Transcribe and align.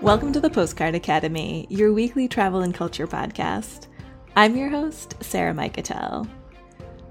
Welcome 0.00 0.32
to 0.34 0.40
the 0.40 0.48
Postcard 0.48 0.94
Academy, 0.94 1.66
your 1.68 1.92
weekly 1.92 2.28
travel 2.28 2.60
and 2.60 2.72
culture 2.72 3.08
podcast. 3.08 3.88
I'm 4.36 4.56
your 4.56 4.68
host, 4.68 5.16
Sarah 5.20 5.52
Miketel. 5.52 6.30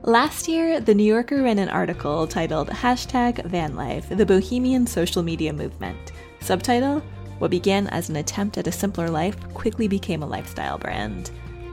Last 0.03 0.47
year, 0.47 0.79
The 0.79 0.95
New 0.95 1.03
Yorker 1.03 1.43
ran 1.43 1.59
an 1.59 1.67
article 1.67 2.25
titled 2.25 2.69
Hashtag 2.69 3.45
Vanlife, 3.51 4.15
the 4.15 4.25
Bohemian 4.25 4.87
Social 4.87 5.21
Media 5.21 5.51
Movement. 5.51 6.13
Subtitle 6.39 7.01
What 7.39 7.51
began 7.51 7.87
as 7.87 8.07
an 8.07 8.15
attempt 8.15 8.57
at 8.57 8.67
a 8.67 8.71
simpler 8.71 9.09
life 9.09 9.35
quickly 9.53 9.89
became 9.89 10.23
a 10.23 10.27
lifestyle 10.27 10.77
brand. 10.77 11.31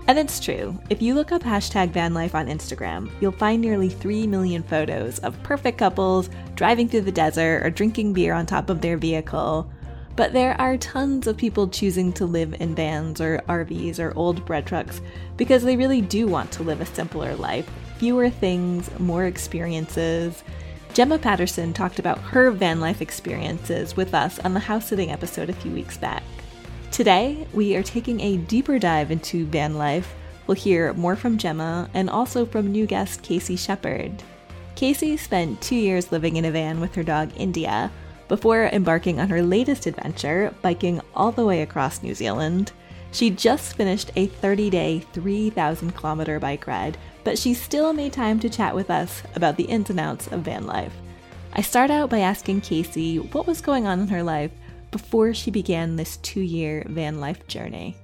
And 0.08 0.18
it's 0.18 0.40
true. 0.40 0.76
If 0.90 1.00
you 1.00 1.14
look 1.14 1.30
up 1.30 1.44
hashtag 1.44 1.92
vanlife 1.92 2.34
on 2.34 2.48
Instagram, 2.48 3.08
you'll 3.20 3.30
find 3.30 3.62
nearly 3.62 3.88
3 3.88 4.26
million 4.26 4.64
photos 4.64 5.20
of 5.20 5.40
perfect 5.44 5.78
couples 5.78 6.28
driving 6.56 6.88
through 6.88 7.02
the 7.02 7.12
desert 7.12 7.64
or 7.64 7.70
drinking 7.70 8.14
beer 8.14 8.34
on 8.34 8.46
top 8.46 8.68
of 8.68 8.80
their 8.80 8.96
vehicle. 8.96 9.70
But 10.16 10.32
there 10.32 10.58
are 10.60 10.76
tons 10.76 11.26
of 11.26 11.36
people 11.36 11.66
choosing 11.66 12.12
to 12.14 12.24
live 12.24 12.54
in 12.60 12.74
vans 12.74 13.20
or 13.20 13.42
RVs 13.48 13.98
or 13.98 14.16
old 14.16 14.44
bread 14.44 14.64
trucks 14.64 15.00
because 15.36 15.64
they 15.64 15.76
really 15.76 16.00
do 16.00 16.28
want 16.28 16.52
to 16.52 16.62
live 16.62 16.80
a 16.80 16.86
simpler 16.86 17.34
life. 17.34 17.68
Fewer 17.98 18.30
things, 18.30 18.88
more 19.00 19.24
experiences. 19.24 20.44
Gemma 20.92 21.18
Patterson 21.18 21.72
talked 21.72 21.98
about 21.98 22.18
her 22.18 22.52
van 22.52 22.80
life 22.80 23.02
experiences 23.02 23.96
with 23.96 24.14
us 24.14 24.38
on 24.40 24.54
the 24.54 24.60
house 24.60 24.86
sitting 24.86 25.10
episode 25.10 25.50
a 25.50 25.54
few 25.54 25.72
weeks 25.72 25.98
back. 25.98 26.22
Today, 26.92 27.48
we 27.52 27.74
are 27.74 27.82
taking 27.82 28.20
a 28.20 28.36
deeper 28.36 28.78
dive 28.78 29.10
into 29.10 29.46
van 29.46 29.76
life. 29.76 30.14
We'll 30.46 30.54
hear 30.54 30.92
more 30.92 31.16
from 31.16 31.38
Gemma 31.38 31.90
and 31.92 32.08
also 32.08 32.46
from 32.46 32.70
new 32.70 32.86
guest 32.86 33.22
Casey 33.22 33.56
Shepard. 33.56 34.22
Casey 34.76 35.16
spent 35.16 35.60
two 35.60 35.74
years 35.74 36.12
living 36.12 36.36
in 36.36 36.44
a 36.44 36.52
van 36.52 36.80
with 36.80 36.94
her 36.94 37.02
dog 37.02 37.32
India 37.36 37.90
before 38.28 38.64
embarking 38.66 39.20
on 39.20 39.28
her 39.28 39.42
latest 39.42 39.86
adventure, 39.86 40.54
biking 40.62 41.00
all 41.14 41.32
the 41.32 41.44
way 41.44 41.62
across 41.62 42.02
New 42.02 42.14
Zealand. 42.14 42.72
She 43.12 43.30
just 43.30 43.76
finished 43.76 44.10
a 44.16 44.26
30 44.26 44.70
day, 44.70 44.98
3,000 45.12 45.94
kilometer 45.94 46.40
bike 46.40 46.66
ride, 46.66 46.98
but 47.22 47.38
she 47.38 47.54
still 47.54 47.92
made 47.92 48.12
time 48.12 48.40
to 48.40 48.50
chat 48.50 48.74
with 48.74 48.90
us 48.90 49.22
about 49.34 49.56
the 49.56 49.64
ins 49.64 49.90
and 49.90 50.00
outs 50.00 50.26
of 50.28 50.40
van 50.40 50.66
life. 50.66 50.94
I 51.52 51.62
start 51.62 51.90
out 51.90 52.10
by 52.10 52.18
asking 52.20 52.62
Casey 52.62 53.18
what 53.18 53.46
was 53.46 53.60
going 53.60 53.86
on 53.86 54.00
in 54.00 54.08
her 54.08 54.22
life 54.22 54.50
before 54.94 55.34
she 55.34 55.50
began 55.50 55.96
this 55.96 56.18
two 56.18 56.40
year 56.40 56.86
van 56.88 57.18
life 57.18 57.44
journey? 57.48 57.96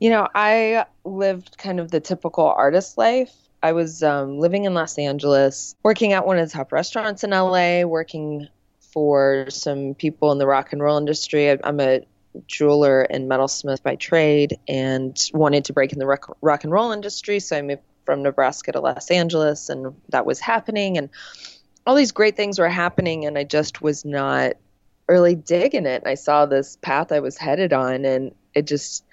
You 0.00 0.10
know, 0.10 0.26
I 0.34 0.86
lived 1.04 1.58
kind 1.58 1.78
of 1.78 1.92
the 1.92 2.00
typical 2.00 2.44
artist 2.44 2.98
life. 2.98 3.32
I 3.62 3.70
was 3.70 4.02
um, 4.02 4.40
living 4.40 4.64
in 4.64 4.74
Los 4.74 4.98
Angeles, 4.98 5.76
working 5.84 6.12
at 6.12 6.26
one 6.26 6.40
of 6.40 6.48
the 6.48 6.52
top 6.52 6.72
restaurants 6.72 7.22
in 7.22 7.30
LA, 7.30 7.84
working 7.84 8.48
for 8.92 9.46
some 9.48 9.94
people 9.94 10.32
in 10.32 10.38
the 10.38 10.46
rock 10.46 10.72
and 10.72 10.82
roll 10.82 10.98
industry. 10.98 11.50
I'm 11.50 11.80
a 11.80 12.00
jeweler 12.46 13.02
and 13.02 13.28
metalsmith 13.28 13.82
by 13.82 13.96
trade 13.96 14.58
and 14.68 15.16
wanted 15.34 15.66
to 15.66 15.72
break 15.72 15.92
in 15.92 15.98
the 15.98 16.06
rock, 16.06 16.36
rock 16.40 16.64
and 16.64 16.72
roll 16.72 16.92
industry. 16.92 17.40
So 17.40 17.56
I 17.56 17.62
moved 17.62 17.82
from 18.04 18.22
Nebraska 18.22 18.72
to 18.72 18.80
Los 18.80 19.10
Angeles, 19.10 19.68
and 19.68 19.94
that 20.08 20.26
was 20.26 20.40
happening. 20.40 20.98
And 20.98 21.10
all 21.86 21.94
these 21.94 22.12
great 22.12 22.36
things 22.36 22.58
were 22.58 22.68
happening, 22.68 23.26
and 23.26 23.38
I 23.38 23.44
just 23.44 23.82
was 23.82 24.04
not 24.04 24.54
really 25.08 25.34
digging 25.34 25.86
it. 25.86 26.02
I 26.06 26.14
saw 26.14 26.46
this 26.46 26.76
path 26.80 27.12
I 27.12 27.20
was 27.20 27.36
headed 27.36 27.72
on, 27.72 28.04
and 28.04 28.34
it 28.54 28.66
just 28.66 29.04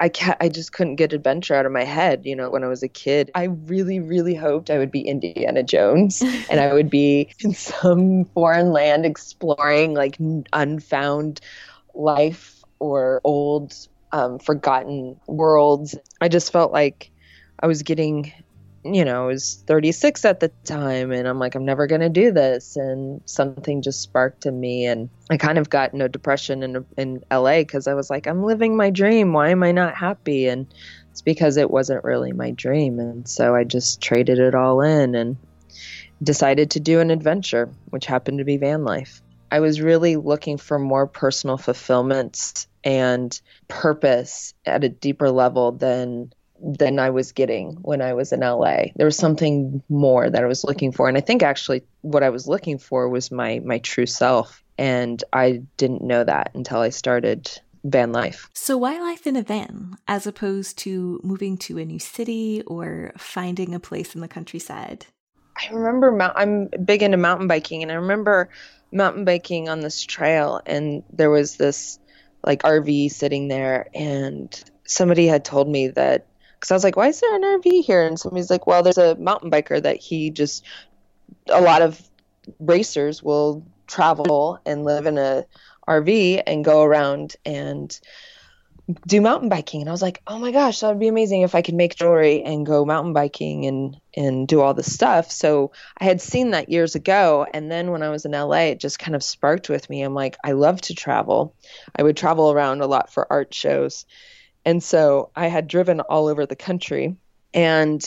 I 0.00 0.08
can't, 0.08 0.36
I 0.40 0.48
just 0.48 0.72
couldn't 0.72 0.96
get 0.96 1.12
adventure 1.12 1.54
out 1.54 1.66
of 1.66 1.72
my 1.72 1.84
head. 1.84 2.24
You 2.24 2.36
know, 2.36 2.50
when 2.50 2.64
I 2.64 2.68
was 2.68 2.82
a 2.82 2.88
kid, 2.88 3.30
I 3.34 3.44
really, 3.44 4.00
really 4.00 4.34
hoped 4.34 4.70
I 4.70 4.78
would 4.78 4.90
be 4.90 5.00
Indiana 5.00 5.62
Jones 5.62 6.22
and 6.50 6.60
I 6.60 6.72
would 6.72 6.90
be 6.90 7.30
in 7.40 7.54
some 7.54 8.24
foreign 8.26 8.72
land 8.72 9.04
exploring 9.04 9.94
like 9.94 10.16
unfound 10.52 11.40
life 11.94 12.62
or 12.78 13.20
old, 13.24 13.74
um, 14.12 14.38
forgotten 14.38 15.18
worlds. 15.26 15.96
I 16.20 16.28
just 16.28 16.52
felt 16.52 16.72
like 16.72 17.10
I 17.60 17.66
was 17.66 17.82
getting 17.82 18.32
you 18.84 19.04
know, 19.04 19.24
I 19.24 19.26
was 19.26 19.62
36 19.66 20.24
at 20.24 20.40
the 20.40 20.48
time 20.64 21.10
and 21.10 21.26
I'm 21.26 21.38
like, 21.38 21.54
I'm 21.54 21.64
never 21.64 21.86
going 21.86 22.00
to 22.00 22.08
do 22.08 22.30
this. 22.30 22.76
And 22.76 23.20
something 23.26 23.82
just 23.82 24.00
sparked 24.00 24.46
in 24.46 24.58
me. 24.58 24.86
And 24.86 25.10
I 25.30 25.36
kind 25.36 25.58
of 25.58 25.68
got 25.68 25.94
no 25.94 26.08
depression 26.08 26.62
in, 26.62 26.84
in 26.96 27.24
LA 27.30 27.58
because 27.58 27.86
I 27.86 27.94
was 27.94 28.08
like, 28.08 28.26
I'm 28.26 28.44
living 28.44 28.76
my 28.76 28.90
dream. 28.90 29.32
Why 29.32 29.50
am 29.50 29.62
I 29.62 29.72
not 29.72 29.94
happy? 29.94 30.46
And 30.46 30.66
it's 31.10 31.22
because 31.22 31.56
it 31.56 31.70
wasn't 31.70 32.04
really 32.04 32.32
my 32.32 32.52
dream. 32.52 32.98
And 33.00 33.28
so 33.28 33.54
I 33.54 33.64
just 33.64 34.00
traded 34.00 34.38
it 34.38 34.54
all 34.54 34.80
in 34.80 35.14
and 35.14 35.36
decided 36.22 36.70
to 36.72 36.80
do 36.80 37.00
an 37.00 37.10
adventure, 37.10 37.68
which 37.90 38.06
happened 38.06 38.38
to 38.38 38.44
be 38.44 38.56
van 38.56 38.84
life. 38.84 39.20
I 39.50 39.60
was 39.60 39.80
really 39.80 40.16
looking 40.16 40.58
for 40.58 40.78
more 40.78 41.06
personal 41.06 41.56
fulfillment 41.56 42.66
and 42.84 43.40
purpose 43.66 44.54
at 44.64 44.84
a 44.84 44.88
deeper 44.88 45.30
level 45.30 45.72
than 45.72 46.32
than 46.62 46.98
I 46.98 47.10
was 47.10 47.32
getting 47.32 47.72
when 47.82 48.02
I 48.02 48.14
was 48.14 48.32
in 48.32 48.40
LA. 48.40 48.86
There 48.96 49.06
was 49.06 49.16
something 49.16 49.82
more 49.88 50.28
that 50.28 50.42
I 50.42 50.46
was 50.46 50.64
looking 50.64 50.92
for, 50.92 51.08
and 51.08 51.16
I 51.16 51.20
think 51.20 51.42
actually 51.42 51.82
what 52.02 52.22
I 52.22 52.30
was 52.30 52.46
looking 52.46 52.78
for 52.78 53.08
was 53.08 53.30
my 53.30 53.60
my 53.64 53.78
true 53.78 54.06
self, 54.06 54.62
and 54.76 55.22
I 55.32 55.62
didn't 55.76 56.02
know 56.02 56.24
that 56.24 56.50
until 56.54 56.80
I 56.80 56.90
started 56.90 57.50
van 57.84 58.12
life. 58.12 58.50
So 58.54 58.76
why 58.76 58.98
life 58.98 59.26
in 59.26 59.36
a 59.36 59.42
van 59.42 59.96
as 60.06 60.26
opposed 60.26 60.78
to 60.78 61.20
moving 61.22 61.56
to 61.58 61.78
a 61.78 61.84
new 61.84 61.98
city 61.98 62.62
or 62.66 63.12
finding 63.16 63.74
a 63.74 63.80
place 63.80 64.14
in 64.14 64.20
the 64.20 64.28
countryside? 64.28 65.06
I 65.56 65.72
remember 65.72 66.32
I'm 66.36 66.68
big 66.84 67.02
into 67.02 67.16
mountain 67.16 67.48
biking, 67.48 67.82
and 67.82 67.92
I 67.92 67.96
remember 67.96 68.50
mountain 68.92 69.24
biking 69.24 69.68
on 69.68 69.80
this 69.80 70.02
trail, 70.02 70.60
and 70.66 71.02
there 71.12 71.30
was 71.30 71.56
this 71.56 71.98
like 72.44 72.62
RV 72.62 73.10
sitting 73.10 73.48
there, 73.48 73.88
and 73.94 74.62
somebody 74.84 75.26
had 75.26 75.44
told 75.44 75.68
me 75.68 75.88
that 75.88 76.26
because 76.58 76.70
I 76.70 76.74
was 76.74 76.84
like, 76.84 76.96
why 76.96 77.08
is 77.08 77.20
there 77.20 77.34
an 77.36 77.42
RV 77.42 77.84
here? 77.84 78.02
And 78.02 78.18
somebody's 78.18 78.50
like, 78.50 78.66
well, 78.66 78.82
there's 78.82 78.98
a 78.98 79.14
mountain 79.16 79.50
biker 79.50 79.80
that 79.80 79.96
he 79.96 80.30
just, 80.30 80.64
a 81.48 81.60
lot 81.60 81.82
of 81.82 82.00
racers 82.58 83.22
will 83.22 83.64
travel 83.86 84.58
and 84.66 84.84
live 84.84 85.06
in 85.06 85.18
a 85.18 85.44
RV 85.86 86.42
and 86.46 86.64
go 86.64 86.82
around 86.82 87.36
and 87.44 87.98
do 89.06 89.20
mountain 89.20 89.50
biking. 89.50 89.82
And 89.82 89.88
I 89.88 89.92
was 89.92 90.02
like, 90.02 90.22
oh 90.26 90.38
my 90.38 90.50
gosh, 90.50 90.80
that 90.80 90.88
would 90.88 90.98
be 90.98 91.08
amazing 91.08 91.42
if 91.42 91.54
I 91.54 91.62
could 91.62 91.74
make 91.74 91.94
jewelry 91.94 92.42
and 92.42 92.64
go 92.64 92.84
mountain 92.84 93.12
biking 93.12 93.66
and, 93.66 93.96
and 94.16 94.48
do 94.48 94.60
all 94.60 94.74
this 94.74 94.92
stuff. 94.92 95.30
So 95.30 95.72
I 95.98 96.04
had 96.04 96.20
seen 96.20 96.50
that 96.50 96.70
years 96.70 96.94
ago. 96.94 97.46
And 97.52 97.70
then 97.70 97.90
when 97.90 98.02
I 98.02 98.08
was 98.08 98.24
in 98.24 98.32
LA, 98.32 98.70
it 98.70 98.80
just 98.80 98.98
kind 98.98 99.14
of 99.14 99.22
sparked 99.22 99.68
with 99.68 99.88
me. 99.90 100.02
I'm 100.02 100.14
like, 100.14 100.36
I 100.42 100.52
love 100.52 100.80
to 100.82 100.94
travel. 100.94 101.54
I 101.94 102.02
would 102.02 102.16
travel 102.16 102.50
around 102.50 102.80
a 102.80 102.86
lot 102.86 103.12
for 103.12 103.30
art 103.30 103.52
shows 103.52 104.06
and 104.68 104.82
so 104.82 105.30
I 105.34 105.46
had 105.46 105.66
driven 105.66 106.00
all 106.00 106.26
over 106.26 106.44
the 106.44 106.54
country 106.54 107.16
and 107.54 108.06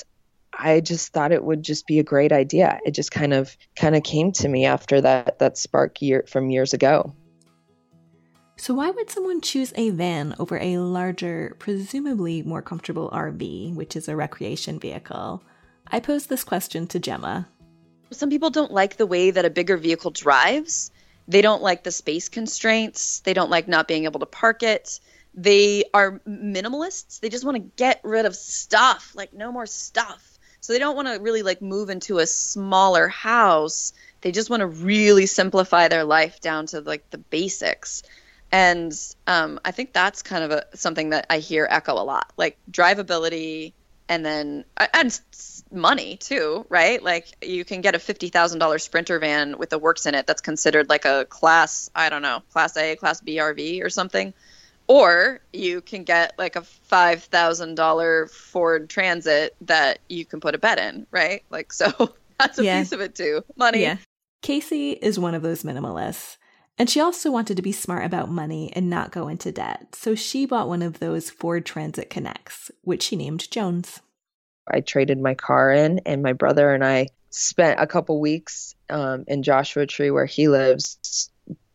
I 0.54 0.80
just 0.80 1.12
thought 1.12 1.32
it 1.32 1.44
would 1.44 1.64
just 1.64 1.88
be 1.88 1.98
a 1.98 2.04
great 2.04 2.32
idea. 2.32 2.80
It 2.86 2.92
just 2.92 3.12
kind 3.12 3.34
of 3.34 3.58
kind 3.76 3.96
of 3.96 4.04
came 4.04 4.32
to 4.34 4.48
me 4.48 4.66
after 4.66 5.02
that 5.02 5.40
that 5.40 5.58
spark 5.58 6.04
year 6.04 6.24
from 6.28 6.52
years 6.52 6.76
ago. 6.76 7.16
So 8.58 8.76
why 8.76 8.92
would 8.92 9.10
someone 9.10 9.42
choose 9.42 9.74
a 9.76 9.90
van 9.90 10.36
over 10.38 10.60
a 10.60 10.78
larger, 10.78 11.56
presumably 11.58 12.44
more 12.44 12.62
comfortable 12.62 13.10
RV, 13.10 13.74
which 13.74 13.96
is 13.96 14.08
a 14.08 14.16
recreation 14.16 14.78
vehicle? 14.78 15.42
I 15.88 16.00
posed 16.00 16.30
this 16.30 16.44
question 16.44 16.86
to 16.90 17.00
Gemma. 17.00 17.48
Some 18.12 18.30
people 18.30 18.52
don't 18.52 18.72
like 18.72 18.98
the 18.98 19.08
way 19.08 19.32
that 19.32 19.46
a 19.46 19.50
bigger 19.50 19.78
vehicle 19.78 20.12
drives. 20.12 20.92
They 21.28 21.42
don't 21.42 21.64
like 21.64 21.82
the 21.84 21.92
space 21.92 22.30
constraints. 22.30 23.22
They 23.22 23.34
don't 23.34 23.50
like 23.50 23.68
not 23.68 23.88
being 23.88 24.04
able 24.04 24.20
to 24.20 24.28
park 24.28 24.62
it 24.62 25.00
they 25.34 25.86
are 25.94 26.20
minimalists. 26.28 27.20
They 27.20 27.30
just 27.30 27.46
want 27.46 27.56
to 27.56 27.72
get 27.76 28.02
rid 28.04 28.26
of 28.26 28.36
stuff, 28.36 29.14
like 29.16 29.34
no 29.34 29.52
more 29.52 29.66
stuff. 29.66 30.28
So 30.60 30.74
they 30.74 30.80
don't 30.80 30.96
want 30.96 31.08
to 31.08 31.20
really 31.20 31.42
like 31.42 31.62
move 31.62 31.90
into 31.90 32.20
a 32.20 32.28
smaller 32.28 33.08
house. 33.08 33.94
They 34.22 34.32
just 34.32 34.50
want 34.50 34.62
to 34.62 34.68
really 34.68 35.26
simplify 35.26 35.88
their 35.88 36.04
life 36.04 36.40
down 36.40 36.68
to 36.68 36.82
like 36.82 37.10
the 37.10 37.18
basics. 37.18 38.04
And 38.52 38.94
um, 39.26 39.60
I 39.64 39.72
think 39.72 39.94
that's 39.94 40.22
kind 40.22 40.44
of 40.44 40.52
a, 40.52 40.78
something 40.78 41.12
that 41.12 41.26
I 41.30 41.40
hear 41.40 41.66
echo 41.70 41.94
a 41.94 42.04
lot, 42.04 42.32
like 42.38 42.58
drivability, 42.70 43.74
and 44.10 44.26
then 44.26 44.66
and 44.94 45.22
money 45.72 46.18
too, 46.18 46.66
right? 46.68 47.02
Like 47.02 47.34
you 47.42 47.64
can 47.64 47.80
get 47.80 47.96
a 47.96 48.00
fifty 48.00 48.28
thousand 48.28 48.60
dollar 48.60 48.78
Sprinter 48.78 49.20
van 49.20 49.58
with 49.58 49.70
the 49.70 49.80
works 49.80 50.06
in 50.06 50.16
it 50.16 50.28
that's 50.28 50.42
considered 50.42 50.90
like 50.90 51.06
a 51.06 51.24
class, 51.24 51.90
I 51.96 52.10
don't 52.10 52.22
know, 52.22 52.44
class 52.52 52.76
A, 52.76 52.98
class 52.98 53.22
B 53.22 53.38
RV 53.38 53.82
or 53.82 53.90
something 53.90 54.34
or 54.92 55.40
you 55.54 55.80
can 55.80 56.04
get 56.04 56.34
like 56.38 56.58
a 56.58 56.62
five 56.62 57.24
thousand 57.24 57.76
dollar 57.76 58.28
Ford 58.28 58.90
Transit 58.90 59.56
that 59.62 60.00
you 60.10 60.26
can 60.26 60.42
put 60.42 60.54
a 60.54 60.58
bed 60.58 60.80
in, 60.80 61.08
right? 61.12 61.44
Like 61.50 61.72
so 61.72 62.14
that's 62.38 62.60
a 62.60 62.66
yeah. 62.66 62.82
piece 62.82 62.92
of 62.92 63.00
it 63.00 63.16
too. 63.16 63.42
Money. 63.56 63.84
Yeah. 63.84 63.96
Casey 64.42 64.92
is 64.92 65.18
one 65.18 65.34
of 65.34 65.44
those 65.44 65.64
minimalists. 65.64 66.36
And 66.78 66.90
she 66.90 67.00
also 67.00 67.32
wanted 67.32 67.56
to 67.56 67.64
be 67.64 67.72
smart 67.72 68.06
about 68.06 68.30
money 68.30 68.74
and 68.76 68.90
not 68.90 69.12
go 69.12 69.30
into 69.30 69.52
debt. 69.52 69.96
So 69.96 70.14
she 70.14 70.46
bought 70.46 70.68
one 70.68 70.82
of 70.82 71.00
those 71.00 71.30
Ford 71.30 71.66
Transit 71.66 72.10
Connects, 72.10 72.70
which 72.82 73.04
she 73.04 73.16
named 73.16 73.50
Jones. 73.50 74.02
I 74.70 74.82
traded 74.82 75.20
my 75.20 75.36
car 75.36 75.72
in, 75.72 76.00
and 76.06 76.22
my 76.22 76.34
brother 76.34 76.74
and 76.74 76.84
I 76.84 77.08
spent 77.30 77.80
a 77.80 77.88
couple 77.88 78.20
weeks 78.20 78.76
um, 78.90 79.24
in 79.28 79.44
Joshua 79.44 79.86
Tree, 79.86 80.12
where 80.12 80.26
he 80.26 80.48
lives, 80.48 81.30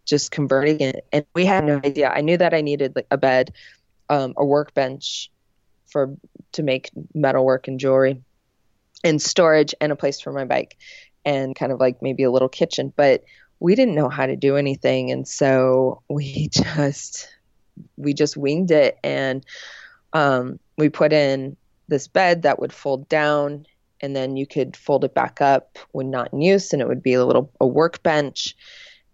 just 0.06 0.30
converting 0.30 0.80
it. 0.80 1.06
And 1.12 1.26
we 1.34 1.44
had 1.44 1.64
no 1.64 1.80
idea. 1.84 2.08
I 2.08 2.22
knew 2.22 2.36
that 2.38 2.54
I 2.54 2.62
needed 2.62 2.96
like 2.96 3.08
a 3.10 3.18
bed, 3.18 3.52
um, 4.08 4.32
a 4.36 4.44
workbench 4.44 5.30
for 5.86 6.16
to 6.52 6.62
make 6.62 6.90
metalwork 7.14 7.68
and 7.68 7.78
jewelry, 7.78 8.22
and 9.04 9.20
storage 9.20 9.74
and 9.80 9.92
a 9.92 9.96
place 9.96 10.20
for 10.20 10.32
my 10.32 10.44
bike, 10.44 10.78
and 11.24 11.54
kind 11.54 11.72
of 11.72 11.80
like 11.80 12.00
maybe 12.00 12.22
a 12.22 12.30
little 12.30 12.48
kitchen. 12.48 12.92
But 12.96 13.24
we 13.60 13.74
didn't 13.74 13.94
know 13.94 14.08
how 14.08 14.26
to 14.26 14.36
do 14.36 14.56
anything, 14.56 15.10
and 15.10 15.28
so 15.28 16.02
we 16.08 16.48
just 16.74 17.28
we 17.96 18.14
just 18.14 18.36
winged 18.36 18.70
it, 18.70 18.98
and 19.04 19.44
um, 20.12 20.58
we 20.78 20.88
put 20.88 21.12
in 21.12 21.56
this 21.88 22.08
bed 22.08 22.42
that 22.42 22.58
would 22.58 22.72
fold 22.72 23.08
down 23.08 23.66
and 24.00 24.14
then 24.14 24.36
you 24.36 24.46
could 24.46 24.76
fold 24.76 25.04
it 25.04 25.14
back 25.14 25.40
up 25.40 25.78
when 25.92 26.10
not 26.10 26.32
in 26.32 26.42
use 26.42 26.72
and 26.72 26.82
it 26.82 26.88
would 26.88 27.02
be 27.02 27.14
a 27.14 27.24
little 27.24 27.50
a 27.60 27.66
workbench 27.66 28.56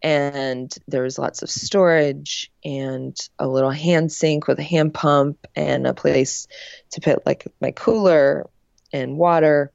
and 0.03 0.75
there 0.89 1.03
was 1.03 1.19
lots 1.19 1.43
of 1.43 1.51
storage 1.51 2.51
and 2.65 3.17
a 3.39 3.47
little 3.47 3.71
hand 3.71 4.11
sink 4.11 4.49
with 4.49 4.59
a 4.59 4.65
hand 4.65 4.93
pump 4.93 5.47
and 5.55 5.87
a 5.87 5.95
place 5.95 6.49
to 6.91 7.01
put 7.01 7.25
like 7.25 7.47
my 7.61 7.71
cooler 7.71 8.49
and 8.93 9.17
water. 9.17 9.73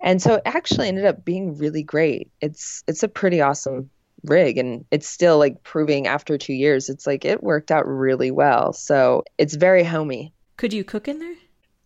And 0.00 0.20
so 0.20 0.34
it 0.34 0.42
actually 0.44 0.88
ended 0.88 1.06
up 1.06 1.24
being 1.24 1.56
really 1.56 1.82
great. 1.82 2.30
It's 2.40 2.84
it's 2.86 3.02
a 3.02 3.08
pretty 3.08 3.40
awesome 3.40 3.90
rig 4.24 4.58
and 4.58 4.84
it's 4.90 5.08
still 5.08 5.38
like 5.38 5.62
proving 5.62 6.06
after 6.06 6.36
two 6.36 6.52
years 6.52 6.90
it's 6.90 7.06
like 7.06 7.24
it 7.24 7.42
worked 7.42 7.70
out 7.70 7.88
really 7.88 8.30
well. 8.30 8.72
So 8.74 9.24
it's 9.38 9.54
very 9.54 9.82
homey. 9.82 10.32
Could 10.58 10.74
you 10.74 10.84
cook 10.84 11.08
in 11.08 11.18
there? 11.18 11.36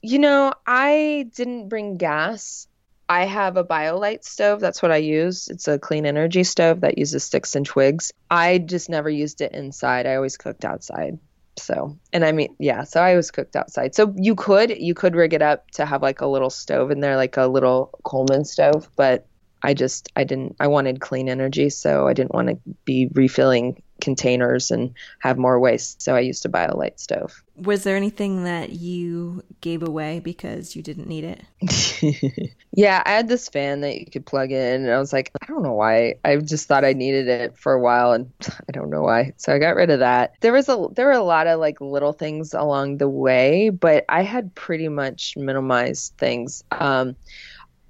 You 0.02 0.18
know, 0.18 0.52
I 0.66 1.30
didn't 1.34 1.68
bring 1.68 1.96
gas. 1.96 2.66
I 3.08 3.26
have 3.26 3.56
a 3.56 3.64
BioLite 3.64 4.24
stove. 4.24 4.60
That's 4.60 4.82
what 4.82 4.90
I 4.90 4.96
use. 4.96 5.48
It's 5.48 5.68
a 5.68 5.78
clean 5.78 6.06
energy 6.06 6.44
stove 6.44 6.80
that 6.80 6.98
uses 6.98 7.24
sticks 7.24 7.54
and 7.54 7.66
twigs. 7.66 8.12
I 8.30 8.58
just 8.58 8.88
never 8.88 9.10
used 9.10 9.40
it 9.40 9.52
inside. 9.52 10.06
I 10.06 10.14
always 10.16 10.36
cooked 10.36 10.64
outside. 10.64 11.18
So, 11.56 11.98
and 12.12 12.24
I 12.24 12.32
mean, 12.32 12.56
yeah, 12.58 12.84
so 12.84 13.00
I 13.00 13.10
always 13.10 13.30
cooked 13.30 13.56
outside. 13.56 13.94
So 13.94 14.12
you 14.16 14.34
could, 14.34 14.70
you 14.70 14.94
could 14.94 15.14
rig 15.14 15.34
it 15.34 15.42
up 15.42 15.70
to 15.72 15.86
have 15.86 16.02
like 16.02 16.20
a 16.20 16.26
little 16.26 16.50
stove 16.50 16.90
in 16.90 17.00
there, 17.00 17.16
like 17.16 17.36
a 17.36 17.46
little 17.46 17.96
Coleman 18.04 18.44
stove, 18.44 18.88
but 18.96 19.26
I 19.62 19.74
just, 19.74 20.10
I 20.16 20.24
didn't, 20.24 20.56
I 20.58 20.66
wanted 20.66 21.00
clean 21.00 21.28
energy. 21.28 21.70
So 21.70 22.08
I 22.08 22.12
didn't 22.12 22.34
want 22.34 22.48
to 22.48 22.58
be 22.84 23.08
refilling 23.12 23.82
containers 24.00 24.70
and 24.70 24.94
have 25.20 25.38
more 25.38 25.58
waste. 25.58 26.02
So 26.02 26.14
I 26.14 26.20
used 26.20 26.42
to 26.42 26.48
BioLite 26.48 26.98
stove. 26.98 27.42
Was 27.56 27.84
there 27.84 27.96
anything 27.96 28.44
that 28.44 28.70
you 28.70 29.44
gave 29.60 29.82
away 29.82 30.20
because 30.20 30.74
you 30.74 30.82
didn't 30.82 31.06
need 31.06 31.24
it? 31.24 32.56
yeah, 32.72 33.02
I 33.06 33.10
had 33.12 33.28
this 33.28 33.48
fan 33.48 33.82
that 33.82 34.00
you 34.00 34.06
could 34.06 34.26
plug 34.26 34.50
in, 34.50 34.82
and 34.82 34.90
I 34.90 34.98
was 34.98 35.12
like, 35.12 35.30
I 35.40 35.46
don't 35.46 35.62
know 35.62 35.74
why. 35.74 36.16
I 36.24 36.36
just 36.36 36.66
thought 36.66 36.84
I 36.84 36.92
needed 36.92 37.28
it 37.28 37.56
for 37.56 37.72
a 37.72 37.80
while, 37.80 38.12
and 38.12 38.32
I 38.68 38.72
don't 38.72 38.90
know 38.90 39.02
why. 39.02 39.34
So 39.36 39.54
I 39.54 39.58
got 39.58 39.76
rid 39.76 39.90
of 39.90 40.00
that. 40.00 40.34
There 40.40 40.52
was 40.52 40.68
a 40.68 40.88
there 40.92 41.06
were 41.06 41.12
a 41.12 41.22
lot 41.22 41.46
of 41.46 41.60
like 41.60 41.80
little 41.80 42.12
things 42.12 42.54
along 42.54 42.98
the 42.98 43.08
way, 43.08 43.70
but 43.70 44.04
I 44.08 44.22
had 44.22 44.54
pretty 44.54 44.88
much 44.88 45.36
minimized 45.36 46.14
things. 46.18 46.64
Um, 46.72 47.16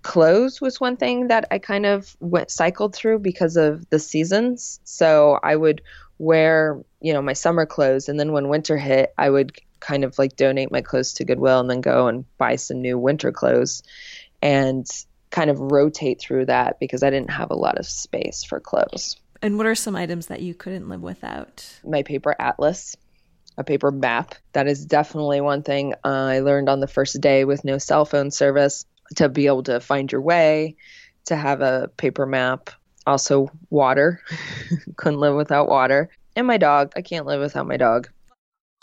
clothes 0.04 0.60
was 0.60 0.80
one 0.80 0.96
thing 0.96 1.28
that 1.28 1.48
I 1.50 1.58
kind 1.58 1.84
of 1.86 2.16
went 2.20 2.50
cycled 2.52 2.94
through 2.94 3.18
because 3.18 3.56
of 3.56 3.88
the 3.90 3.98
seasons. 3.98 4.78
So 4.84 5.40
I 5.42 5.56
would 5.56 5.82
wear, 6.18 6.80
you 7.00 7.12
know, 7.12 7.22
my 7.22 7.32
summer 7.32 7.66
clothes 7.66 8.08
and 8.08 8.20
then 8.20 8.30
when 8.30 8.48
winter 8.48 8.76
hit, 8.76 9.12
I 9.18 9.30
would 9.30 9.58
kind 9.80 10.04
of 10.04 10.16
like 10.18 10.36
donate 10.36 10.70
my 10.70 10.82
clothes 10.82 11.14
to 11.14 11.24
Goodwill 11.24 11.58
and 11.58 11.68
then 11.68 11.80
go 11.80 12.06
and 12.06 12.24
buy 12.38 12.56
some 12.56 12.80
new 12.80 12.96
winter 12.96 13.32
clothes 13.32 13.82
and 14.40 14.86
kind 15.30 15.50
of 15.50 15.58
rotate 15.58 16.20
through 16.20 16.46
that 16.46 16.78
because 16.78 17.02
I 17.02 17.10
didn't 17.10 17.30
have 17.30 17.50
a 17.50 17.56
lot 17.56 17.78
of 17.78 17.86
space 17.86 18.44
for 18.44 18.60
clothes. 18.60 19.16
And 19.42 19.58
what 19.58 19.66
are 19.66 19.74
some 19.74 19.96
items 19.96 20.28
that 20.28 20.40
you 20.40 20.54
couldn't 20.54 20.88
live 20.88 21.02
without? 21.02 21.80
My 21.84 22.02
paper 22.02 22.36
atlas, 22.38 22.96
a 23.58 23.64
paper 23.64 23.90
map. 23.90 24.34
That 24.52 24.68
is 24.68 24.86
definitely 24.86 25.40
one 25.40 25.62
thing 25.62 25.94
uh, 26.04 26.08
I 26.08 26.40
learned 26.40 26.68
on 26.68 26.80
the 26.80 26.86
first 26.86 27.20
day 27.20 27.44
with 27.44 27.64
no 27.64 27.78
cell 27.78 28.04
phone 28.04 28.30
service 28.30 28.86
to 29.16 29.28
be 29.28 29.46
able 29.46 29.62
to 29.64 29.80
find 29.80 30.10
your 30.10 30.20
way, 30.20 30.76
to 31.26 31.36
have 31.36 31.60
a 31.60 31.90
paper 31.96 32.26
map. 32.26 32.70
Also, 33.06 33.50
water. 33.70 34.20
Couldn't 34.96 35.20
live 35.20 35.34
without 35.34 35.68
water. 35.68 36.08
And 36.36 36.46
my 36.46 36.56
dog. 36.56 36.92
I 36.96 37.02
can't 37.02 37.26
live 37.26 37.40
without 37.40 37.66
my 37.66 37.76
dog. 37.76 38.08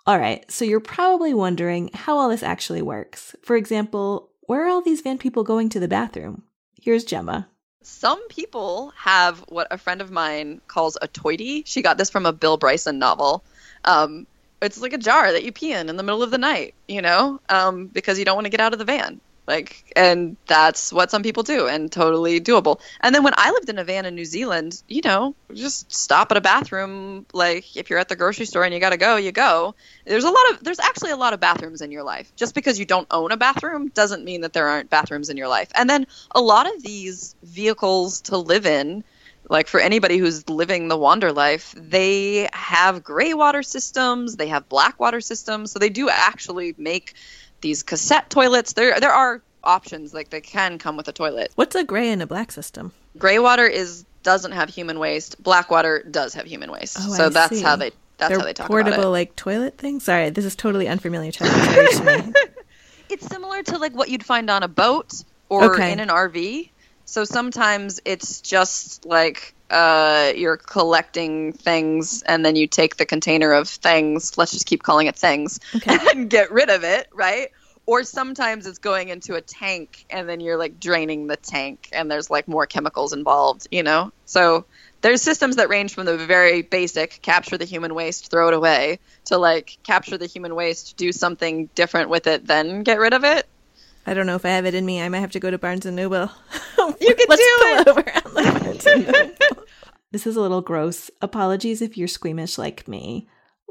All 0.07 0.17
right, 0.17 0.49
so 0.49 0.65
you're 0.65 0.79
probably 0.79 1.33
wondering 1.33 1.91
how 1.93 2.17
all 2.17 2.29
this 2.29 2.41
actually 2.41 2.81
works. 2.81 3.35
For 3.43 3.55
example, 3.55 4.29
where 4.41 4.65
are 4.65 4.69
all 4.69 4.81
these 4.81 5.01
van 5.01 5.19
people 5.19 5.43
going 5.43 5.69
to 5.69 5.79
the 5.79 5.87
bathroom? 5.87 6.43
Here's 6.81 7.03
Gemma. 7.03 7.47
Some 7.83 8.27
people 8.27 8.93
have 8.95 9.39
what 9.49 9.67
a 9.69 9.77
friend 9.77 10.01
of 10.01 10.11
mine 10.11 10.61
calls 10.67 10.97
a 11.01 11.07
toity. 11.07 11.63
She 11.65 11.81
got 11.81 11.97
this 11.97 12.09
from 12.09 12.25
a 12.25 12.33
Bill 12.33 12.57
Bryson 12.57 12.97
novel. 12.97 13.43
Um, 13.85 14.25
it's 14.61 14.81
like 14.81 14.93
a 14.93 14.97
jar 14.97 15.31
that 15.31 15.43
you 15.43 15.51
pee 15.51 15.73
in 15.73 15.89
in 15.89 15.97
the 15.97 16.03
middle 16.03 16.23
of 16.23 16.31
the 16.31 16.37
night, 16.37 16.73
you 16.87 17.01
know, 17.01 17.39
um, 17.49 17.87
because 17.87 18.19
you 18.19 18.25
don't 18.25 18.35
want 18.35 18.45
to 18.45 18.51
get 18.51 18.59
out 18.59 18.73
of 18.73 18.79
the 18.79 18.85
van. 18.85 19.21
Like, 19.51 19.91
and 19.97 20.37
that's 20.47 20.93
what 20.93 21.11
some 21.11 21.23
people 21.23 21.43
do, 21.43 21.67
and 21.67 21.91
totally 21.91 22.39
doable. 22.39 22.79
And 23.01 23.13
then 23.13 23.21
when 23.21 23.33
I 23.35 23.51
lived 23.51 23.67
in 23.67 23.79
a 23.79 23.83
van 23.83 24.05
in 24.05 24.15
New 24.15 24.23
Zealand, 24.23 24.81
you 24.87 25.01
know, 25.03 25.35
just 25.53 25.93
stop 25.93 26.31
at 26.31 26.37
a 26.37 26.41
bathroom. 26.41 27.25
Like, 27.33 27.75
if 27.75 27.89
you're 27.89 27.99
at 27.99 28.07
the 28.07 28.15
grocery 28.15 28.45
store 28.45 28.63
and 28.63 28.73
you 28.73 28.79
gotta 28.79 28.95
go, 28.95 29.17
you 29.17 29.33
go. 29.33 29.75
There's 30.05 30.23
a 30.23 30.29
lot 30.29 30.51
of, 30.51 30.63
there's 30.63 30.79
actually 30.79 31.11
a 31.11 31.17
lot 31.17 31.33
of 31.33 31.41
bathrooms 31.41 31.81
in 31.81 31.91
your 31.91 32.03
life. 32.03 32.31
Just 32.37 32.55
because 32.55 32.79
you 32.79 32.85
don't 32.85 33.07
own 33.11 33.33
a 33.33 33.37
bathroom 33.37 33.89
doesn't 33.89 34.23
mean 34.23 34.39
that 34.39 34.53
there 34.53 34.69
aren't 34.69 34.89
bathrooms 34.89 35.29
in 35.29 35.35
your 35.35 35.49
life. 35.49 35.69
And 35.75 35.89
then 35.89 36.07
a 36.33 36.39
lot 36.39 36.73
of 36.73 36.81
these 36.81 37.35
vehicles 37.43 38.21
to 38.21 38.37
live 38.37 38.65
in, 38.65 39.03
like 39.49 39.67
for 39.67 39.81
anybody 39.81 40.17
who's 40.17 40.47
living 40.47 40.87
the 40.87 40.95
wander 40.95 41.33
life, 41.33 41.75
they 41.75 42.47
have 42.53 43.03
gray 43.03 43.33
water 43.33 43.63
systems, 43.63 44.37
they 44.37 44.47
have 44.47 44.69
black 44.69 44.97
water 44.97 45.19
systems, 45.19 45.73
so 45.73 45.79
they 45.79 45.89
do 45.89 46.07
actually 46.09 46.73
make 46.77 47.15
these 47.61 47.83
cassette 47.83 48.29
toilets. 48.29 48.73
There 48.73 48.99
there 48.99 49.11
are 49.11 49.41
options 49.63 50.13
like 50.13 50.29
they 50.29 50.41
can 50.41 50.77
come 50.79 50.97
with 50.97 51.07
a 51.07 51.13
toilet. 51.13 51.51
What's 51.55 51.75
a 51.75 51.83
gray 51.83 52.09
and 52.09 52.21
a 52.21 52.27
black 52.27 52.51
system? 52.51 52.91
Gray 53.17 53.39
water 53.39 53.65
is 53.65 54.05
doesn't 54.23 54.51
have 54.51 54.69
human 54.69 54.99
waste. 54.99 55.41
Black 55.41 55.71
water 55.71 56.03
does 56.09 56.33
have 56.33 56.45
human 56.45 56.71
waste. 56.71 56.97
Oh, 56.99 57.13
so 57.13 57.25
I 57.27 57.29
that's 57.29 57.57
see. 57.57 57.63
how 57.63 57.75
they 57.75 57.91
that's 58.17 58.29
They're 58.29 58.39
how 58.39 58.45
they 58.45 58.53
talk 58.53 58.67
portable, 58.67 58.89
about 58.89 58.93
it. 58.93 58.97
Portable 58.97 59.11
like 59.11 59.35
toilet 59.35 59.77
things. 59.77 60.03
Sorry, 60.03 60.29
this 60.29 60.45
is 60.45 60.55
totally 60.55 60.87
unfamiliar 60.87 61.31
territory 61.31 61.87
to 61.87 62.23
me. 62.23 62.33
It's 63.11 63.27
similar 63.27 63.61
to 63.63 63.77
like 63.77 63.93
what 63.93 64.07
you'd 64.07 64.23
find 64.23 64.49
on 64.49 64.63
a 64.63 64.69
boat 64.69 65.21
or 65.49 65.73
okay. 65.73 65.91
in 65.91 65.99
an 65.99 66.07
RV. 66.07 66.69
So 67.11 67.25
sometimes 67.25 67.99
it's 68.05 68.39
just 68.39 69.05
like 69.05 69.53
uh, 69.69 70.31
you're 70.33 70.55
collecting 70.55 71.51
things 71.51 72.21
and 72.21 72.45
then 72.45 72.55
you 72.55 72.67
take 72.67 72.95
the 72.95 73.05
container 73.05 73.51
of 73.51 73.67
things, 73.67 74.37
let's 74.37 74.53
just 74.53 74.65
keep 74.65 74.81
calling 74.81 75.07
it 75.07 75.17
things, 75.17 75.59
okay. 75.75 75.97
and 76.13 76.29
get 76.29 76.53
rid 76.53 76.69
of 76.69 76.85
it, 76.85 77.09
right? 77.11 77.49
Or 77.85 78.05
sometimes 78.05 78.65
it's 78.65 78.77
going 78.77 79.09
into 79.09 79.35
a 79.35 79.41
tank 79.41 80.05
and 80.09 80.29
then 80.29 80.39
you're 80.39 80.55
like 80.55 80.79
draining 80.79 81.27
the 81.27 81.35
tank 81.35 81.89
and 81.91 82.09
there's 82.09 82.29
like 82.29 82.47
more 82.47 82.65
chemicals 82.65 83.11
involved, 83.11 83.67
you 83.71 83.83
know? 83.83 84.13
So 84.23 84.63
there's 85.01 85.21
systems 85.21 85.57
that 85.57 85.67
range 85.67 85.93
from 85.93 86.05
the 86.05 86.15
very 86.15 86.61
basic 86.61 87.21
capture 87.21 87.57
the 87.57 87.65
human 87.65 87.93
waste, 87.93 88.31
throw 88.31 88.47
it 88.47 88.53
away, 88.53 88.99
to 89.25 89.37
like 89.37 89.77
capture 89.83 90.17
the 90.17 90.27
human 90.27 90.55
waste, 90.55 90.95
do 90.95 91.11
something 91.11 91.67
different 91.75 92.09
with 92.09 92.27
it, 92.27 92.47
then 92.47 92.83
get 92.83 92.99
rid 92.99 93.13
of 93.13 93.25
it. 93.25 93.45
I 94.05 94.13
don't 94.13 94.25
know 94.25 94.35
if 94.35 94.45
I 94.45 94.49
have 94.49 94.65
it 94.65 94.73
in 94.73 94.85
me. 94.85 95.01
I 95.01 95.09
might 95.09 95.19
have 95.19 95.31
to 95.31 95.39
go 95.39 95.51
to 95.51 95.57
Barnes 95.57 95.85
and 95.85 95.95
Noble. 95.95 96.29
you 96.77 97.15
can 97.15 97.27
do 97.27 97.27
it. 97.29 98.25
Let's 98.33 98.83
do 98.83 99.05
it. 99.07 99.39
this 100.11 100.25
is 100.25 100.35
a 100.35 100.41
little 100.41 100.61
gross. 100.61 101.11
Apologies 101.21 101.81
if 101.81 101.97
you're 101.97 102.07
squeamish 102.07 102.57
like 102.57 102.87
me. 102.87 103.27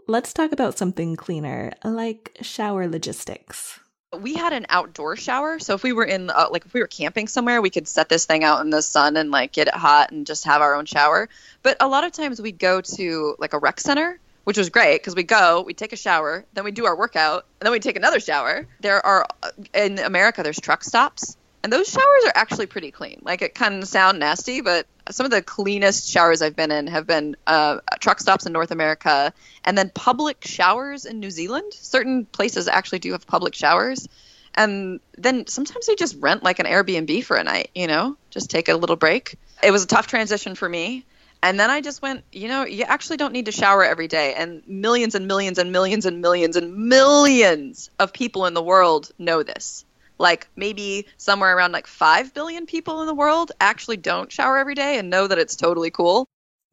Let's 0.06 0.32
talk 0.32 0.52
about 0.52 0.78
something 0.78 1.16
cleaner, 1.16 1.72
like 1.84 2.36
shower 2.42 2.88
logistics. 2.88 3.80
We 4.18 4.34
had 4.34 4.52
an 4.52 4.66
outdoor 4.68 5.14
shower, 5.16 5.60
so 5.60 5.74
if 5.74 5.84
we 5.84 5.92
were 5.92 6.04
in 6.04 6.30
uh, 6.30 6.48
like 6.50 6.64
if 6.66 6.74
we 6.74 6.80
were 6.80 6.88
camping 6.88 7.28
somewhere, 7.28 7.62
we 7.62 7.70
could 7.70 7.86
set 7.86 8.08
this 8.08 8.24
thing 8.24 8.42
out 8.42 8.60
in 8.60 8.70
the 8.70 8.82
sun 8.82 9.16
and 9.16 9.30
like 9.30 9.52
get 9.52 9.68
it 9.68 9.74
hot 9.74 10.10
and 10.10 10.26
just 10.26 10.44
have 10.46 10.62
our 10.62 10.74
own 10.74 10.86
shower. 10.86 11.28
But 11.62 11.76
a 11.80 11.86
lot 11.86 12.04
of 12.04 12.10
times 12.12 12.40
we'd 12.40 12.58
go 12.58 12.80
to 12.80 13.36
like 13.38 13.52
a 13.52 13.58
rec 13.58 13.78
center 13.78 14.18
which 14.44 14.56
was 14.56 14.70
great 14.70 15.00
because 15.00 15.14
we 15.14 15.22
go, 15.22 15.62
we 15.62 15.74
take 15.74 15.92
a 15.92 15.96
shower, 15.96 16.44
then 16.54 16.64
we 16.64 16.70
do 16.70 16.86
our 16.86 16.96
workout, 16.96 17.46
and 17.60 17.66
then 17.66 17.72
we 17.72 17.80
take 17.80 17.96
another 17.96 18.20
shower. 18.20 18.66
There 18.80 19.04
are 19.04 19.26
in 19.74 19.98
America, 19.98 20.42
there's 20.42 20.60
truck 20.60 20.84
stops, 20.84 21.36
and 21.62 21.72
those 21.72 21.90
showers 21.90 22.24
are 22.24 22.32
actually 22.34 22.66
pretty 22.66 22.90
clean. 22.90 23.20
Like 23.22 23.42
it 23.42 23.54
kind 23.54 23.82
of 23.82 23.88
sound 23.88 24.18
nasty, 24.18 24.60
but 24.60 24.86
some 25.10 25.26
of 25.26 25.30
the 25.30 25.42
cleanest 25.42 26.08
showers 26.08 26.42
I've 26.42 26.56
been 26.56 26.70
in 26.70 26.86
have 26.86 27.06
been 27.06 27.36
uh, 27.46 27.80
truck 28.00 28.20
stops 28.20 28.46
in 28.46 28.52
North 28.52 28.70
America, 28.70 29.32
and 29.64 29.76
then 29.76 29.90
public 29.94 30.44
showers 30.44 31.04
in 31.04 31.20
New 31.20 31.30
Zealand. 31.30 31.72
Certain 31.74 32.24
places 32.24 32.68
actually 32.68 33.00
do 33.00 33.12
have 33.12 33.26
public 33.26 33.54
showers. 33.54 34.08
And 34.54 34.98
then 35.16 35.46
sometimes 35.46 35.86
they 35.86 35.94
just 35.94 36.16
rent 36.18 36.42
like 36.42 36.58
an 36.58 36.66
Airbnb 36.66 37.24
for 37.24 37.36
a 37.36 37.44
night, 37.44 37.70
you 37.74 37.86
know, 37.86 38.16
just 38.30 38.50
take 38.50 38.68
a 38.68 38.74
little 38.74 38.96
break. 38.96 39.36
It 39.62 39.70
was 39.70 39.84
a 39.84 39.86
tough 39.86 40.08
transition 40.08 40.54
for 40.56 40.68
me 40.68 41.04
and 41.42 41.58
then 41.58 41.70
I 41.70 41.80
just 41.80 42.02
went, 42.02 42.24
you 42.32 42.48
know, 42.48 42.64
you 42.64 42.84
actually 42.84 43.16
don't 43.16 43.32
need 43.32 43.46
to 43.46 43.52
shower 43.52 43.84
every 43.84 44.08
day. 44.08 44.34
And 44.34 44.62
millions 44.66 45.14
and 45.14 45.26
millions 45.26 45.58
and 45.58 45.72
millions 45.72 46.04
and 46.04 46.20
millions 46.20 46.56
and 46.56 46.76
millions 46.76 47.90
of 47.98 48.12
people 48.12 48.46
in 48.46 48.54
the 48.54 48.62
world 48.62 49.10
know 49.18 49.42
this. 49.42 49.84
Like 50.18 50.48
maybe 50.54 51.06
somewhere 51.16 51.56
around 51.56 51.72
like 51.72 51.86
5 51.86 52.34
billion 52.34 52.66
people 52.66 53.00
in 53.00 53.06
the 53.06 53.14
world 53.14 53.52
actually 53.58 53.96
don't 53.96 54.30
shower 54.30 54.58
every 54.58 54.74
day 54.74 54.98
and 54.98 55.08
know 55.08 55.26
that 55.26 55.38
it's 55.38 55.56
totally 55.56 55.90
cool. 55.90 56.26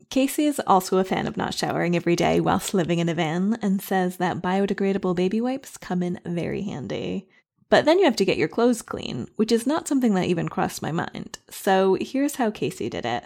Casey 0.09 0.45
is 0.45 0.61
also 0.67 0.97
a 0.97 1.03
fan 1.03 1.27
of 1.27 1.37
not 1.37 1.53
showering 1.53 1.95
every 1.95 2.15
day 2.15 2.39
whilst 2.39 2.73
living 2.73 2.99
in 2.99 3.09
a 3.09 3.13
van 3.13 3.57
and 3.61 3.81
says 3.81 4.17
that 4.17 4.41
biodegradable 4.41 5.15
baby 5.15 5.41
wipes 5.41 5.77
come 5.77 6.03
in 6.03 6.19
very 6.25 6.63
handy. 6.63 7.27
But 7.69 7.85
then 7.85 7.99
you 7.99 8.05
have 8.05 8.15
to 8.17 8.25
get 8.25 8.37
your 8.37 8.47
clothes 8.47 8.81
clean, 8.81 9.27
which 9.35 9.51
is 9.51 9.67
not 9.67 9.87
something 9.87 10.13
that 10.13 10.27
even 10.27 10.47
crossed 10.47 10.81
my 10.81 10.91
mind. 10.91 11.39
So 11.49 11.97
here's 11.99 12.35
how 12.35 12.51
Casey 12.51 12.89
did 12.89 13.05
it. 13.05 13.25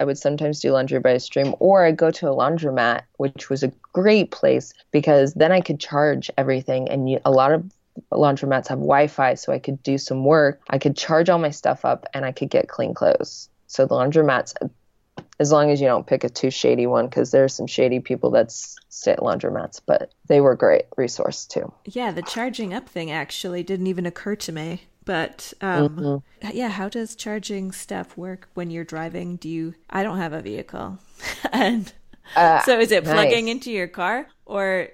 I 0.00 0.04
would 0.04 0.18
sometimes 0.18 0.60
do 0.60 0.72
laundry 0.72 0.98
by 0.98 1.10
a 1.10 1.20
stream, 1.20 1.54
or 1.60 1.84
I'd 1.84 1.96
go 1.96 2.10
to 2.10 2.28
a 2.28 2.34
laundromat, 2.34 3.02
which 3.16 3.48
was 3.48 3.62
a 3.62 3.72
great 3.92 4.30
place 4.30 4.72
because 4.90 5.34
then 5.34 5.52
I 5.52 5.60
could 5.60 5.80
charge 5.80 6.30
everything. 6.36 6.88
And 6.88 7.20
a 7.24 7.30
lot 7.30 7.52
of 7.52 7.70
laundromats 8.12 8.68
have 8.68 8.78
Wi 8.78 9.06
Fi, 9.06 9.34
so 9.34 9.52
I 9.52 9.58
could 9.58 9.82
do 9.82 9.98
some 9.98 10.24
work. 10.24 10.60
I 10.68 10.78
could 10.78 10.96
charge 10.96 11.28
all 11.28 11.38
my 11.38 11.50
stuff 11.50 11.84
up 11.84 12.06
and 12.12 12.24
I 12.24 12.32
could 12.32 12.50
get 12.50 12.68
clean 12.68 12.94
clothes. 12.94 13.48
So 13.66 13.86
the 13.86 13.94
laundromats 13.94 14.54
as 15.40 15.50
long 15.50 15.70
as 15.70 15.80
you 15.80 15.86
don't 15.86 16.06
pick 16.06 16.24
a 16.24 16.28
too 16.28 16.50
shady 16.50 16.86
one 16.86 17.06
because 17.06 17.30
there's 17.30 17.54
some 17.54 17.66
shady 17.66 18.00
people 18.00 18.30
that 18.30 18.50
stay 18.52 19.12
at 19.12 19.18
laundromats 19.18 19.80
but 19.84 20.12
they 20.28 20.40
were 20.40 20.54
great 20.54 20.84
resource 20.96 21.46
too 21.46 21.72
yeah 21.84 22.10
the 22.10 22.22
charging 22.22 22.72
up 22.72 22.88
thing 22.88 23.10
actually 23.10 23.62
didn't 23.62 23.86
even 23.86 24.06
occur 24.06 24.36
to 24.36 24.52
me 24.52 24.82
but 25.04 25.52
um, 25.60 25.88
mm-hmm. 25.88 26.56
yeah 26.56 26.68
how 26.68 26.88
does 26.88 27.14
charging 27.14 27.72
stuff 27.72 28.16
work 28.16 28.48
when 28.54 28.70
you're 28.70 28.84
driving 28.84 29.36
do 29.36 29.48
you 29.48 29.74
i 29.90 30.02
don't 30.02 30.18
have 30.18 30.32
a 30.32 30.42
vehicle 30.42 30.98
and 31.52 31.92
uh, 32.36 32.60
so 32.62 32.78
is 32.78 32.90
it 32.90 33.04
plugging 33.04 33.48
into 33.48 33.70
your 33.70 33.88
car 33.88 34.26
or 34.46 34.88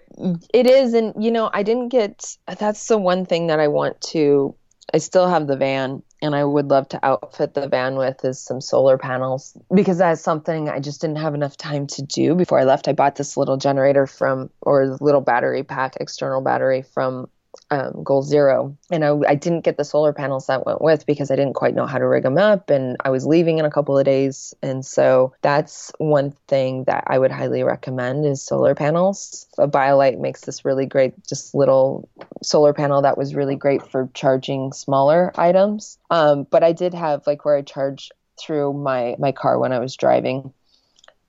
it 0.52 0.66
is 0.66 0.94
and 0.94 1.12
you 1.22 1.30
know 1.30 1.50
i 1.52 1.62
didn't 1.62 1.88
get 1.88 2.36
that's 2.58 2.86
the 2.88 2.98
one 2.98 3.24
thing 3.24 3.46
that 3.46 3.60
i 3.60 3.68
want 3.68 4.00
to 4.00 4.54
i 4.92 4.98
still 4.98 5.28
have 5.28 5.46
the 5.46 5.56
van 5.56 6.02
and 6.22 6.34
I 6.34 6.44
would 6.44 6.68
love 6.68 6.88
to 6.90 7.04
outfit 7.04 7.54
the 7.54 7.68
van 7.68 7.96
with 7.96 8.24
is 8.24 8.40
some 8.40 8.60
solar 8.60 8.98
panels 8.98 9.56
because 9.74 9.98
that's 9.98 10.20
something 10.20 10.68
I 10.68 10.80
just 10.80 11.00
didn't 11.00 11.16
have 11.16 11.34
enough 11.34 11.56
time 11.56 11.86
to 11.88 12.02
do 12.02 12.34
before 12.34 12.58
I 12.58 12.64
left. 12.64 12.88
I 12.88 12.92
bought 12.92 13.16
this 13.16 13.36
little 13.36 13.56
generator 13.56 14.06
from 14.06 14.50
or 14.60 14.86
the 14.86 14.98
little 15.00 15.20
battery 15.20 15.62
pack, 15.62 15.96
external 16.00 16.42
battery 16.42 16.82
from 16.82 17.28
um, 17.70 18.02
Goal 18.02 18.22
Zero, 18.22 18.76
and 18.90 19.04
I, 19.04 19.16
I 19.28 19.34
didn't 19.34 19.62
get 19.62 19.76
the 19.76 19.84
solar 19.84 20.12
panels 20.12 20.46
that 20.46 20.66
went 20.66 20.82
with 20.82 21.06
because 21.06 21.30
I 21.30 21.36
didn't 21.36 21.54
quite 21.54 21.74
know 21.74 21.86
how 21.86 21.98
to 21.98 22.06
rig 22.06 22.22
them 22.22 22.38
up, 22.38 22.70
and 22.70 22.96
I 23.04 23.10
was 23.10 23.26
leaving 23.26 23.58
in 23.58 23.64
a 23.64 23.70
couple 23.70 23.96
of 23.96 24.04
days, 24.04 24.54
and 24.62 24.84
so 24.84 25.34
that's 25.42 25.92
one 25.98 26.32
thing 26.48 26.84
that 26.84 27.04
I 27.06 27.18
would 27.18 27.30
highly 27.30 27.62
recommend 27.62 28.26
is 28.26 28.42
solar 28.42 28.74
panels. 28.74 29.46
A 29.58 29.68
BioLite 29.68 30.18
makes 30.18 30.42
this 30.42 30.64
really 30.64 30.86
great, 30.86 31.14
just 31.26 31.54
little 31.54 32.08
solar 32.42 32.72
panel 32.72 33.02
that 33.02 33.18
was 33.18 33.34
really 33.34 33.56
great 33.56 33.88
for 33.90 34.08
charging 34.14 34.72
smaller 34.72 35.32
items. 35.36 35.98
Um, 36.10 36.46
but 36.50 36.62
I 36.62 36.72
did 36.72 36.94
have 36.94 37.26
like 37.26 37.44
where 37.44 37.56
I 37.56 37.62
charge 37.62 38.10
through 38.40 38.72
my 38.72 39.16
my 39.18 39.32
car 39.32 39.58
when 39.58 39.72
I 39.72 39.78
was 39.78 39.96
driving 39.96 40.52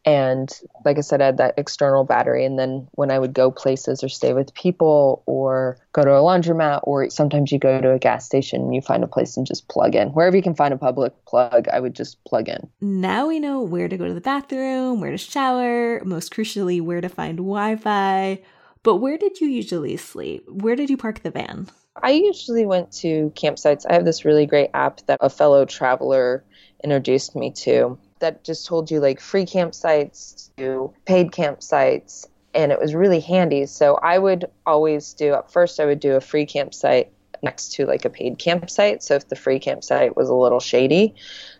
and 0.04 0.52
like 0.84 0.98
I 0.98 1.02
said, 1.02 1.22
I 1.22 1.28
had 1.28 1.38
that 1.38 1.54
external 1.58 2.04
battery. 2.04 2.44
And 2.44 2.58
then 2.58 2.88
when 2.94 3.12
I 3.12 3.20
would 3.20 3.34
go 3.34 3.52
places 3.52 4.04
or 4.04 4.10
stay 4.10 4.34
with 4.34 4.54
people 4.56 5.22
or 5.28 5.78
go 5.94 6.04
to 6.04 6.12
a 6.12 6.22
laundromat, 6.22 6.82
or 6.84 7.10
sometimes 7.10 7.52
you 7.52 7.60
go 7.60 7.80
to 7.80 7.92
a 7.92 8.00
gas 8.00 8.26
station 8.26 8.62
and 8.62 8.74
you 8.74 8.82
find 8.82 9.04
a 9.04 9.08
place 9.08 9.38
and 9.38 9.46
just 9.46 9.68
plug 9.68 9.94
in. 9.94 10.10
Wherever 10.10 10.36
you 10.36 10.42
can 10.42 10.56
find 10.56 10.74
a 10.74 10.78
public 10.78 11.14
plug, 11.26 11.68
I 11.68 11.80
would 11.80 11.94
just 11.94 12.24
plug 12.24 12.50
in. 12.50 12.68
Now 12.82 13.28
we 13.28 13.40
know 13.40 13.62
where 13.62 13.88
to 13.88 13.98
go 13.98 14.08
to 14.08 14.14
the 14.14 14.22
bathroom, 14.22 15.02
where 15.02 15.12
to 15.12 15.18
shower, 15.18 16.04
most 16.04 16.34
crucially, 16.34 16.82
where 16.82 17.02
to 17.02 17.10
find 17.10 17.38
Wi 17.38 17.76
Fi. 17.76 18.42
But 18.84 18.96
where 18.96 19.18
did 19.18 19.40
you 19.40 19.48
usually 19.48 19.98
sleep? 19.98 20.50
Where 20.50 20.76
did 20.76 20.90
you 20.90 20.98
park 20.98 21.22
the 21.22 21.30
van? 21.30 21.70
I 22.02 22.12
usually 22.12 22.66
went 22.66 22.92
to 22.94 23.32
campsites. 23.36 23.86
I 23.88 23.94
have 23.94 24.06
this 24.06 24.26
really 24.26 24.48
great 24.48 24.72
app 24.74 25.06
that 25.06 25.20
a 25.22 25.30
fellow 25.30 25.66
traveler 25.66 26.44
introduced 26.84 27.36
me 27.36 27.52
to 27.52 28.00
that 28.22 28.44
just 28.44 28.66
told 28.66 28.90
you 28.90 29.00
like 29.00 29.20
free 29.20 29.46
campsites 29.46 30.50
to 30.58 30.94
paid 31.06 31.32
campsites 31.32 32.28
and 32.54 32.72
it 32.72 32.80
was 32.80 32.96
really 32.96 33.20
handy. 33.20 33.66
So 33.66 33.96
i 34.02 34.18
would 34.18 34.46
always 34.66 35.14
do 35.14 35.34
at 35.34 35.52
first 35.52 35.80
i 35.80 35.86
would 35.86 36.00
do 36.00 36.16
a 36.16 36.22
free 36.22 36.46
campsite 36.46 37.12
next 37.44 37.74
to 37.74 37.86
like 37.86 38.06
a 38.06 38.10
paid 38.10 38.38
campsite 38.38 39.02
so 39.02 39.16
if 39.16 39.28
the 39.30 39.36
free 39.36 39.58
campsite 39.58 40.16
was 40.16 40.30
a 40.30 40.34
little 40.34 40.60
shady 40.60 41.16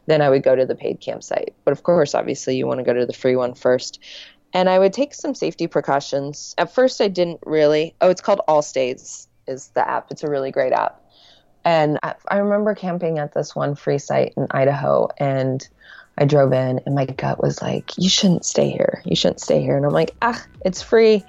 then 0.06 0.22
i 0.22 0.30
would 0.30 0.44
go 0.44 0.56
to 0.56 0.66
the 0.66 0.76
paid 0.76 1.00
campsite 1.02 1.56
but 1.66 1.72
of 1.72 1.82
course 1.82 2.14
obviously 2.14 2.56
you 2.56 2.68
want 2.68 2.78
to 2.80 2.84
go 2.84 2.94
to 2.94 3.06
the 3.06 3.14
free 3.14 3.36
one 3.36 3.54
first. 3.54 4.00
And 4.54 4.70
i 4.70 4.78
would 4.78 4.94
take 4.94 5.14
some 5.14 5.34
safety 5.34 5.68
precautions. 5.68 6.56
At 6.58 6.74
first 6.74 7.02
i 7.02 7.08
didn't 7.08 7.40
really. 7.46 7.96
Oh 8.02 8.10
it's 8.10 8.22
called 8.22 8.42
Allstays 8.48 9.28
is 9.48 9.70
the 9.70 9.88
app. 9.88 10.12
It's 10.12 10.24
a 10.24 10.30
really 10.30 10.52
great 10.52 10.74
app. 10.74 11.02
And 11.64 12.00
I, 12.02 12.16
I 12.28 12.38
remember 12.38 12.74
camping 12.74 13.20
at 13.20 13.34
this 13.34 13.56
one 13.56 13.76
free 13.76 14.00
site 14.00 14.34
in 14.36 14.48
idaho 14.52 15.10
and 15.18 15.68
I 16.22 16.26
drove 16.26 16.54
in 16.54 16.80
and 16.86 16.94
my 16.94 17.08
gut 17.08 17.42
was 17.42 17.64
like, 17.64 17.98
you 17.98 18.08
shouldn't 18.08 18.46
stay 18.46 18.70
here. 18.70 19.02
You 19.06 19.16
shouldn't 19.16 19.42
stay 19.42 19.60
here. 19.60 19.76
And 19.76 19.84
I'm 19.84 19.92
like, 19.92 20.14
ah, 20.22 20.40
it's 20.64 20.80
free. 20.80 21.24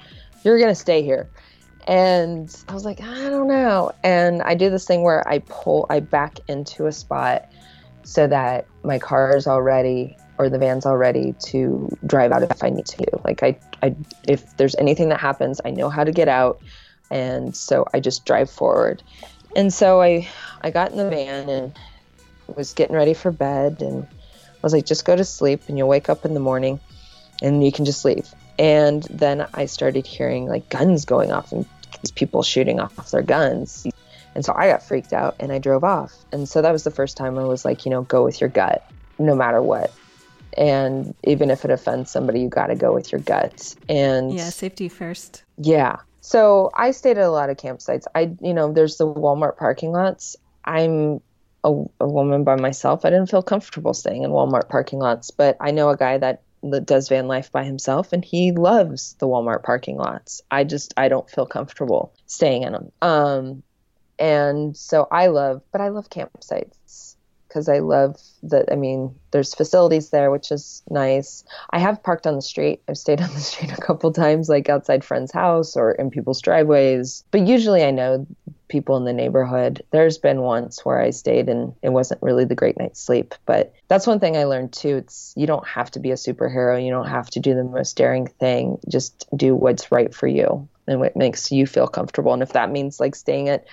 You're 0.44 0.58
going 0.58 0.70
to 0.70 0.75
stay 0.75 1.02
here. 1.02 1.30
And 1.87 2.54
I 2.68 2.75
was 2.75 2.84
like, 2.84 3.00
I 3.00 3.30
don't 3.30 3.49
know. 3.49 3.92
And 4.04 4.42
I 4.42 4.54
do 4.54 4.68
this 4.68 4.87
thing 4.87 5.02
where 5.02 5.26
I 5.26 5.38
pull, 5.46 5.87
I 5.88 6.00
back 6.00 6.40
into 6.46 6.84
a 6.84 6.92
spot 6.92 7.50
so 8.02 8.26
that 8.26 8.66
my 8.84 8.99
car 8.99 9.34
is 9.34 9.46
all 9.46 9.62
ready 9.62 10.14
or 10.37 10.50
the 10.50 10.58
van's 10.58 10.84
all 10.84 10.99
ready 10.99 11.34
to 11.46 11.88
drive 12.06 12.30
out 12.30 12.42
if 12.42 12.62
I 12.62 12.68
need 12.68 12.84
to. 12.84 13.06
Like 13.25 13.42
I, 13.42 13.58
I, 13.82 13.96
if 14.28 14.58
there's 14.58 14.75
anything 14.75 15.08
that 15.08 15.20
happens, 15.20 15.58
I 15.64 15.70
know 15.70 15.88
how 15.88 16.04
to 16.04 16.12
get 16.12 16.28
out. 16.28 16.61
And 17.11 17.56
so 17.56 17.87
I 17.94 18.00
just 18.00 18.26
drive 18.26 18.50
forward. 18.50 19.02
And 19.56 19.72
so 19.72 20.02
I, 20.02 20.28
I 20.61 20.70
got 20.70 20.90
in 20.90 20.99
the 20.99 21.08
van 21.08 21.49
and 21.49 21.78
was 22.54 22.75
getting 22.75 22.94
ready 22.94 23.14
for 23.14 23.32
bed 23.32 23.80
and 23.80 24.06
was 24.62 24.73
like, 24.73 24.87
just 24.87 25.04
go 25.04 25.16
to 25.16 25.25
sleep 25.25 25.62
and 25.69 25.76
you'll 25.76 25.88
wake 25.88 26.09
up 26.09 26.25
in 26.25 26.35
the 26.35 26.40
morning 26.40 26.81
and 27.42 27.64
you 27.64 27.73
can 27.73 27.85
just 27.85 28.04
leave. 28.04 28.28
And 28.59 29.02
then 29.04 29.47
I 29.54 29.66
started 29.66 30.07
hearing 30.07 30.47
like 30.47 30.69
guns 30.69 31.04
going 31.04 31.33
off 31.33 31.52
and 31.52 31.66
these 32.00 32.11
people 32.11 32.42
shooting 32.42 32.81
off 32.81 33.11
their 33.11 33.23
guns. 33.23 33.87
And 34.35 34.45
so 34.45 34.54
I 34.57 34.69
got 34.69 34.83
freaked 34.83 35.12
out 35.12 35.37
and 35.40 35.52
I 35.52 35.59
drove 35.59 35.85
off. 35.85 36.12
And 36.33 36.49
so 36.49 36.62
that 36.62 36.73
was 36.73 36.85
the 36.85 36.90
first 36.90 37.16
time 37.16 37.38
I 37.38 37.45
was 37.45 37.64
like, 37.64 37.85
you 37.85 37.90
know, 37.90 38.02
go 38.02 38.25
with 38.25 38.40
your 38.40 38.50
gut 38.50 38.88
no 39.19 39.35
matter 39.35 39.61
what. 39.62 39.92
And 40.57 41.14
even 41.25 41.50
if 41.50 41.64
it 41.64 41.71
offends 41.71 42.11
somebody, 42.11 42.40
you 42.40 42.49
got 42.49 42.66
to 42.66 42.75
go 42.75 42.92
with 42.92 43.11
your 43.11 43.21
gut. 43.21 43.75
And 43.88 44.35
yeah, 44.35 44.50
safety 44.50 44.88
first. 44.88 45.45
Yeah. 45.59 45.97
So 46.21 46.71
I 46.75 46.90
stayed 46.90 47.19
at 47.19 47.25
a 47.25 47.31
lot 47.31 47.50
of 47.50 47.57
campsites. 47.57 48.04
I, 48.14 48.33
you 48.40 48.54
know, 48.54 48.73
there's 48.73 48.97
the 48.97 49.07
Walmart 49.07 49.57
parking 49.57 49.92
lots. 49.92 50.37
I'm 50.64 51.21
a, 51.64 51.71
a 52.00 52.09
woman 52.09 52.45
by 52.45 52.57
myself, 52.57 53.04
I 53.04 53.11
didn't 53.11 53.31
feel 53.31 53.42
comfortable 53.42 53.95
staying 53.95 54.25
in 54.25 54.31
Walmart 54.31 54.69
parking 54.69 54.99
lots. 54.99 55.31
But 55.31 55.57
I 55.61 55.71
know 55.71 55.90
a 55.90 55.97
guy 55.97 56.19
that 56.19 56.42
does 56.85 57.09
van 57.09 57.26
life 57.26 57.50
by 57.50 57.64
himself 57.64 58.12
and 58.12 58.25
he 58.25 58.52
loves 58.52 59.14
the 59.19 59.26
Walmart 59.26 59.62
parking 59.62 59.97
lots. 59.97 60.42
I 60.50 60.64
just 60.64 60.95
I 60.97 61.09
don't 61.09 61.28
feel 61.28 61.47
comfortable 61.47 62.14
staying 62.26 62.62
in 62.62 62.73
them. 62.73 62.92
Um 63.02 63.62
and 64.19 64.76
so 64.76 65.09
I 65.11 65.26
love 65.26 65.62
but 65.73 65.81
I 65.81 65.88
love 65.88 66.09
campsites 66.09 67.16
because 67.49 67.69
I 67.69 67.81
love 67.81 68.16
that 68.45 68.71
I 68.71 68.76
mean 68.76 69.12
there's 69.33 69.54
facilities 69.54 70.11
there 70.11 70.31
which 70.31 70.52
is 70.52 70.85
nice. 70.88 71.42
I 71.71 71.81
have 71.81 72.02
parked 72.02 72.28
on 72.28 72.37
the 72.37 72.42
street. 72.42 72.81
I've 72.88 72.97
stayed 72.97 73.21
on 73.21 73.33
the 73.35 73.40
street 73.50 73.73
a 73.73 73.81
couple 73.81 74.12
times 74.12 74.49
like 74.49 74.69
outside 74.69 75.04
friends' 75.04 75.33
house 75.33 75.76
or 75.76 75.90
in 75.90 76.11
people's 76.11 76.40
driveways. 76.40 77.25
But 77.33 77.49
usually 77.49 77.83
I 77.83 77.90
know 77.90 78.25
people 78.73 78.97
in 78.97 79.05
the 79.05 79.12
neighborhood. 79.12 79.85
There's 79.91 80.17
been 80.17 80.41
once 80.41 80.83
where 80.83 80.99
I 80.99 81.11
stayed 81.11 81.50
and 81.50 81.75
it 81.83 81.91
wasn't 81.91 82.23
really 82.23 82.47
the 82.47 82.55
great 82.55 82.79
night's 82.79 83.00
sleep, 83.00 83.35
but 83.45 83.75
that's 83.87 84.07
one 84.07 84.19
thing 84.19 84.35
I 84.35 84.45
learned 84.45 84.73
too. 84.73 84.97
It's 84.97 85.35
you 85.37 85.47
don't 85.47 85.69
have 85.69 85.91
to 85.93 86.00
be 86.00 86.11
a 86.11 86.14
superhero. 86.14 86.83
You 86.83 86.91
don't 86.91 87.09
have 87.09 87.29
to 87.31 87.41
do 87.41 87.55
the 87.55 87.64
most 87.64 87.97
daring 87.99 88.26
thing. 88.26 88.79
Just 88.88 89.26
do 89.37 89.55
what's 89.55 89.93
right 89.93 90.12
for 90.12 90.26
you 90.26 90.67
and 90.88 91.00
what 91.00 91.17
makes 91.17 91.52
you 91.52 91.67
feel 91.67 91.87
comfortable. 91.87 92.33
And 92.33 92.43
if 92.43 92.55
that 92.55 92.71
means 92.71 92.99
like 92.99 93.14
staying 93.14 93.50
at 93.50 93.67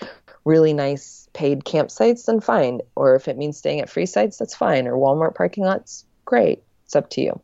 really 0.43 0.73
nice 0.73 1.29
paid 1.31 1.63
campsites, 1.63 2.25
then 2.25 2.41
fine. 2.41 2.81
Or 2.95 3.15
if 3.15 3.29
it 3.29 3.37
means 3.37 3.57
staying 3.57 3.79
at 3.79 3.89
free 3.89 4.05
sites, 4.05 4.37
that's 4.37 4.55
fine. 4.55 4.85
Or 4.85 4.97
Walmart 4.97 5.33
parking 5.33 5.63
lots, 5.63 6.05
great. 6.25 6.61
It's 6.85 6.95
up 6.95 7.09
to 7.11 7.21
you. 7.21 7.39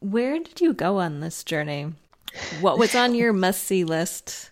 Where 0.00 0.40
did 0.40 0.60
you 0.60 0.74
go 0.74 0.98
on 0.98 1.20
this 1.20 1.44
journey? 1.44 1.92
What 2.60 2.78
was 2.78 2.96
on 2.96 3.14
your 3.14 3.32
must 3.32 3.62
see 3.62 3.84
list? 3.84 4.50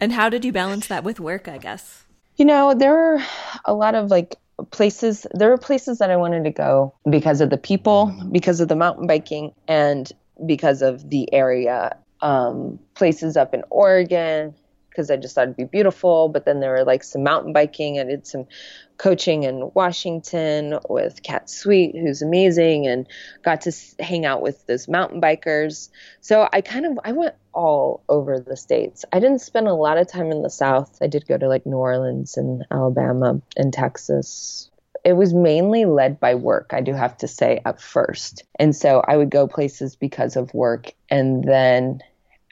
And 0.00 0.12
how 0.12 0.28
did 0.28 0.44
you 0.44 0.52
balance 0.52 0.86
that 0.88 1.04
with 1.04 1.20
work, 1.20 1.48
I 1.48 1.58
guess? 1.58 2.04
You 2.36 2.44
know, 2.44 2.74
there 2.74 2.96
are 2.96 3.26
a 3.64 3.74
lot 3.74 3.94
of 3.94 4.10
like 4.10 4.36
places, 4.70 5.26
there 5.32 5.48
were 5.48 5.58
places 5.58 5.98
that 5.98 6.10
I 6.10 6.16
wanted 6.16 6.44
to 6.44 6.50
go 6.50 6.94
because 7.08 7.40
of 7.40 7.50
the 7.50 7.58
people, 7.58 8.14
because 8.30 8.60
of 8.60 8.68
the 8.68 8.76
mountain 8.76 9.06
biking, 9.06 9.52
and 9.66 10.10
because 10.46 10.82
of 10.82 11.10
the 11.10 11.32
area. 11.32 11.96
Um, 12.20 12.80
places 12.94 13.36
up 13.36 13.54
in 13.54 13.62
Oregon, 13.70 14.54
because 14.98 15.12
I 15.12 15.16
just 15.16 15.36
thought 15.36 15.44
it'd 15.44 15.56
be 15.56 15.62
beautiful. 15.62 16.28
But 16.28 16.44
then 16.44 16.58
there 16.58 16.72
were 16.72 16.84
like 16.84 17.04
some 17.04 17.22
mountain 17.22 17.52
biking. 17.52 18.00
I 18.00 18.04
did 18.04 18.26
some 18.26 18.46
coaching 18.96 19.44
in 19.44 19.70
Washington 19.74 20.80
with 20.88 21.22
Kat 21.22 21.48
Sweet, 21.48 21.94
who's 21.96 22.20
amazing, 22.20 22.88
and 22.88 23.06
got 23.44 23.60
to 23.60 23.72
hang 24.00 24.26
out 24.26 24.42
with 24.42 24.66
those 24.66 24.88
mountain 24.88 25.20
bikers. 25.20 25.88
So 26.20 26.48
I 26.52 26.62
kind 26.62 26.84
of 26.84 26.98
I 27.04 27.12
went 27.12 27.36
all 27.52 28.02
over 28.08 28.40
the 28.40 28.56
states. 28.56 29.04
I 29.12 29.20
didn't 29.20 29.38
spend 29.38 29.68
a 29.68 29.74
lot 29.74 29.98
of 29.98 30.08
time 30.08 30.32
in 30.32 30.42
the 30.42 30.50
South. 30.50 30.98
I 31.00 31.06
did 31.06 31.28
go 31.28 31.38
to 31.38 31.46
like 31.46 31.64
New 31.64 31.76
Orleans 31.76 32.36
and 32.36 32.64
Alabama 32.72 33.40
and 33.56 33.72
Texas. 33.72 34.68
it 35.04 35.12
was 35.12 35.32
mainly 35.32 35.84
led 35.84 36.18
by 36.18 36.34
work, 36.34 36.72
I 36.72 36.80
do 36.80 36.92
have 36.92 37.16
to 37.18 37.28
say 37.28 37.60
at 37.64 37.80
first. 37.80 38.42
And 38.58 38.74
so 38.74 39.00
I 39.06 39.16
would 39.16 39.30
go 39.30 39.46
places 39.46 39.94
because 39.94 40.34
of 40.34 40.52
work. 40.52 40.92
And 41.08 41.44
then 41.44 42.00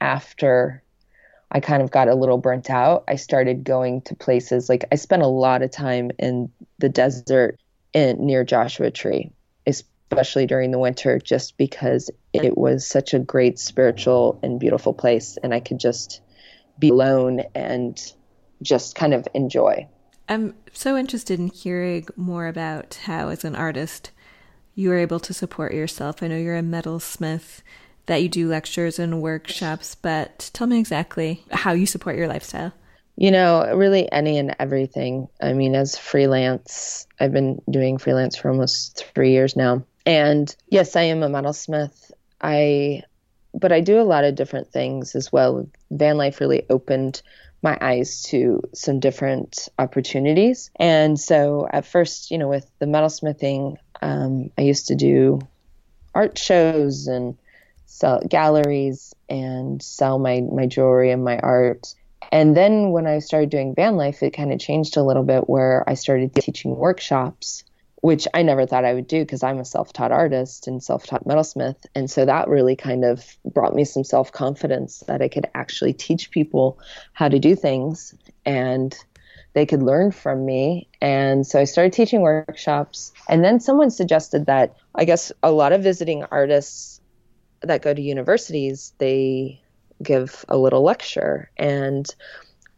after 0.01 0.85
I 1.53 1.61
kind 1.61 1.83
of 1.83 1.91
got 1.91 2.09
a 2.09 2.15
little 2.15 2.39
burnt 2.39 2.71
out, 2.71 3.05
I 3.09 3.17
started 3.17 3.65
going 3.65 4.03
to 4.03 4.15
places 4.15 4.69
like 4.69 4.85
I 4.91 4.97
spent 4.97 5.23
a 5.23 5.29
lot 5.29 5.63
of 5.63 5.71
time 5.71 6.11
in 6.19 6.51
the 6.79 6.89
desert 6.89 7.59
in, 7.93 8.25
near 8.25 8.45
Joshua 8.45 8.91
Tree, 8.91 9.31
especially 9.67 10.47
during 10.47 10.71
the 10.71 10.79
winter, 10.79 11.19
just 11.19 11.57
because 11.57 12.11
it 12.33 12.59
was 12.59 12.87
such 12.87 13.15
a 13.15 13.19
great 13.19 13.59
spiritual 13.59 14.39
and 14.43 14.59
beautiful 14.59 14.93
place. 14.93 15.39
And 15.43 15.55
I 15.55 15.61
could 15.61 15.79
just 15.79 16.21
be 16.79 16.91
alone 16.91 17.43
and 17.55 17.99
just 18.63 18.95
kind 18.95 19.15
of 19.15 19.27
enjoy. 19.33 19.89
I'm 20.29 20.55
so 20.73 20.97
interested 20.97 21.39
in 21.39 21.49
hearing 21.49 22.07
more 22.17 22.49
about 22.49 22.99
how, 23.05 23.29
as 23.29 23.45
an 23.45 23.55
artist, 23.55 24.11
you 24.75 24.89
were 24.89 24.99
able 24.99 25.21
to 25.21 25.33
support 25.33 25.73
yourself. 25.73 26.23
I 26.23 26.29
know 26.29 26.37
you're 26.37 26.59
a 26.59 26.63
metalsmith, 26.63 27.63
that 28.07 28.23
you 28.23 28.29
do 28.29 28.49
lectures 28.49 28.99
and 28.99 29.21
workshops, 29.21 29.95
but 29.95 30.51
tell 30.53 30.67
me 30.67 30.79
exactly 30.79 31.45
how 31.51 31.73
you 31.73 31.87
support 31.87 32.17
your 32.17 32.29
lifestyle. 32.29 32.73
You 33.17 33.31
know, 33.31 33.75
really 33.75 34.11
any 34.13 34.39
and 34.39 34.55
everything. 34.59 35.29
I 35.41 35.55
mean, 35.55 35.75
as 35.75 35.97
freelance, 35.97 37.07
I've 37.19 37.33
been 37.33 37.63
doing 37.71 37.99
freelance 37.99 38.37
for 38.37 38.51
almost 38.51 39.07
three 39.15 39.33
years 39.33 39.57
now. 39.57 39.85
And 40.05 40.55
yes, 40.69 40.97
I 40.97 41.03
am 41.03 41.23
a 41.23 41.29
metalsmith. 41.29 42.13
I, 42.41 43.03
but 43.55 43.73
I 43.73 43.81
do 43.81 44.01
a 44.01 44.05
lot 44.05 44.25
of 44.25 44.35
different 44.35 44.71
things 44.71 45.15
as 45.15 45.33
well. 45.33 45.67
Van 45.91 46.19
life 46.19 46.41
really 46.41 46.65
opened 46.69 47.23
my 47.63 47.79
eyes 47.81 48.23
to 48.25 48.63
some 48.75 49.01
different 49.01 49.69
opportunities. 49.79 50.71
And 50.77 51.19
so 51.19 51.67
at 51.73 51.87
first, 51.87 52.31
you 52.31 52.39
know, 52.39 52.49
with 52.49 52.71
the 52.79 52.87
metalsmithing, 52.87 53.77
um, 54.03 54.51
I 54.59 54.63
used 54.63 54.89
to 54.89 54.95
do 54.95 55.41
art 56.15 56.39
shows 56.39 57.07
and 57.07 57.37
sell 57.87 58.21
galleries 58.29 59.15
and 59.29 59.83
sell 59.83 60.19
my, 60.19 60.43
my 60.53 60.67
jewelry 60.67 61.11
and 61.11 61.25
my 61.25 61.39
art. 61.39 61.95
And 62.33 62.57
then 62.57 62.91
when 62.91 63.07
I 63.07 63.21
started 63.21 63.51
doing 63.51 63.75
van 63.75 63.97
life, 63.97 64.23
it 64.23 64.31
kind 64.31 64.53
of 64.53 64.59
changed 64.59 64.97
a 64.97 65.03
little 65.03 65.23
bit 65.23 65.49
where 65.49 65.89
I 65.89 65.95
started 65.95 66.35
teaching 66.35 66.77
workshops 66.77 67.65
which 68.07 68.29
I 68.35 68.43
never 68.43 68.67
thought 68.67 68.85
I 68.85 68.95
would 68.95 69.09
do 69.09 69.23
because 69.23 69.43
I'm 69.43 69.59
a 69.59 69.65
self 69.65 69.93
taught 69.93 70.13
artist 70.13 70.69
and 70.69 70.81
self 70.81 71.07
taught 71.07 71.25
metalsmith. 71.27 71.87
And 71.95 72.09
so 72.09 72.25
that 72.25 72.49
really 72.49 72.77
kind 72.77 73.05
of 73.05 73.37
brought 73.45 73.75
me 73.75 73.85
some 73.85 74.05
self 74.05 74.31
confidence 74.31 75.01
that 75.09 75.23
I 75.23 75.29
could 75.29 75.47
actually 75.55 75.93
teach 75.93 76.31
people 76.31 76.79
how 77.13 77.29
to 77.29 77.41
do 77.41 77.57
things 77.57 78.15
and 78.45 78.97
they 79.55 79.67
could 79.67 79.83
learn 79.83 80.13
from 80.13 80.45
me. 80.45 80.87
And 81.01 81.45
so 81.45 81.59
I 81.59 81.65
started 81.65 81.95
teaching 81.95 82.21
workshops. 82.21 83.13
And 83.29 83.43
then 83.43 83.59
someone 83.59 83.91
suggested 83.91 84.47
that 84.47 84.77
I 84.95 85.05
guess 85.05 85.33
a 85.43 85.51
lot 85.51 85.73
of 85.73 85.83
visiting 85.83 86.23
artists 86.31 86.96
that 87.67 87.83
go 87.83 87.93
to 87.93 88.01
universities, 88.01 88.93
they 88.99 89.61
give 90.03 90.45
a 90.49 90.57
little 90.57 90.83
lecture. 90.83 91.51
And 91.57 92.07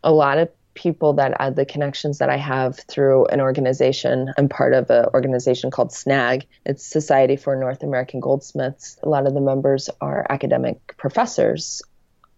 a 0.03 0.13
lot 0.13 0.39
of 0.39 0.49
people 0.75 1.13
that 1.15 1.35
add 1.41 1.57
the 1.57 1.67
connections 1.67 2.19
that 2.19 2.31
I 2.31 2.37
have 2.37 2.79
through 2.79 3.27
an 3.27 3.41
organization. 3.41 4.33
I'm 4.39 4.49
part 4.49 4.75
of 4.75 4.89
an 4.91 5.07
organization 5.13 5.73
called 5.73 5.93
SNAG. 5.93 6.47
It's 6.65 6.87
Society 6.87 7.35
for 7.35 7.57
North 7.57 7.83
American 7.83 8.21
Goldsmiths. 8.21 8.97
A 9.03 9.09
lot 9.09 9.27
of 9.27 9.35
the 9.35 9.41
members 9.41 9.91
are 10.01 10.25
academic 10.31 10.97
professors. 10.97 11.83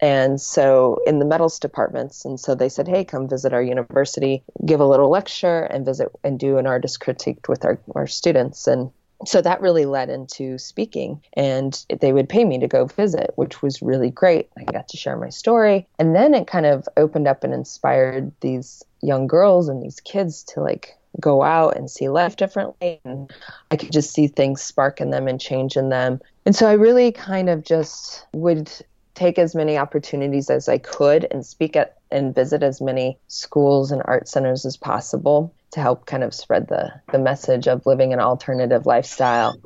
And 0.00 0.40
so 0.40 1.00
in 1.06 1.18
the 1.18 1.26
metals 1.26 1.58
departments, 1.58 2.24
and 2.24 2.40
so 2.40 2.54
they 2.54 2.70
said, 2.70 2.88
hey, 2.88 3.04
come 3.04 3.28
visit 3.28 3.52
our 3.52 3.62
university, 3.62 4.42
give 4.64 4.80
a 4.80 4.86
little 4.86 5.10
lecture, 5.10 5.64
and 5.64 5.84
visit 5.84 6.08
and 6.24 6.38
do 6.38 6.56
an 6.56 6.66
artist 6.66 7.00
critique 7.00 7.46
with 7.46 7.66
our, 7.66 7.78
our 7.94 8.06
students. 8.06 8.66
And 8.66 8.90
so 9.26 9.40
that 9.42 9.60
really 9.60 9.84
led 9.84 10.08
into 10.08 10.58
speaking 10.58 11.20
and 11.34 11.84
they 12.00 12.12
would 12.12 12.28
pay 12.28 12.44
me 12.44 12.58
to 12.58 12.68
go 12.68 12.86
visit 12.86 13.32
which 13.36 13.62
was 13.62 13.82
really 13.82 14.10
great. 14.10 14.48
I 14.58 14.64
got 14.64 14.88
to 14.88 14.96
share 14.96 15.16
my 15.16 15.28
story. 15.28 15.86
And 15.98 16.14
then 16.14 16.34
it 16.34 16.46
kind 16.46 16.66
of 16.66 16.88
opened 16.96 17.28
up 17.28 17.44
and 17.44 17.52
inspired 17.52 18.32
these 18.40 18.82
young 19.02 19.26
girls 19.26 19.68
and 19.68 19.82
these 19.82 20.00
kids 20.00 20.42
to 20.44 20.60
like 20.60 20.96
go 21.18 21.42
out 21.42 21.76
and 21.76 21.90
see 21.90 22.08
life 22.08 22.36
differently. 22.36 23.00
And 23.04 23.30
i 23.70 23.76
could 23.76 23.92
just 23.92 24.12
see 24.12 24.26
things 24.26 24.62
spark 24.62 25.00
in 25.00 25.10
them 25.10 25.28
and 25.28 25.40
change 25.40 25.76
in 25.76 25.88
them. 25.88 26.20
And 26.46 26.54
so 26.56 26.66
i 26.66 26.72
really 26.72 27.12
kind 27.12 27.48
of 27.48 27.64
just 27.64 28.26
would 28.32 28.70
take 29.14 29.38
as 29.38 29.54
many 29.54 29.76
opportunities 29.76 30.48
as 30.48 30.68
i 30.68 30.78
could 30.78 31.26
and 31.30 31.44
speak 31.44 31.76
at 31.76 31.98
and 32.10 32.34
visit 32.34 32.62
as 32.62 32.80
many 32.80 33.18
schools 33.28 33.92
and 33.92 34.02
art 34.06 34.28
centers 34.28 34.64
as 34.64 34.76
possible 34.76 35.52
to 35.72 35.80
help 35.80 36.06
kind 36.06 36.24
of 36.24 36.34
spread 36.34 36.68
the 36.68 36.92
the 37.12 37.18
message 37.18 37.68
of 37.68 37.86
living 37.86 38.12
an 38.12 38.20
alternative 38.20 38.86
lifestyle. 38.86 39.56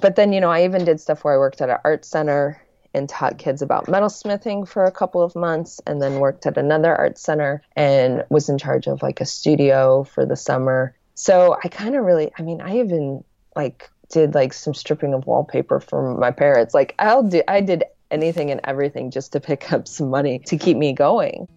But 0.00 0.16
then, 0.16 0.32
you 0.32 0.40
know, 0.40 0.50
I 0.50 0.64
even 0.64 0.84
did 0.84 1.00
stuff 1.00 1.24
where 1.24 1.34
I 1.34 1.38
worked 1.38 1.60
at 1.60 1.70
an 1.70 1.78
art 1.84 2.04
center 2.04 2.60
and 2.94 3.08
taught 3.08 3.38
kids 3.38 3.62
about 3.62 3.86
metalsmithing 3.86 4.68
for 4.68 4.84
a 4.84 4.92
couple 4.92 5.22
of 5.22 5.34
months 5.34 5.80
and 5.86 6.02
then 6.02 6.20
worked 6.20 6.46
at 6.46 6.58
another 6.58 6.94
art 6.94 7.18
center 7.18 7.62
and 7.74 8.24
was 8.28 8.48
in 8.48 8.58
charge 8.58 8.86
of 8.86 9.02
like 9.02 9.20
a 9.20 9.26
studio 9.26 10.04
for 10.04 10.26
the 10.26 10.36
summer. 10.36 10.94
So 11.14 11.56
I 11.64 11.68
kind 11.68 11.96
of 11.96 12.04
really, 12.04 12.30
I 12.38 12.42
mean, 12.42 12.60
I 12.60 12.78
even 12.78 13.24
like 13.56 13.90
did 14.10 14.34
like 14.34 14.52
some 14.52 14.74
stripping 14.74 15.14
of 15.14 15.26
wallpaper 15.26 15.80
for 15.80 16.14
my 16.18 16.30
parents. 16.30 16.74
Like 16.74 16.94
I'll 16.98 17.22
do, 17.22 17.42
I 17.48 17.62
did 17.62 17.84
anything 18.10 18.50
and 18.50 18.60
everything 18.64 19.10
just 19.10 19.32
to 19.32 19.40
pick 19.40 19.72
up 19.72 19.88
some 19.88 20.10
money 20.10 20.38
to 20.40 20.58
keep 20.58 20.76
me 20.76 20.92
going. 20.92 21.48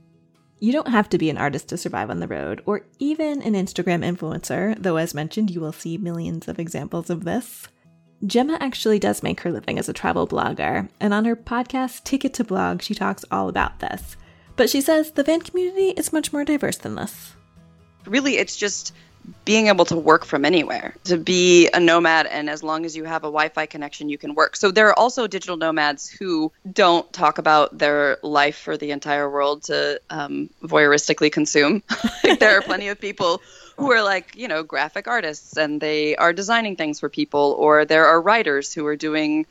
You 0.60 0.72
don't 0.72 0.88
have 0.88 1.10
to 1.10 1.18
be 1.18 1.30
an 1.30 1.38
artist 1.38 1.70
to 1.70 1.78
survive 1.78 2.10
on 2.10 2.20
the 2.20 2.28
road, 2.28 2.62
or 2.66 2.86
even 2.98 3.42
an 3.42 3.54
Instagram 3.54 4.04
influencer, 4.06 4.76
though, 4.82 4.96
as 4.96 5.14
mentioned, 5.14 5.52
you 5.52 5.60
will 5.60 5.74
see 5.74 5.98
millions 5.98 6.48
of 6.48 6.60
examples 6.60 7.10
of 7.10 7.26
this. 7.26 7.68
Gemma 8.26 8.58
actually 8.62 8.98
does 8.98 9.22
make 9.22 9.42
her 9.42 9.52
living 9.52 9.78
as 9.78 9.90
a 9.90 9.94
travel 9.94 10.28
blogger, 10.28 10.90
and 11.00 11.14
on 11.14 11.26
her 11.26 11.36
podcast, 11.36 12.04
Ticket 12.06 12.34
to 12.36 12.44
Blog, 12.46 12.82
she 12.82 12.96
talks 12.96 13.26
all 13.30 13.50
about 13.50 13.80
this. 13.80 14.16
But 14.56 14.70
she 14.70 14.80
says 14.80 15.12
the 15.12 15.24
van 15.24 15.42
community 15.42 15.90
is 15.90 16.14
much 16.14 16.32
more 16.32 16.46
diverse 16.46 16.78
than 16.78 16.96
this. 16.96 17.34
Really, 18.06 18.38
it's 18.38 18.56
just 18.56 18.94
being 19.44 19.68
able 19.68 19.86
to 19.86 19.96
work 19.96 20.26
from 20.26 20.46
anywhere, 20.46 20.96
to 21.06 21.18
be 21.18 21.70
a 21.74 21.80
nomad, 21.80 22.26
and 22.26 22.50
as 22.50 22.64
long 22.64 22.86
as 22.86 22.96
you 22.96 23.04
have 23.04 23.24
a 23.24 23.28
Wi 23.28 23.50
Fi 23.50 23.66
connection, 23.66 24.10
you 24.10 24.18
can 24.18 24.36
work. 24.36 24.56
So 24.56 24.72
there 24.72 24.88
are 24.90 25.00
also 25.00 25.28
digital 25.28 25.58
nomads 25.58 26.10
who 26.10 26.52
don't 26.72 27.12
talk 27.14 27.38
about 27.38 27.78
their 27.78 28.18
life 28.24 28.58
for 28.58 28.78
the 28.78 28.92
entire 28.92 29.30
world 29.30 29.64
to 29.64 30.02
um, 30.10 30.50
voyeuristically 30.64 31.32
consume. 31.32 31.84
there 32.40 32.58
are 32.58 32.62
plenty 32.62 32.88
of 32.88 33.00
people 33.00 33.42
who 33.78 33.92
are 33.92 34.04
like, 34.04 34.36
you 34.36 34.48
know, 34.48 34.64
graphic 34.64 35.08
artists 35.08 35.58
and 35.58 35.82
they 35.82 36.16
are 36.16 36.34
designing 36.34 36.76
things 36.76 37.00
for 37.00 37.10
people, 37.10 37.56
or 37.60 37.86
there 37.86 38.08
are 38.08 38.22
writers 38.22 38.74
who 38.74 38.86
are 38.86 38.96
doing 38.96 39.46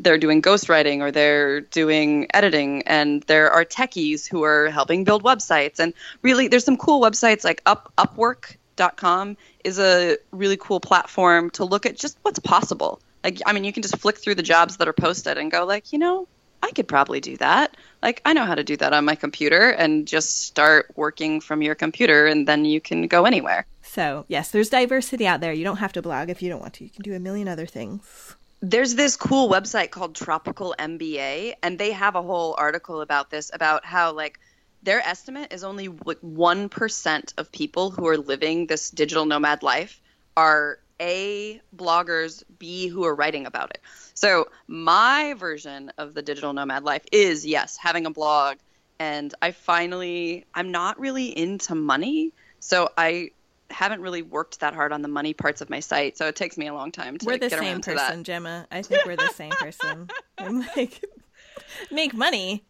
they're 0.00 0.18
doing 0.18 0.42
ghostwriting 0.42 1.00
or 1.00 1.10
they're 1.10 1.60
doing 1.60 2.26
editing 2.34 2.82
and 2.86 3.22
there 3.24 3.50
are 3.50 3.64
techies 3.64 4.26
who 4.26 4.42
are 4.42 4.68
helping 4.70 5.04
build 5.04 5.22
websites 5.22 5.78
and 5.78 5.94
really 6.22 6.48
there's 6.48 6.64
some 6.64 6.76
cool 6.76 7.00
websites 7.00 7.44
like 7.44 7.62
up 7.66 7.92
upwork 7.96 8.56
com 8.96 9.36
is 9.64 9.78
a 9.78 10.18
really 10.30 10.56
cool 10.56 10.80
platform 10.80 11.50
to 11.50 11.64
look 11.64 11.86
at 11.86 11.96
just 11.96 12.18
what's 12.22 12.38
possible. 12.38 13.00
Like, 13.24 13.40
I 13.46 13.52
mean, 13.52 13.64
you 13.64 13.72
can 13.72 13.82
just 13.82 13.98
flick 13.98 14.18
through 14.18 14.34
the 14.34 14.42
jobs 14.42 14.78
that 14.78 14.88
are 14.88 14.92
posted 14.92 15.38
and 15.38 15.50
go, 15.50 15.64
like, 15.64 15.92
you 15.92 15.98
know, 15.98 16.26
I 16.62 16.70
could 16.70 16.88
probably 16.88 17.20
do 17.20 17.36
that. 17.38 17.76
Like, 18.02 18.22
I 18.24 18.32
know 18.32 18.44
how 18.44 18.54
to 18.54 18.64
do 18.64 18.76
that 18.76 18.92
on 18.92 19.04
my 19.04 19.14
computer 19.14 19.70
and 19.70 20.06
just 20.06 20.42
start 20.42 20.90
working 20.96 21.40
from 21.40 21.62
your 21.62 21.74
computer, 21.74 22.26
and 22.26 22.46
then 22.46 22.64
you 22.64 22.80
can 22.80 23.08
go 23.08 23.24
anywhere. 23.24 23.66
So, 23.82 24.24
yes, 24.28 24.50
there's 24.50 24.70
diversity 24.70 25.26
out 25.26 25.40
there. 25.40 25.52
You 25.52 25.64
don't 25.64 25.78
have 25.78 25.92
to 25.94 26.02
blog 26.02 26.30
if 26.30 26.40
you 26.40 26.48
don't 26.48 26.60
want 26.60 26.74
to, 26.74 26.84
you 26.84 26.90
can 26.90 27.02
do 27.02 27.14
a 27.14 27.20
million 27.20 27.48
other 27.48 27.66
things. 27.66 28.36
There's 28.60 28.94
this 28.94 29.16
cool 29.16 29.50
website 29.50 29.90
called 29.90 30.14
Tropical 30.14 30.74
MBA, 30.78 31.54
and 31.64 31.78
they 31.78 31.90
have 31.90 32.14
a 32.14 32.22
whole 32.22 32.54
article 32.56 33.00
about 33.00 33.28
this 33.28 33.50
about 33.52 33.84
how, 33.84 34.12
like, 34.12 34.38
their 34.82 35.00
estimate 35.00 35.52
is 35.52 35.64
only 35.64 35.88
like 35.88 36.20
1% 36.20 37.34
of 37.38 37.52
people 37.52 37.90
who 37.90 38.06
are 38.08 38.18
living 38.18 38.66
this 38.66 38.90
digital 38.90 39.26
nomad 39.26 39.62
life 39.62 40.00
are 40.36 40.78
a 41.00 41.60
bloggers 41.74 42.44
b 42.58 42.88
who 42.88 43.04
are 43.04 43.14
writing 43.14 43.46
about 43.46 43.70
it. 43.70 43.80
So 44.14 44.48
my 44.68 45.34
version 45.34 45.92
of 45.98 46.14
the 46.14 46.22
digital 46.22 46.52
nomad 46.52 46.84
life 46.84 47.04
is 47.10 47.44
yes 47.44 47.76
having 47.76 48.06
a 48.06 48.10
blog 48.10 48.58
and 49.02 49.34
i 49.42 49.50
finally 49.50 50.44
i'm 50.54 50.70
not 50.70 51.00
really 51.00 51.36
into 51.36 51.74
money 51.74 52.32
so 52.60 52.88
i 52.96 53.30
haven't 53.70 54.00
really 54.00 54.22
worked 54.22 54.60
that 54.60 54.74
hard 54.74 54.92
on 54.92 55.02
the 55.02 55.08
money 55.08 55.34
parts 55.34 55.60
of 55.60 55.70
my 55.70 55.80
site 55.80 56.16
so 56.16 56.26
it 56.26 56.36
takes 56.36 56.56
me 56.56 56.68
a 56.68 56.74
long 56.74 56.92
time 56.92 57.18
to 57.18 57.26
we're 57.26 57.32
the 57.32 57.48
get 57.48 57.50
same 57.50 57.62
around 57.62 57.82
person 57.82 58.08
to 58.08 58.16
that. 58.16 58.22
gemma. 58.22 58.66
I 58.70 58.82
think 58.82 59.04
we're 59.04 59.16
the 59.16 59.28
same 59.28 59.50
person. 59.50 60.08
I'm 60.38 60.60
like 60.76 61.02
make 61.90 62.14
money 62.14 62.64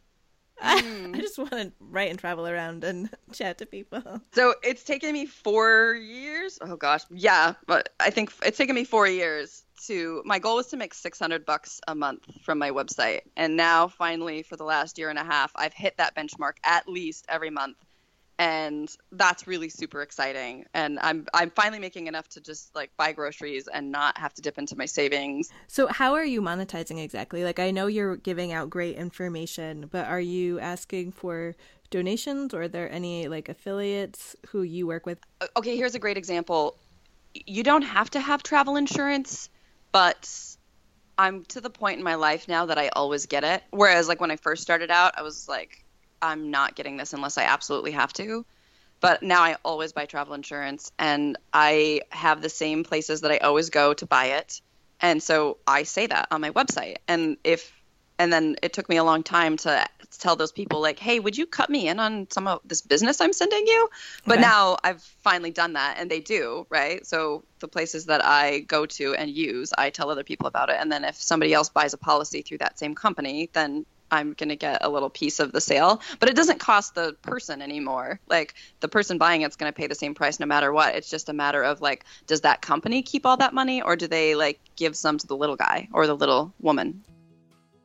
Mm. 0.63 1.17
I 1.17 1.21
just 1.21 1.39
want 1.39 1.51
to 1.51 1.73
write 1.81 2.11
and 2.11 2.19
travel 2.19 2.47
around 2.47 2.85
and 2.85 3.11
chat 3.33 3.59
to 3.59 3.67
people. 3.67 4.03
So 4.33 4.55
it's 4.63 4.85
taken 4.85 5.13
me 5.13 5.27
four 5.27 5.95
years. 5.95 6.59
Oh 6.63 6.77
gosh, 6.77 7.03
yeah, 7.11 7.55
but 7.67 7.91
I 8.01 8.11
think 8.11 8.33
it's 8.45 8.59
taken 8.59 8.75
me 8.75 8.85
four 8.85 9.07
years 9.07 9.65
to. 9.87 10.23
My 10.25 10.39
goal 10.39 10.57
was 10.57 10.69
to 10.69 10.77
make 10.77 10.95
six 10.95 11.19
hundred 11.19 11.45
bucks 11.45 11.81
a 11.89 11.95
month 11.95 12.25
from 12.45 12.59
my 12.59 12.71
website, 12.71 13.23
and 13.37 13.57
now 13.57 13.89
finally, 13.89 14.43
for 14.43 14.57
the 14.57 14.65
last 14.65 14.99
year 14.99 15.11
and 15.11 15.19
a 15.19 15.25
half, 15.25 15.53
I've 15.57 15.75
hit 15.75 15.97
that 15.99 16.15
benchmark 16.15 16.55
at 16.65 16.89
least 16.89 17.27
every 17.29 17.51
month. 17.51 17.77
And 18.43 18.93
that's 19.13 19.47
really 19.47 19.69
super 19.69 20.03
exciting. 20.03 20.65
And 20.75 20.99
i'm 21.01 21.27
i'm 21.33 21.51
finally 21.51 21.79
making 21.79 22.09
enough 22.09 22.29
to 22.31 22.41
just 22.41 22.75
like 22.75 22.91
buy 22.97 23.13
groceries 23.13 23.69
and 23.73 23.93
not 23.93 24.19
have 24.19 24.35
to 24.35 24.43
dip 24.43 24.59
into 24.59 24.77
my 24.77 24.87
savings. 24.87 25.51
So 25.69 25.87
how 25.87 26.15
are 26.15 26.25
you 26.25 26.43
monetizing 26.43 27.03
exactly? 27.03 27.45
Like 27.45 27.61
i 27.61 27.71
know 27.71 27.87
you're 27.87 28.17
giving 28.17 28.53
out 28.53 28.69
great 28.69 28.97
information 28.97 29.89
but 29.91 30.07
are 30.07 30.21
you 30.21 30.59
asking 30.59 31.13
for 31.13 31.55
donations? 31.91 32.53
Or 32.53 32.63
are 32.63 32.69
there 32.69 32.91
any 32.91 33.29
like 33.29 33.49
affiliates 33.49 34.35
who 34.49 34.63
you 34.63 34.89
work 34.89 35.07
with? 35.07 35.19
Okay 35.57 35.77
here's 35.77 35.95
a 35.95 36.01
great 36.01 36.19
example. 36.19 36.77
You 37.35 37.63
don't 37.63 37.83
have 37.83 38.11
to 38.11 38.21
have 38.21 38.43
travel 38.43 38.75
insurance 38.77 39.49
but 39.93 40.29
i'm 41.17 41.45
to 41.45 41.61
the 41.61 41.71
point 41.71 41.99
in 41.99 42.05
my 42.05 42.17
life 42.17 42.49
now 42.49 42.67
that 42.67 42.79
i 42.79 42.89
always 42.89 43.27
get 43.27 43.45
it. 43.45 43.63
Whereas 43.71 44.09
like 44.09 44.21
when 44.21 44.33
i 44.33 44.37
first 44.37 44.63
started 44.63 44.91
out 44.91 45.17
i 45.17 45.23
was 45.23 45.49
like 45.49 45.82
I'm 46.23 46.51
not 46.51 46.75
getting 46.75 46.97
this 46.97 47.13
unless 47.13 47.37
I 47.37 47.45
absolutely 47.45 47.93
have 47.93 48.13
to. 48.15 48.47
But 49.01 49.23
now 49.23 49.43
I 49.43 49.57
always 49.65 49.93
buy 49.93 50.07
travel 50.07 50.35
insurance 50.35 50.93
and 50.97 51.37
I 51.53 52.03
have 52.11 52.41
the 52.41 52.49
same 52.49 52.85
places 52.85 53.23
that 53.23 53.33
I 53.33 53.39
always 53.39 53.71
go 53.71 53.95
to 53.95 54.07
buy 54.07 54.27
it. 54.27 54.61
And 55.01 55.21
so 55.21 55.59
I 55.67 55.83
say 55.83 56.07
that 56.07 56.29
on 56.31 56.41
my 56.41 56.51
website. 56.51 56.99
And 57.09 57.37
if 57.43 57.73
and 58.19 58.33
then 58.33 58.55
it 58.63 58.73
took 58.73 58.89
me 58.89 58.99
a 58.99 59.05
long 59.05 59.25
time 59.25 59.57
to 59.57 59.85
tell 60.19 60.37
those 60.37 60.53
people 60.53 60.81
like 60.81 60.99
hey 60.99 61.19
would 61.19 61.37
you 61.37 61.47
cut 61.47 61.69
me 61.69 61.89
in 61.89 61.99
on 61.99 62.29
some 62.31 62.47
of 62.47 62.61
this 62.65 62.83
business 62.83 63.21
i'm 63.21 63.33
sending 63.33 63.67
you 63.67 63.89
but 64.27 64.35
okay. 64.35 64.43
now 64.43 64.77
i've 64.85 65.03
finally 65.23 65.51
done 65.51 65.73
that 65.73 65.97
and 65.99 66.11
they 66.11 66.21
do 66.21 66.67
right 66.69 67.07
so 67.07 67.43
the 67.61 67.69
places 67.69 68.07
that 68.07 68.25
i 68.25 68.61
go 68.61 68.87
to 68.87 69.15
and 69.15 69.31
use 69.31 69.73
i 69.79 69.91
tell 69.91 70.11
other 70.11 70.23
people 70.23 70.47
about 70.47 70.69
it 70.69 70.77
and 70.79 70.93
then 70.93 71.05
if 71.05 71.17
somebody 71.17 71.53
else 71.53 71.69
buys 71.69 71.95
a 71.95 71.99
policy 71.99 72.43
through 72.43 72.59
that 72.59 72.79
same 72.79 72.95
company 72.95 73.49
then 73.55 73.85
I'm 74.13 74.35
going 74.35 74.51
to 74.51 74.57
get 74.57 74.85
a 74.85 74.91
little 74.91 75.09
piece 75.09 75.41
of 75.41 75.53
the 75.53 75.61
sale, 75.61 76.03
but 76.21 76.29
it 76.29 76.37
doesn't 76.37 76.61
cost 76.61 76.95
the 76.95 77.17
person 77.23 77.63
anymore. 77.63 78.21
Like 78.29 78.55
the 78.81 78.89
person 78.89 79.17
buying 79.17 79.41
it's 79.41 79.57
going 79.57 79.73
to 79.73 79.77
pay 79.77 79.87
the 79.87 79.95
same 79.95 80.15
price 80.15 80.39
no 80.39 80.45
matter 80.45 80.71
what. 80.73 80.95
It's 80.95 81.11
just 81.11 81.31
a 81.31 81.33
matter 81.33 81.63
of 81.63 81.81
like, 81.81 82.05
does 82.27 82.43
that 82.43 82.61
company 82.61 83.03
keep 83.03 83.25
all 83.25 83.39
that 83.39 83.55
money 83.55 83.81
or 83.81 83.97
do 83.97 84.07
they 84.07 84.35
like 84.35 84.61
give 84.77 84.95
some 84.97 85.17
to 85.17 85.27
the 85.27 85.37
little 85.37 85.57
guy 85.57 85.89
or 85.93 86.07
the 86.07 86.15
little 86.15 86.53
woman? 86.61 87.03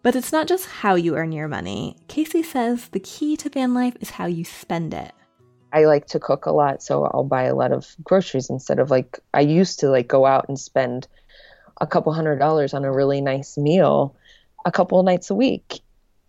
But 0.03 0.17
it's 0.17 0.33
not 0.33 0.47
just 0.47 0.67
how 0.67 0.95
you 0.95 1.15
earn 1.15 1.31
your 1.31 1.47
money. 1.47 1.95
Casey 2.09 2.43
says 2.43 2.89
the 2.89 2.99
key 2.99 3.37
to 3.37 3.49
van 3.49 3.73
life 3.73 3.95
is 4.01 4.11
how 4.11 4.25
you 4.25 4.43
spend 4.43 4.93
it. 4.93 5.13
I 5.73 5.85
like 5.85 6.07
to 6.07 6.19
cook 6.19 6.45
a 6.45 6.51
lot, 6.51 6.83
so 6.83 7.05
I'll 7.05 7.23
buy 7.23 7.43
a 7.43 7.55
lot 7.55 7.71
of 7.71 7.95
groceries 8.03 8.49
instead 8.49 8.79
of 8.79 8.91
like 8.91 9.19
I 9.33 9.41
used 9.41 9.79
to 9.79 9.89
like 9.89 10.07
go 10.07 10.25
out 10.25 10.45
and 10.49 10.59
spend 10.59 11.07
a 11.79 11.87
couple 11.87 12.11
hundred 12.11 12.37
dollars 12.37 12.73
on 12.73 12.83
a 12.83 12.91
really 12.91 13.21
nice 13.21 13.57
meal 13.57 14.15
a 14.65 14.71
couple 14.71 15.01
nights 15.03 15.29
a 15.29 15.35
week 15.35 15.79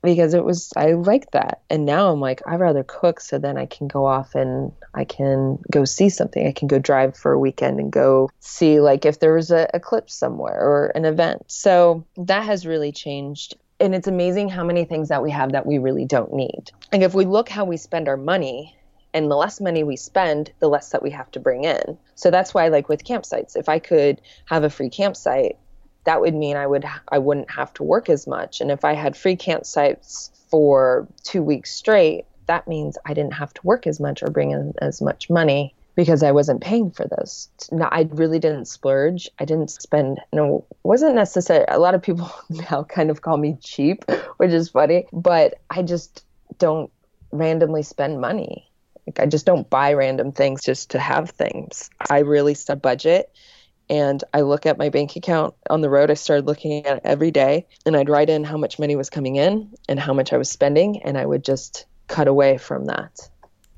because 0.02 0.34
it 0.34 0.44
was 0.44 0.72
I 0.76 0.92
like 0.92 1.30
that. 1.32 1.62
And 1.70 1.84
now 1.84 2.12
I'm 2.12 2.20
like 2.20 2.42
I'd 2.46 2.61
rather 2.61 2.84
cook 2.84 3.20
so 3.20 3.38
then 3.38 3.56
I 3.56 3.66
can 3.66 3.88
go 3.88 4.06
off 4.06 4.34
and 4.34 4.72
I 4.94 5.04
can 5.04 5.58
go 5.70 5.84
see 5.84 6.08
something. 6.08 6.46
I 6.46 6.52
can 6.52 6.68
go 6.68 6.78
drive 6.78 7.16
for 7.16 7.32
a 7.32 7.38
weekend 7.38 7.80
and 7.80 7.92
go 7.92 8.30
see 8.40 8.80
like 8.80 9.04
if 9.04 9.20
there 9.20 9.34
was 9.34 9.50
a 9.50 9.68
eclipse 9.74 10.14
somewhere 10.14 10.61
or 10.61 10.87
an 10.94 11.04
event. 11.04 11.42
So 11.46 12.04
that 12.16 12.44
has 12.44 12.66
really 12.66 12.92
changed. 12.92 13.56
And 13.80 13.94
it's 13.94 14.08
amazing 14.08 14.48
how 14.48 14.64
many 14.64 14.84
things 14.84 15.08
that 15.08 15.22
we 15.22 15.30
have 15.30 15.52
that 15.52 15.66
we 15.66 15.78
really 15.78 16.04
don't 16.04 16.32
need. 16.32 16.70
Like 16.92 17.02
if 17.02 17.14
we 17.14 17.24
look 17.24 17.48
how 17.48 17.64
we 17.64 17.76
spend 17.76 18.08
our 18.08 18.16
money, 18.16 18.74
and 19.14 19.30
the 19.30 19.37
less 19.37 19.61
money 19.61 19.82
we 19.82 19.96
spend, 19.96 20.52
the 20.61 20.68
less 20.68 20.90
that 20.90 21.02
we 21.02 21.11
have 21.11 21.30
to 21.30 21.40
bring 21.40 21.64
in. 21.64 21.98
So 22.14 22.30
that's 22.30 22.52
why 22.52 22.68
like 22.68 22.88
with 22.88 23.04
campsites, 23.04 23.56
if 23.56 23.68
I 23.68 23.78
could 23.78 24.20
have 24.46 24.64
a 24.64 24.70
free 24.70 24.90
campsite, 24.90 25.56
that 26.09 26.23
would 26.23 26.35
mean 26.35 26.57
I 26.57 26.66
would 26.66 26.87
I 27.11 27.18
wouldn't 27.18 27.51
have 27.51 27.75
to 27.75 27.83
work 27.83 28.09
as 28.09 28.27
much. 28.27 28.62
And 28.62 28.71
if 28.71 28.83
I 28.83 28.94
had 28.94 29.14
free 29.14 29.37
campsites 29.37 30.31
for 30.49 31.07
two 31.23 31.42
weeks 31.42 31.71
straight, 31.71 32.25
that 32.47 32.66
means 32.66 32.97
I 33.05 33.12
didn't 33.12 33.35
have 33.35 33.53
to 33.53 33.61
work 33.62 33.87
as 33.87 34.01
much 34.01 34.23
or 34.23 34.31
bring 34.31 34.53
in 34.53 34.73
as 34.81 35.03
much 35.03 35.29
money 35.29 35.75
because 35.97 36.23
I 36.23 36.33
wasn't 36.33 36.62
paying 36.62 36.92
for 36.92 37.07
this. 37.07 37.51
No, 37.71 37.85
I 37.85 38.09
really 38.11 38.38
didn't 38.38 38.68
splurge. 38.68 39.29
I 39.38 39.44
didn't 39.44 39.71
spend. 39.71 40.18
No, 40.33 40.64
wasn't 40.83 41.14
necessary. 41.14 41.66
A 41.68 41.79
lot 41.79 41.94
of 41.94 42.01
people 42.01 42.33
now 42.49 42.85
kind 42.85 43.11
of 43.11 43.21
call 43.21 43.37
me 43.37 43.59
cheap, 43.61 44.07
which 44.38 44.53
is 44.53 44.71
funny. 44.71 45.09
But 45.12 45.61
I 45.68 45.83
just 45.83 46.25
don't 46.57 46.90
randomly 47.33 47.83
spend 47.83 48.18
money. 48.18 48.66
Like 49.07 49.21
I 49.21 49.27
just 49.27 49.44
don't 49.44 49.68
buy 49.68 49.92
random 49.92 50.33
things 50.33 50.64
just 50.64 50.92
to 50.92 50.99
have 50.99 51.29
things. 51.29 51.90
I 52.09 52.21
really 52.21 52.55
set 52.55 52.81
budget 52.81 53.31
and 53.90 54.22
I 54.35 54.42
look 54.42 54.66
at 54.66 54.79
my 54.79 54.88
bank 54.88 55.16
account 55.16 55.55
on 55.70 55.81
the 55.81 55.90
road. 55.90 56.11
I 56.11 56.14
started 56.14 56.46
looking 56.46 56.85
at 56.87 56.98
it 56.98 57.03
every 57.05 57.31
day 57.31 57.66
and 57.87 57.96
I'd 57.96 58.09
write 58.09 58.31
in 58.31 58.44
how 58.44 58.57
much 58.57 58.79
money 58.79 58.96
was 58.96 59.11
coming 59.11 59.37
in 59.37 59.74
and 59.88 59.98
how 59.98 60.12
much 60.12 60.33
I 60.33 60.37
was 60.37 60.51
spending, 60.51 61.03
and 61.03 61.16
I 61.16 61.24
would 61.24 61.44
just 61.44 61.87
cut 62.07 62.29
away 62.29 62.59
from 62.59 62.87
that. 62.87 63.29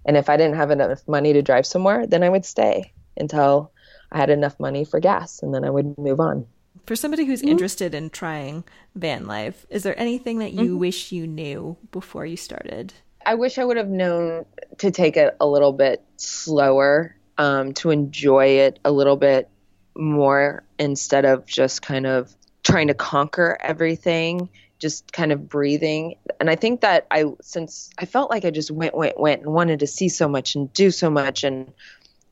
And 0.05 0.16
if 0.16 0.29
I 0.29 0.37
didn't 0.37 0.57
have 0.57 0.70
enough 0.70 1.07
money 1.07 1.33
to 1.35 1.42
drive 1.42 1.66
somewhere, 1.66 2.07
then 2.07 2.23
I 2.23 2.29
would 2.29 2.44
stay 2.44 2.92
until 3.16 3.73
I 4.11 4.18
had 4.18 4.31
enough 4.31 4.59
money 4.59 4.85
for 4.85 4.99
gas 4.99 5.42
and 5.42 5.55
then 5.55 5.64
I 5.64 5.70
would 5.70 5.99
move 5.99 6.20
on. 6.20 6.46
For 6.87 6.96
somebody 6.96 7.25
who's 7.25 7.40
mm-hmm. 7.40 7.51
interested 7.51 7.94
in 7.94 8.11
trying 8.11 8.64
van 8.94 9.27
life, 9.27 9.66
is 9.68 9.83
there 9.83 9.99
anything 10.01 10.38
that 10.38 10.53
you 10.53 10.70
mm-hmm. 10.70 10.79
wish 10.79 11.12
you 11.12 11.27
knew 11.27 11.77
before 11.92 12.25
you 12.25 12.37
started? 12.37 12.94
I 13.25 13.35
wish 13.35 13.59
I 13.59 13.64
would 13.64 13.77
have 13.77 13.88
known 13.88 14.46
to 14.79 14.90
take 14.90 15.16
it 15.16 15.37
a 15.38 15.46
little 15.46 15.73
bit 15.73 16.03
slower, 16.16 17.14
um, 17.37 17.75
to 17.75 17.90
enjoy 17.90 18.46
it 18.46 18.79
a 18.85 18.90
little 18.90 19.16
bit 19.16 19.50
more 19.96 20.62
instead 20.79 21.24
of 21.24 21.46
just 21.46 21.83
kind 21.83 22.07
of 22.07 22.35
trying 22.62 22.88
to 22.88 22.94
conquer 22.94 23.57
everything 23.61 24.48
just 24.81 25.12
kind 25.12 25.31
of 25.31 25.48
breathing. 25.48 26.16
And 26.40 26.50
i 26.50 26.57
think 26.57 26.81
that 26.81 27.07
i 27.11 27.26
since 27.40 27.90
i 27.98 28.07
felt 28.07 28.31
like 28.31 28.44
i 28.44 28.50
just 28.50 28.70
went 28.70 28.96
went 28.96 29.20
went 29.20 29.42
and 29.42 29.53
wanted 29.53 29.81
to 29.81 29.87
see 29.87 30.09
so 30.09 30.26
much 30.26 30.57
and 30.57 30.72
do 30.72 30.90
so 30.90 31.11
much. 31.11 31.44
And 31.44 31.72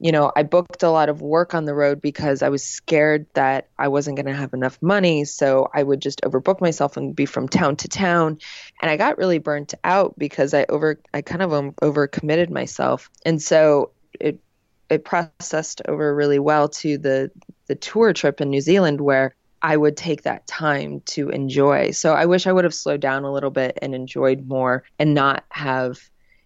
you 0.00 0.12
know 0.12 0.32
i 0.36 0.44
booked 0.44 0.84
a 0.84 0.90
lot 0.90 1.08
of 1.08 1.20
work 1.20 1.54
on 1.54 1.64
the 1.64 1.74
road 1.74 2.00
because 2.00 2.40
i 2.40 2.48
was 2.48 2.62
scared 2.62 3.26
that 3.34 3.66
i 3.80 3.88
wasn't 3.88 4.16
going 4.16 4.26
to 4.26 4.32
have 4.32 4.54
enough 4.54 4.78
money. 4.80 5.24
So 5.24 5.70
i 5.74 5.82
would 5.82 6.00
just 6.00 6.22
overbook 6.22 6.60
myself 6.60 6.96
and 6.96 7.14
be 7.14 7.26
from 7.26 7.48
town 7.48 7.76
to 7.76 7.88
town. 7.88 8.38
And 8.80 8.90
i 8.90 8.96
got 8.96 9.18
really 9.18 9.38
burnt 9.38 9.74
out 9.84 10.18
because 10.18 10.54
i 10.54 10.64
over 10.68 10.98
i 11.12 11.20
kind 11.20 11.42
of 11.42 11.52
um, 11.52 11.72
overcommitted 11.82 12.50
myself. 12.50 13.10
And 13.24 13.42
so 13.42 13.90
it 14.18 14.40
it 14.90 15.04
processed 15.04 15.82
over 15.88 16.14
really 16.14 16.38
well 16.38 16.68
to 16.68 16.98
the 16.98 17.30
the 17.66 17.74
tour 17.74 18.12
trip 18.12 18.40
in 18.40 18.50
New 18.50 18.60
Zealand 18.60 19.00
where 19.00 19.34
I 19.60 19.76
would 19.76 19.96
take 19.96 20.22
that 20.22 20.46
time 20.46 21.00
to 21.06 21.30
enjoy. 21.30 21.90
So 21.90 22.14
I 22.14 22.26
wish 22.26 22.46
I 22.46 22.52
would 22.52 22.64
have 22.64 22.74
slowed 22.74 23.00
down 23.00 23.24
a 23.24 23.32
little 23.32 23.50
bit 23.50 23.78
and 23.82 23.94
enjoyed 23.94 24.46
more 24.46 24.84
and 24.98 25.14
not 25.14 25.44
have 25.50 25.98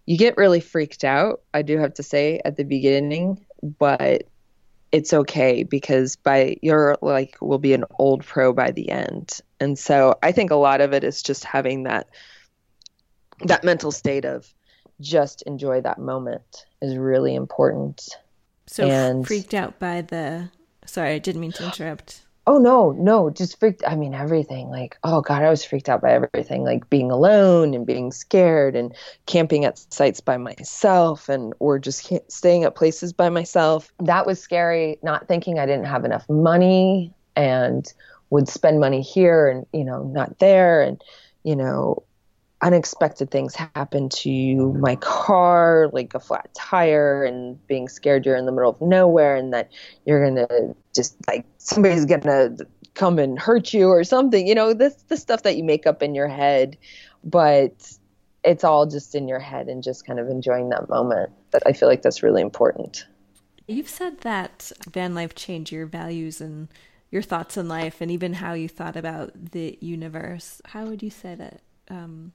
you 0.07 0.16
get 0.18 0.37
really 0.37 0.61
freaked 0.61 1.05
out, 1.05 1.42
I 1.55 1.62
do 1.62 1.78
have 1.78 1.94
to 1.94 2.02
say 2.02 2.40
at 2.44 2.57
the 2.57 2.64
beginning, 2.64 3.44
but 3.78 4.24
it's 4.90 5.12
okay 5.12 5.62
because 5.62 6.16
by 6.16 6.57
you're 6.61 6.96
like 7.00 7.37
will 7.40 7.59
be 7.59 7.72
an 7.72 7.85
old 7.98 8.24
pro 8.24 8.52
by 8.52 8.72
the 8.72 8.90
end. 8.90 9.40
And 9.61 9.78
so 9.78 10.18
I 10.22 10.33
think 10.33 10.50
a 10.50 10.57
lot 10.57 10.81
of 10.81 10.92
it 10.92 11.05
is 11.05 11.22
just 11.22 11.44
having 11.44 11.85
that 11.85 12.09
that 13.44 13.64
mental 13.64 13.92
state 13.92 14.24
of 14.24 14.52
just 15.00 15.42
enjoy 15.42 15.81
that 15.81 15.98
moment 15.98 16.66
is 16.81 16.96
really 16.96 17.35
important. 17.35 18.09
So 18.66 18.87
and, 18.87 19.27
freaked 19.27 19.55
out 19.55 19.79
by 19.79 20.03
the. 20.03 20.51
Sorry, 20.87 21.12
I 21.12 21.18
didn't 21.18 21.40
mean 21.40 21.53
to 21.53 21.64
interrupt. 21.64 22.22
Oh 22.44 22.59
no, 22.59 22.90
no, 22.92 23.31
just 23.31 23.61
freaked. 23.61 23.85
I 23.87 23.94
mean, 23.94 24.14
everything. 24.14 24.68
Like, 24.68 24.98
oh 25.05 25.20
god, 25.20 25.42
I 25.42 25.51
was 25.51 25.64
freaked 25.64 25.88
out 25.88 26.01
by 26.01 26.12
everything. 26.12 26.64
Like 26.64 26.90
being 26.90 27.11
alone 27.11 27.72
and 27.72 27.87
being 27.87 28.11
scared 28.11 28.75
and 28.75 28.94
camping 29.27 29.64
at 29.64 29.79
sites 29.92 30.20
by 30.20 30.37
myself 30.38 31.29
and 31.29 31.55
or 31.61 31.79
just 31.79 32.11
staying 32.29 32.64
at 32.64 32.75
places 32.75 33.12
by 33.12 33.29
myself. 33.29 33.92
That 34.01 34.27
was 34.27 34.40
scary. 34.40 34.98
Not 35.03 35.29
thinking 35.29 35.59
I 35.59 35.66
didn't 35.66 35.87
have 35.87 36.05
enough 36.05 36.29
money 36.29 37.14
and 37.37 37.92
would 38.31 38.48
spend 38.48 38.81
money 38.81 39.03
here 39.03 39.48
and 39.48 39.66
you 39.72 39.85
know 39.85 40.05
not 40.05 40.38
there 40.38 40.83
and 40.83 41.03
you 41.44 41.55
know 41.55 42.03
unexpected 42.62 43.31
things 43.31 43.55
happen 43.55 44.09
to 44.09 44.72
my 44.75 44.96
car, 44.96 45.90
like 45.92 46.14
a 46.14 46.20
flat 46.20 46.48
tire, 46.55 47.25
and 47.25 47.64
being 47.66 47.88
scared 47.88 48.25
you're 48.25 48.37
in 48.37 48.46
the 48.46 48.53
middle 48.53 48.70
of 48.70 48.81
nowhere 48.81 49.35
and 49.37 49.53
that 49.53 49.70
you're 50.07 50.25
gonna 50.25 50.75
just 50.94 51.16
like 51.27 51.44
somebody's 51.59 52.07
gonna 52.07 52.57
come 52.94 53.18
and 53.18 53.38
hurt 53.38 53.75
you 53.75 53.88
or 53.88 54.05
something. 54.05 54.46
You 54.46 54.55
know, 54.55 54.72
this 54.72 54.94
the 55.09 55.16
stuff 55.16 55.42
that 55.42 55.57
you 55.57 55.64
make 55.64 55.87
up 55.87 56.03
in 56.03 56.14
your 56.14 56.29
head, 56.29 56.79
but 57.25 57.92
it's 58.44 58.64
all 58.64 58.87
just 58.87 59.14
in 59.14 59.29
your 59.29 59.38
head 59.40 59.68
and 59.68 59.83
just 59.83 60.07
kind 60.07 60.18
of 60.18 60.29
enjoying 60.29 60.68
that 60.70 60.88
moment. 60.88 61.31
But 61.51 61.62
I 61.66 61.72
feel 61.72 61.88
like 61.88 62.03
that's 62.03 62.22
really 62.22 62.42
important. 62.42 63.07
You've 63.66 63.88
said 63.88 64.20
that 64.20 64.72
van 64.90 65.14
life 65.14 65.35
changed 65.35 65.72
your 65.72 65.87
values 65.87 66.40
and 66.40 66.68
your 67.11 67.22
thoughts 67.22 67.57
in 67.57 67.68
life 67.68 68.01
and 68.01 68.11
even 68.11 68.35
how 68.35 68.55
you 68.55 68.68
thought 68.68 68.96
about 68.96 69.53
the 69.53 69.79
universe. 69.81 70.61
How 70.66 70.87
would 70.87 71.03
you 71.03 71.11
say 71.11 71.35
that 71.35 71.61
um, 71.88 72.33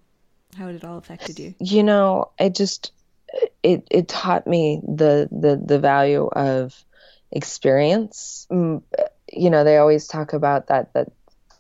how 0.56 0.68
it 0.68 0.84
all 0.84 0.98
affected 0.98 1.40
you? 1.40 1.56
You 1.60 1.84
know, 1.84 2.32
it 2.40 2.56
just 2.56 2.92
it 3.64 3.88
it 3.92 4.08
taught 4.08 4.48
me 4.48 4.82
the 4.84 5.28
the 5.32 5.62
the 5.64 5.80
value 5.80 6.28
of 6.28 6.74
experience. 7.32 8.48
Mm, 8.52 8.82
you 9.32 9.50
know, 9.50 9.64
they 9.64 9.78
always 9.78 10.08
talk 10.08 10.34
about 10.34 10.68
that 10.68 10.94
that 10.94 11.12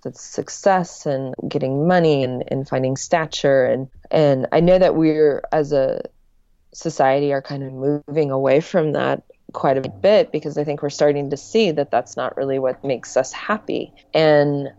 that 0.04 0.18
success 0.18 1.06
and 1.06 1.34
getting 1.48 1.88
money 1.88 2.24
and, 2.24 2.44
and 2.48 2.68
finding 2.68 2.96
stature 2.96 3.66
and 3.66 3.90
and 4.10 4.48
I 4.52 4.60
know 4.60 4.78
that 4.78 4.96
we're 4.96 5.44
as 5.52 5.74
a 5.74 6.02
society 6.74 7.34
are 7.34 7.42
kind 7.42 7.64
of 7.64 7.74
moving 7.74 8.32
away 8.32 8.60
from 8.60 8.94
that 8.94 9.24
quite 9.54 9.78
a 9.78 9.90
bit 9.90 10.32
because 10.32 10.58
I 10.58 10.64
think 10.64 10.82
we're 10.82 10.90
starting 10.90 11.30
to 11.32 11.38
see 11.38 11.72
that 11.72 11.90
that's 11.90 12.16
not 12.16 12.38
really 12.38 12.60
what 12.60 12.84
makes 12.84 13.18
us 13.18 13.32
happy. 13.32 13.94
And 14.14 14.70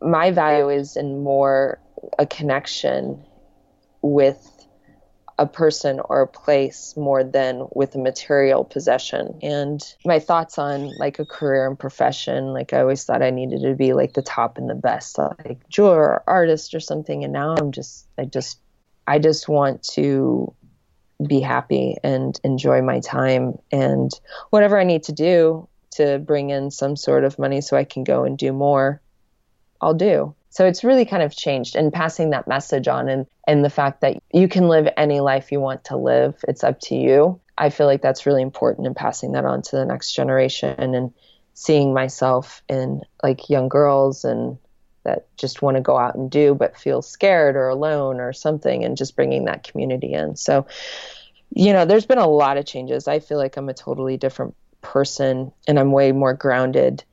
my 0.00 0.30
value 0.30 0.70
is 0.70 0.96
in 0.96 1.22
more 1.22 1.78
a 2.18 2.26
connection 2.26 3.24
with 4.02 4.46
a 5.40 5.46
person 5.46 6.00
or 6.04 6.20
a 6.20 6.26
place 6.26 6.94
more 6.98 7.24
than 7.24 7.66
with 7.72 7.94
a 7.94 7.98
material 7.98 8.62
possession. 8.62 9.38
And 9.42 9.82
my 10.04 10.18
thoughts 10.18 10.58
on 10.58 10.94
like 10.96 11.18
a 11.18 11.24
career 11.24 11.66
and 11.66 11.78
profession, 11.78 12.52
like 12.52 12.74
I 12.74 12.80
always 12.80 13.04
thought 13.04 13.22
I 13.22 13.30
needed 13.30 13.62
to 13.62 13.74
be 13.74 13.94
like 13.94 14.12
the 14.12 14.22
top 14.22 14.58
and 14.58 14.68
the 14.68 14.74
best, 14.74 15.16
like 15.16 15.66
jeweler 15.70 16.02
or 16.02 16.22
artist 16.26 16.74
or 16.74 16.80
something. 16.80 17.24
And 17.24 17.32
now 17.32 17.54
I'm 17.56 17.72
just, 17.72 18.06
I 18.18 18.26
just, 18.26 18.60
I 19.06 19.18
just 19.18 19.48
want 19.48 19.82
to 19.94 20.54
be 21.26 21.40
happy 21.40 21.96
and 22.04 22.38
enjoy 22.44 22.82
my 22.82 23.00
time 23.00 23.58
and 23.72 24.10
whatever 24.50 24.78
I 24.78 24.84
need 24.84 25.04
to 25.04 25.12
do 25.12 25.68
to 25.92 26.18
bring 26.18 26.50
in 26.50 26.70
some 26.70 26.96
sort 26.96 27.24
of 27.24 27.38
money 27.38 27.62
so 27.62 27.78
I 27.78 27.84
can 27.84 28.04
go 28.04 28.24
and 28.24 28.36
do 28.36 28.52
more, 28.52 29.00
I'll 29.80 29.94
do. 29.94 30.34
So 30.50 30.66
it's 30.66 30.82
really 30.82 31.04
kind 31.04 31.22
of 31.22 31.34
changed 31.34 31.76
and 31.76 31.92
passing 31.92 32.30
that 32.30 32.48
message 32.48 32.88
on 32.88 33.08
and, 33.08 33.26
and 33.46 33.64
the 33.64 33.70
fact 33.70 34.00
that 34.00 34.18
you 34.32 34.48
can 34.48 34.68
live 34.68 34.88
any 34.96 35.20
life 35.20 35.52
you 35.52 35.60
want 35.60 35.84
to 35.84 35.96
live. 35.96 36.44
It's 36.48 36.64
up 36.64 36.80
to 36.80 36.96
you. 36.96 37.40
I 37.56 37.70
feel 37.70 37.86
like 37.86 38.02
that's 38.02 38.26
really 38.26 38.42
important 38.42 38.86
in 38.86 38.94
passing 38.94 39.32
that 39.32 39.44
on 39.44 39.62
to 39.62 39.76
the 39.76 39.84
next 39.84 40.12
generation 40.12 40.94
and 40.94 41.12
seeing 41.54 41.94
myself 41.94 42.62
in 42.68 43.02
like 43.22 43.48
young 43.48 43.68
girls 43.68 44.24
and 44.24 44.58
that 45.04 45.34
just 45.36 45.62
want 45.62 45.76
to 45.76 45.80
go 45.80 45.96
out 45.96 46.14
and 46.14 46.30
do 46.30 46.54
but 46.54 46.76
feel 46.76 47.00
scared 47.00 47.56
or 47.56 47.68
alone 47.68 48.20
or 48.20 48.32
something 48.32 48.84
and 48.84 48.96
just 48.96 49.14
bringing 49.14 49.44
that 49.44 49.62
community 49.62 50.12
in. 50.12 50.36
So, 50.36 50.66
you 51.50 51.72
know, 51.72 51.84
there's 51.84 52.06
been 52.06 52.18
a 52.18 52.28
lot 52.28 52.56
of 52.56 52.66
changes. 52.66 53.06
I 53.06 53.20
feel 53.20 53.38
like 53.38 53.56
I'm 53.56 53.68
a 53.68 53.74
totally 53.74 54.16
different 54.16 54.56
person 54.82 55.52
and 55.68 55.78
I'm 55.78 55.92
way 55.92 56.12
more 56.12 56.34
grounded 56.34 57.04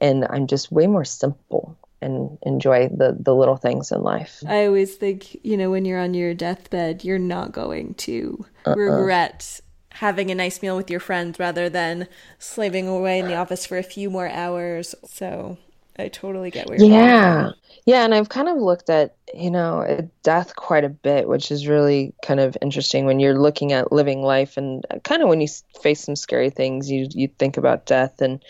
and 0.00 0.26
I'm 0.30 0.46
just 0.46 0.70
way 0.70 0.86
more 0.86 1.04
simple 1.04 1.76
and 2.00 2.38
enjoy 2.42 2.88
the 2.88 3.16
the 3.18 3.34
little 3.34 3.56
things 3.56 3.92
in 3.92 4.02
life. 4.02 4.42
I 4.46 4.66
always 4.66 4.94
think, 4.96 5.36
you 5.44 5.56
know, 5.56 5.70
when 5.70 5.84
you're 5.84 6.00
on 6.00 6.14
your 6.14 6.34
deathbed, 6.34 7.04
you're 7.04 7.18
not 7.18 7.52
going 7.52 7.94
to 7.94 8.46
uh-uh. 8.66 8.76
regret 8.76 9.60
having 9.90 10.30
a 10.30 10.34
nice 10.34 10.62
meal 10.62 10.76
with 10.76 10.90
your 10.90 11.00
friends 11.00 11.38
rather 11.38 11.68
than 11.68 12.06
slaving 12.38 12.86
away 12.86 13.18
in 13.18 13.26
the 13.26 13.34
office 13.34 13.66
for 13.66 13.78
a 13.78 13.82
few 13.82 14.10
more 14.10 14.28
hours. 14.28 14.94
So 15.04 15.58
I 15.98 16.08
totally 16.08 16.50
get 16.50 16.68
where 16.68 16.80
yeah. 16.80 17.50
Yeah, 17.84 18.04
and 18.04 18.14
I've 18.14 18.28
kind 18.28 18.48
of 18.48 18.58
looked 18.58 18.90
at, 18.90 19.16
you 19.32 19.50
know, 19.50 20.08
death 20.22 20.54
quite 20.54 20.84
a 20.84 20.90
bit, 20.90 21.26
which 21.26 21.50
is 21.50 21.66
really 21.66 22.12
kind 22.22 22.38
of 22.38 22.56
interesting 22.60 23.06
when 23.06 23.18
you're 23.18 23.38
looking 23.38 23.72
at 23.72 23.90
living 23.90 24.22
life 24.22 24.58
and 24.58 24.84
kind 25.04 25.22
of 25.22 25.28
when 25.28 25.40
you 25.40 25.48
face 25.80 26.02
some 26.04 26.14
scary 26.14 26.50
things, 26.50 26.90
you 26.90 27.08
you 27.10 27.28
think 27.38 27.56
about 27.56 27.86
death 27.86 28.20
and 28.20 28.44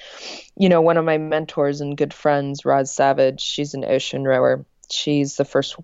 you 0.57 0.69
know, 0.69 0.81
one 0.81 0.97
of 0.97 1.05
my 1.05 1.19
mentors 1.19 1.81
and 1.81 1.97
good 1.97 2.13
friends, 2.13 2.65
Roz 2.65 2.93
Savage, 2.93 3.41
she's 3.41 3.75
an 3.75 3.85
ocean 3.85 4.25
rower. 4.25 4.65
She's 4.91 5.37
the 5.37 5.45
first 5.45 5.77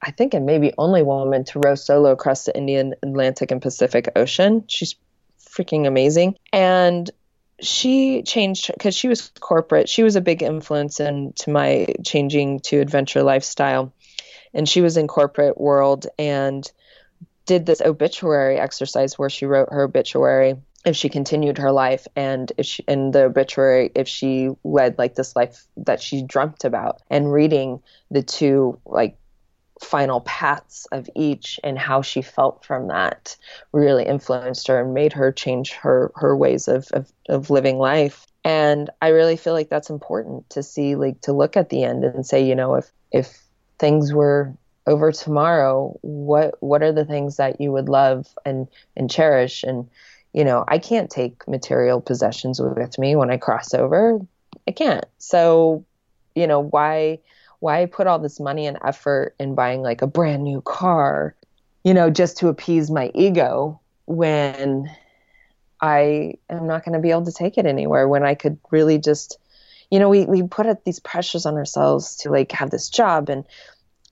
I 0.00 0.10
think 0.10 0.34
and 0.34 0.46
maybe 0.46 0.72
only 0.78 1.02
woman 1.02 1.44
to 1.44 1.60
row 1.60 1.74
solo 1.74 2.10
across 2.10 2.44
the 2.44 2.56
Indian, 2.56 2.94
Atlantic 3.02 3.50
and 3.50 3.62
Pacific 3.62 4.10
Ocean. 4.16 4.64
She's 4.68 4.96
freaking 5.38 5.86
amazing. 5.86 6.36
And 6.52 7.10
she 7.62 8.22
changed 8.22 8.70
because 8.72 8.94
she 8.94 9.08
was 9.08 9.30
corporate. 9.40 9.88
She 9.88 10.02
was 10.02 10.16
a 10.16 10.20
big 10.20 10.42
influence 10.42 11.00
into 11.00 11.50
my 11.50 11.86
changing 12.04 12.60
to 12.60 12.80
adventure 12.80 13.22
lifestyle. 13.22 13.92
And 14.52 14.68
she 14.68 14.82
was 14.82 14.96
in 14.96 15.08
corporate 15.08 15.58
world 15.58 16.06
and 16.18 16.70
did 17.46 17.64
this 17.64 17.80
obituary 17.80 18.58
exercise 18.58 19.18
where 19.18 19.30
she 19.30 19.46
wrote 19.46 19.68
her 19.70 19.82
obituary 19.82 20.56
if 20.84 20.96
she 20.96 21.08
continued 21.08 21.58
her 21.58 21.70
life 21.70 22.06
and 22.16 22.52
if 22.58 22.66
she 22.66 22.82
in 22.88 23.12
the 23.12 23.24
obituary 23.24 23.90
if 23.94 24.08
she 24.08 24.50
led 24.64 24.98
like 24.98 25.14
this 25.14 25.36
life 25.36 25.64
that 25.76 26.00
she 26.00 26.22
dreamt 26.22 26.64
about 26.64 27.00
and 27.08 27.32
reading 27.32 27.80
the 28.10 28.22
two 28.22 28.78
like 28.84 29.16
final 29.84 30.20
paths 30.20 30.86
of 30.92 31.08
each 31.14 31.58
and 31.64 31.78
how 31.78 32.02
she 32.02 32.22
felt 32.22 32.64
from 32.64 32.88
that 32.88 33.36
really 33.72 34.04
influenced 34.04 34.68
her 34.68 34.80
and 34.80 34.94
made 34.94 35.12
her 35.12 35.32
change 35.32 35.72
her 35.72 36.12
her 36.14 36.36
ways 36.36 36.68
of, 36.68 36.88
of, 36.92 37.12
of 37.28 37.50
living 37.50 37.78
life. 37.78 38.26
And 38.44 38.90
i 39.00 39.08
really 39.08 39.36
feel 39.36 39.52
like 39.52 39.68
that's 39.68 39.90
important 39.90 40.48
to 40.50 40.62
see 40.62 40.96
like 40.96 41.20
to 41.22 41.32
look 41.32 41.56
at 41.56 41.68
the 41.68 41.84
end 41.84 42.04
and 42.04 42.26
say 42.26 42.44
you 42.44 42.54
know 42.54 42.74
if 42.74 42.90
if 43.12 43.42
things 43.78 44.12
were 44.12 44.54
over 44.86 45.12
tomorrow 45.12 45.96
what 46.02 46.56
what 46.60 46.82
are 46.82 46.92
the 46.92 47.04
things 47.04 47.36
that 47.36 47.60
you 47.60 47.70
would 47.70 47.88
love 47.88 48.26
and 48.44 48.68
and 48.96 49.10
cherish? 49.10 49.62
And 49.62 49.88
you 50.32 50.44
know 50.44 50.64
i 50.66 50.78
can't 50.78 51.10
take 51.10 51.46
material 51.46 52.00
possessions 52.00 52.60
with 52.60 52.98
me 52.98 53.16
when 53.16 53.30
i 53.30 53.36
cross 53.36 53.74
over. 53.74 54.20
I 54.66 54.70
can't. 54.70 55.04
So 55.18 55.84
you 56.34 56.46
know 56.46 56.60
why 56.60 57.18
why 57.62 57.82
I 57.82 57.86
put 57.86 58.06
all 58.06 58.18
this 58.18 58.40
money 58.40 58.66
and 58.66 58.78
effort 58.84 59.34
in 59.38 59.54
buying 59.54 59.82
like 59.82 60.02
a 60.02 60.06
brand 60.06 60.42
new 60.42 60.60
car, 60.60 61.34
you 61.84 61.94
know, 61.94 62.10
just 62.10 62.38
to 62.38 62.48
appease 62.48 62.90
my 62.90 63.10
ego 63.14 63.80
when 64.06 64.90
I 65.80 66.34
am 66.50 66.66
not 66.66 66.84
going 66.84 66.94
to 66.94 66.98
be 66.98 67.10
able 67.10 67.24
to 67.24 67.32
take 67.32 67.58
it 67.58 67.66
anywhere 67.66 68.08
when 68.08 68.24
I 68.24 68.34
could 68.34 68.58
really 68.70 68.98
just 68.98 69.38
you 69.92 69.98
know, 69.98 70.08
we, 70.08 70.24
we 70.24 70.42
put 70.42 70.84
these 70.86 71.00
pressures 71.00 71.44
on 71.44 71.54
ourselves 71.56 72.16
to 72.16 72.30
like 72.30 72.50
have 72.52 72.70
this 72.70 72.88
job. 72.88 73.28
And 73.28 73.44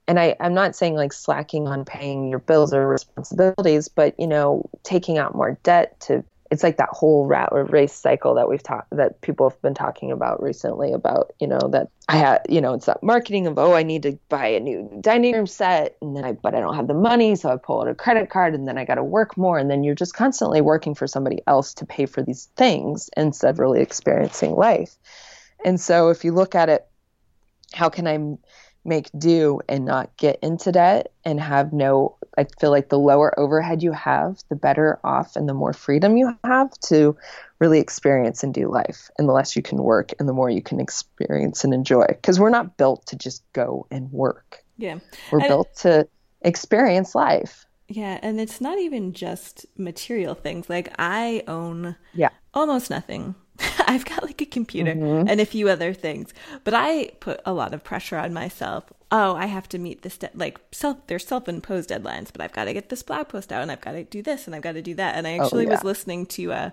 and 0.07 0.21
I, 0.21 0.37
I'm 0.39 0.53
not 0.53 0.77
saying 0.77 0.95
like 0.95 1.15
slacking 1.15 1.69
on 1.69 1.87
paying 1.87 2.29
your 2.29 2.39
bills 2.39 2.75
or 2.75 2.87
responsibilities, 2.87 3.89
but 3.89 4.19
you 4.21 4.27
know, 4.27 4.69
taking 4.83 5.17
out 5.17 5.35
more 5.35 5.59
debt 5.63 5.99
to 6.01 6.23
it's 6.51 6.65
like 6.65 6.79
that 6.79 6.89
whole 6.91 7.27
rat 7.27 7.51
or 7.53 7.65
race 7.65 7.93
cycle 7.93 8.35
that 8.35 8.49
we've 8.49 8.63
talked 8.63 8.91
that 8.91 9.21
people 9.21 9.49
have 9.49 9.63
been 9.63 9.75
talking 9.75 10.11
about 10.11 10.43
recently 10.43 10.93
about 10.93 11.33
you 11.39 11.47
know 11.47 11.61
that 11.73 11.89
I 12.09 12.17
had 12.17 12.47
you 12.49 12.61
know 12.61 12.75
it's 12.75 12.87
that 12.87 13.03
marketing 13.03 13.47
of 13.47 13.59
oh 13.59 13.75
I 13.75 13.85
need 13.85 14.03
to 14.03 14.19
buy 14.29 14.49
a 14.49 14.61
new 14.61 14.91
dining 15.01 15.35
room 15.35 15.47
set 15.47 15.97
and 16.03 16.17
then 16.17 16.25
I 16.25 16.33
but 16.33 16.55
I 16.55 16.61
don't 16.61 16.75
have 16.75 16.89
the 16.89 16.95
money 16.95 17.37
so 17.37 17.51
I 17.51 17.57
pull 17.57 17.81
out 17.81 17.89
a 17.89 17.95
credit 17.95 18.31
card 18.31 18.55
and 18.55 18.67
then 18.67 18.79
I 18.79 18.85
got 18.85 18.97
to 18.97 19.05
work 19.05 19.37
more. 19.37 19.59
And 19.59 19.71
then 19.71 19.85
you're 19.85 19.95
just 19.95 20.15
constantly 20.15 20.61
working 20.61 20.95
for 20.95 21.07
somebody 21.07 21.41
else 21.47 21.75
to 21.75 21.87
pay 21.87 22.07
for 22.07 22.23
these 22.23 22.47
things 22.57 23.11
instead 23.17 23.51
of 23.51 23.59
really 23.59 23.81
experiencing 23.81 24.53
life. 24.53 24.97
And 25.65 25.81
so 25.81 26.09
if 26.11 26.25
you 26.25 26.33
look 26.33 26.55
at 26.55 26.69
it 26.69 26.87
how 27.73 27.89
can 27.89 28.09
I 28.09 28.19
make 28.85 29.11
do 29.19 29.61
and 29.69 29.85
not 29.85 30.17
get 30.17 30.39
into 30.43 30.73
debt 30.73 31.13
and 31.25 31.41
have 31.41 31.73
no 31.73 32.17
I 32.39 32.47
feel 32.59 32.71
like 32.71 32.89
the 32.89 32.99
lower 32.99 33.39
overhead 33.39 33.83
you 33.83 33.93
have, 33.93 34.39
the 34.49 34.57
better 34.57 34.99
off 35.05 35.37
and 35.37 35.49
the 35.49 35.55
more 35.55 35.73
freedom 35.73 36.17
you 36.17 36.35
have 36.45 36.71
to 36.87 37.17
really 37.59 37.81
experience 37.81 38.43
and 38.43 38.55
do 38.55 38.71
life. 38.71 39.11
And 39.19 39.29
the 39.29 39.33
less 39.33 39.57
you 39.57 39.63
can 39.63 39.83
work 39.83 40.13
and 40.19 40.29
the 40.29 40.33
more 40.33 40.49
you 40.49 40.63
can 40.63 40.81
experience 40.81 41.65
and 41.65 41.75
enjoy. 41.75 42.07
Because 42.07 42.41
we're 42.41 42.51
not 42.51 42.77
built 42.77 43.05
to 43.07 43.17
just 43.17 43.43
go 43.53 43.87
and 43.91 44.11
work. 44.13 44.65
Yeah. 44.79 45.01
We're 45.31 45.41
and 45.41 45.49
built 45.49 45.75
to 45.79 46.09
experience 46.43 47.15
life. 47.15 47.67
Yeah, 47.89 48.21
and 48.23 48.41
it's 48.41 48.61
not 48.61 48.79
even 48.79 49.13
just 49.13 49.67
material 49.77 50.35
things. 50.35 50.71
Like 50.71 50.95
I 50.99 51.43
own 51.49 51.97
yeah. 52.15 52.31
almost 52.55 52.89
nothing. 52.89 53.35
I've 53.91 54.05
got 54.05 54.23
like 54.23 54.41
a 54.41 54.47
computer 54.47 54.95
mm-hmm. 54.95 55.29
and 55.29 55.41
a 55.41 55.45
few 55.45 55.69
other 55.69 55.93
things, 55.93 56.33
but 56.63 56.75
I 56.75 57.11
put 57.19 57.41
a 57.45 57.53
lot 57.53 57.75
of 57.75 57.83
pressure 57.83 58.17
on 58.17 58.33
myself. 58.33 58.85
Oh, 59.11 59.35
I 59.35 59.47
have 59.47 59.69
to 59.71 59.79
meet 59.79 60.03
this 60.03 60.17
de- 60.17 60.31
like 60.33 60.61
self. 60.71 61.05
They're 61.09 61.19
self-imposed 61.19 61.91
deadlines, 61.91 62.31
but 62.33 62.41
I've 62.41 62.53
got 62.53 62.67
to 62.67 62.73
get 62.73 62.89
this 62.89 63.03
blog 63.03 63.29
post 63.29 63.53
out, 63.53 63.63
and 63.63 63.73
I've 63.73 63.81
got 63.81 63.93
to 63.93 64.05
do 64.05 64.23
this, 64.23 64.47
and 64.47 64.55
I've 64.55 64.63
got 64.63 64.73
to 64.73 64.83
do 64.83 64.95
that. 64.95 65.17
And 65.17 65.27
I 65.27 65.39
oh, 65.39 65.43
actually 65.43 65.67
oh, 65.67 65.71
yeah. 65.71 65.75
was 65.75 65.83
listening 65.83 66.27
to 66.27 66.53
uh, 66.53 66.71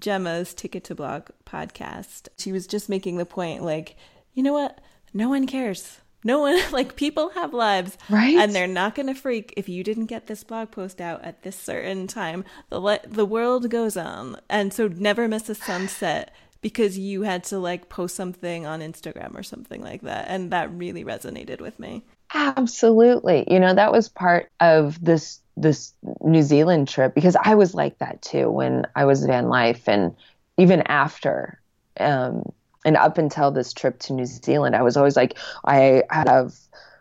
Gemma's 0.00 0.54
Ticket 0.54 0.82
to 0.84 0.96
Blog 0.96 1.28
podcast. 1.44 2.28
She 2.36 2.50
was 2.50 2.66
just 2.66 2.88
making 2.88 3.18
the 3.18 3.24
point, 3.24 3.62
like, 3.62 3.94
you 4.34 4.42
know 4.42 4.52
what? 4.52 4.80
No 5.14 5.28
one 5.28 5.46
cares 5.46 6.00
no 6.26 6.40
one 6.40 6.60
like 6.72 6.96
people 6.96 7.30
have 7.30 7.54
lives 7.54 7.96
right 8.10 8.36
and 8.36 8.54
they're 8.54 8.66
not 8.66 8.94
going 8.94 9.06
to 9.06 9.14
freak 9.14 9.54
if 9.56 9.68
you 9.68 9.82
didn't 9.82 10.06
get 10.06 10.26
this 10.26 10.44
blog 10.44 10.70
post 10.70 11.00
out 11.00 11.24
at 11.24 11.42
this 11.42 11.56
certain 11.56 12.06
time 12.06 12.44
the 12.68 12.80
le- 12.80 13.00
the 13.06 13.24
world 13.24 13.70
goes 13.70 13.96
on 13.96 14.36
and 14.50 14.74
so 14.74 14.88
never 14.88 15.28
miss 15.28 15.48
a 15.48 15.54
sunset 15.54 16.34
because 16.60 16.98
you 16.98 17.22
had 17.22 17.44
to 17.44 17.58
like 17.58 17.88
post 17.88 18.16
something 18.16 18.66
on 18.66 18.80
Instagram 18.80 19.34
or 19.34 19.42
something 19.42 19.82
like 19.82 20.02
that 20.02 20.26
and 20.28 20.50
that 20.52 20.72
really 20.72 21.04
resonated 21.04 21.60
with 21.60 21.78
me. 21.78 22.02
Absolutely. 22.34 23.44
You 23.48 23.60
know 23.60 23.74
that 23.74 23.92
was 23.92 24.08
part 24.08 24.50
of 24.60 25.02
this 25.04 25.40
this 25.56 25.94
New 26.22 26.42
Zealand 26.42 26.88
trip 26.88 27.14
because 27.14 27.36
I 27.42 27.54
was 27.54 27.74
like 27.74 27.98
that 27.98 28.20
too 28.20 28.50
when 28.50 28.86
I 28.94 29.04
was 29.04 29.24
van 29.24 29.48
life 29.48 29.88
and 29.88 30.14
even 30.58 30.82
after 30.82 31.60
um 31.98 32.42
and 32.86 32.96
up 32.96 33.18
until 33.18 33.50
this 33.50 33.72
trip 33.72 33.98
to 33.98 34.12
New 34.12 34.26
Zealand, 34.26 34.76
I 34.76 34.82
was 34.82 34.96
always 34.96 35.16
like, 35.16 35.36
I 35.64 36.04
have 36.08 36.54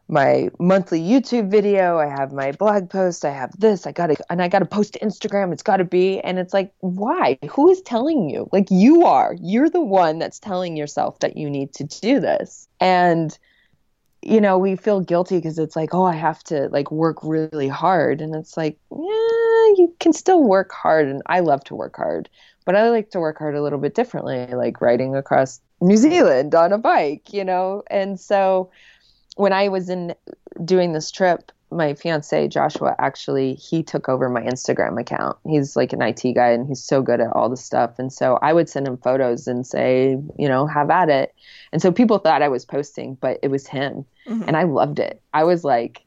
my 0.08 0.50
monthly 0.60 1.02
YouTube 1.02 1.50
video, 1.50 1.98
I 1.98 2.06
have 2.06 2.32
my 2.32 2.52
blog 2.52 2.90
post, 2.90 3.26
I 3.26 3.32
have 3.32 3.60
this, 3.60 3.88
I 3.88 3.92
gotta, 3.92 4.16
and 4.30 4.42
I 4.42 4.48
gotta 4.48 4.66
post 4.66 4.94
to 4.94 5.00
Instagram. 5.00 5.52
It's 5.52 5.64
gotta 5.64 5.84
be, 5.84 6.20
and 6.20 6.38
it's 6.38 6.54
like, 6.54 6.72
why? 6.80 7.40
Who 7.50 7.72
is 7.72 7.82
telling 7.82 8.30
you? 8.30 8.48
Like, 8.52 8.68
you 8.70 9.04
are. 9.06 9.36
You're 9.42 9.70
the 9.70 9.82
one 9.84 10.20
that's 10.20 10.40
telling 10.40 10.78
yourself 10.78 11.20
that 11.20 11.38
you 11.38 11.50
need 11.50 11.74
to 11.74 11.84
do 11.86 12.20
this. 12.20 12.68
And, 12.80 13.38
you 14.22 14.40
know, 14.40 14.60
we 14.60 14.76
feel 14.76 15.02
guilty 15.02 15.38
because 15.38 15.58
it's 15.58 15.76
like, 15.76 15.94
oh, 15.94 16.06
I 16.06 16.16
have 16.16 16.44
to 16.46 16.70
like 16.70 16.92
work 16.92 17.18
really 17.24 17.68
hard. 17.68 18.22
And 18.22 18.36
it's 18.36 18.56
like, 18.56 18.78
yeah, 18.92 18.98
you 19.78 19.94
can 20.00 20.14
still 20.14 20.44
work 20.44 20.72
hard 20.72 21.08
and 21.08 21.24
I 21.26 21.40
love 21.40 21.64
to 21.66 21.76
work 21.76 21.96
hard, 21.96 22.30
but 22.64 22.76
I 22.76 22.90
like 22.90 23.10
to 23.12 23.20
work 23.20 23.40
hard 23.40 23.56
a 23.56 23.62
little 23.64 23.80
bit 23.80 23.96
differently, 23.96 24.48
like 24.48 24.82
riding 24.82 25.16
across 25.16 25.62
New 25.82 25.98
Zealand 25.98 26.54
on 26.54 26.74
a 26.74 26.78
bike, 26.78 27.34
you 27.34 27.44
know? 27.44 27.84
And 27.90 28.20
so 28.20 28.70
when 29.36 29.54
I 29.54 29.68
was 29.68 29.90
in 29.90 30.16
doing 30.64 30.94
this 30.94 31.12
trip, 31.12 31.52
my 31.72 31.94
fiance 31.94 32.48
Joshua 32.48 32.96
actually 33.00 33.56
he 33.56 33.84
took 33.84 34.08
over 34.08 34.30
my 34.30 34.42
Instagram 34.42 35.00
account. 35.00 35.38
He's 35.46 35.76
like 35.76 35.94
an 35.94 36.02
IT 36.02 36.24
guy 36.34 36.52
and 36.52 36.68
he's 36.68 36.84
so 36.84 37.02
good 37.02 37.20
at 37.20 37.32
all 37.34 37.50
the 37.50 37.58
stuff. 37.58 38.00
And 38.00 38.12
so 38.12 38.40
I 38.42 38.54
would 38.54 38.70
send 38.70 38.88
him 38.88 38.98
photos 38.98 39.48
and 39.48 39.66
say, 39.66 40.18
you 40.38 40.48
know, 40.48 40.68
have 40.68 40.90
at 40.90 41.10
it. 41.10 41.36
And 41.72 41.82
so 41.82 41.92
people 41.92 42.20
thought 42.20 42.42
I 42.42 42.48
was 42.48 42.66
posting, 42.66 43.16
but 43.16 43.40
it 43.44 43.50
was 43.50 43.68
him. 43.68 44.06
Mm-hmm. 44.28 44.44
And 44.48 44.56
I 44.58 44.64
loved 44.64 45.00
it. 45.00 45.22
I 45.34 45.44
was 45.44 45.64
like, 45.64 46.06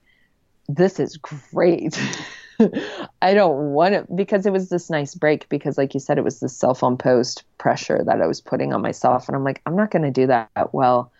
this 0.69 0.99
is 1.01 1.17
great. 1.17 2.01
I 3.23 3.35
don't 3.35 3.73
want 3.73 3.95
it 3.95 4.17
because 4.17 4.45
it 4.47 4.53
was 4.53 4.69
this 4.69 4.91
nice 4.91 5.15
break 5.15 5.49
because 5.49 5.79
like 5.79 5.95
you 5.95 6.01
said 6.01 6.19
it 6.19 6.25
was 6.25 6.41
the 6.41 6.49
self-imposed 6.49 7.43
pressure 7.57 8.03
that 8.05 8.21
I 8.21 8.27
was 8.27 8.41
putting 8.41 8.73
on 8.73 8.83
myself 8.83 9.29
and 9.29 9.37
I'm 9.37 9.45
like 9.45 9.63
I'm 9.65 9.77
not 9.77 9.93
going 9.93 10.03
to 10.03 10.11
do 10.11 10.27
that 10.27 10.75
well 10.75 11.13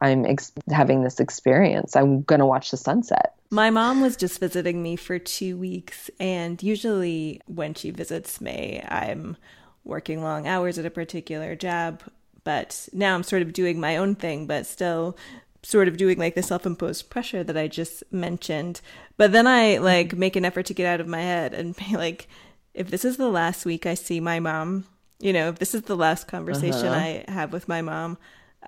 I'm 0.00 0.24
ex- 0.24 0.52
having 0.70 1.02
this 1.02 1.20
experience. 1.20 1.96
I'm 1.96 2.22
going 2.22 2.40
to 2.40 2.46
watch 2.46 2.70
the 2.70 2.76
sunset. 2.76 3.34
My 3.50 3.70
mom 3.70 4.00
was 4.00 4.16
just 4.16 4.40
visiting 4.40 4.82
me 4.82 4.96
for 4.96 5.18
two 5.18 5.56
weeks, 5.56 6.10
and 6.20 6.62
usually 6.62 7.40
when 7.46 7.74
she 7.74 7.90
visits 7.90 8.40
me, 8.40 8.82
I'm 8.86 9.36
working 9.84 10.22
long 10.22 10.46
hours 10.46 10.78
at 10.78 10.86
a 10.86 10.90
particular 10.90 11.56
job. 11.56 12.02
But 12.44 12.88
now 12.92 13.14
I'm 13.14 13.22
sort 13.22 13.42
of 13.42 13.52
doing 13.52 13.80
my 13.80 13.96
own 13.96 14.14
thing, 14.14 14.46
but 14.46 14.66
still 14.66 15.16
sort 15.62 15.88
of 15.88 15.96
doing 15.96 16.18
like 16.18 16.34
the 16.34 16.42
self-imposed 16.42 17.10
pressure 17.10 17.42
that 17.42 17.56
I 17.56 17.68
just 17.68 18.02
mentioned. 18.12 18.80
But 19.16 19.32
then 19.32 19.46
I 19.46 19.78
like 19.78 20.14
make 20.14 20.36
an 20.36 20.44
effort 20.44 20.66
to 20.66 20.74
get 20.74 20.86
out 20.86 21.00
of 21.00 21.08
my 21.08 21.20
head 21.20 21.52
and 21.52 21.76
be 21.76 21.96
like, 21.96 22.28
if 22.74 22.90
this 22.90 23.04
is 23.04 23.16
the 23.16 23.28
last 23.28 23.66
week 23.66 23.86
I 23.86 23.94
see 23.94 24.20
my 24.20 24.40
mom, 24.40 24.84
you 25.18 25.32
know, 25.32 25.48
if 25.48 25.58
this 25.58 25.74
is 25.74 25.82
the 25.82 25.96
last 25.96 26.28
conversation 26.28 26.86
uh-huh. 26.86 26.94
I 26.94 27.24
have 27.28 27.52
with 27.52 27.68
my 27.68 27.82
mom, 27.82 28.18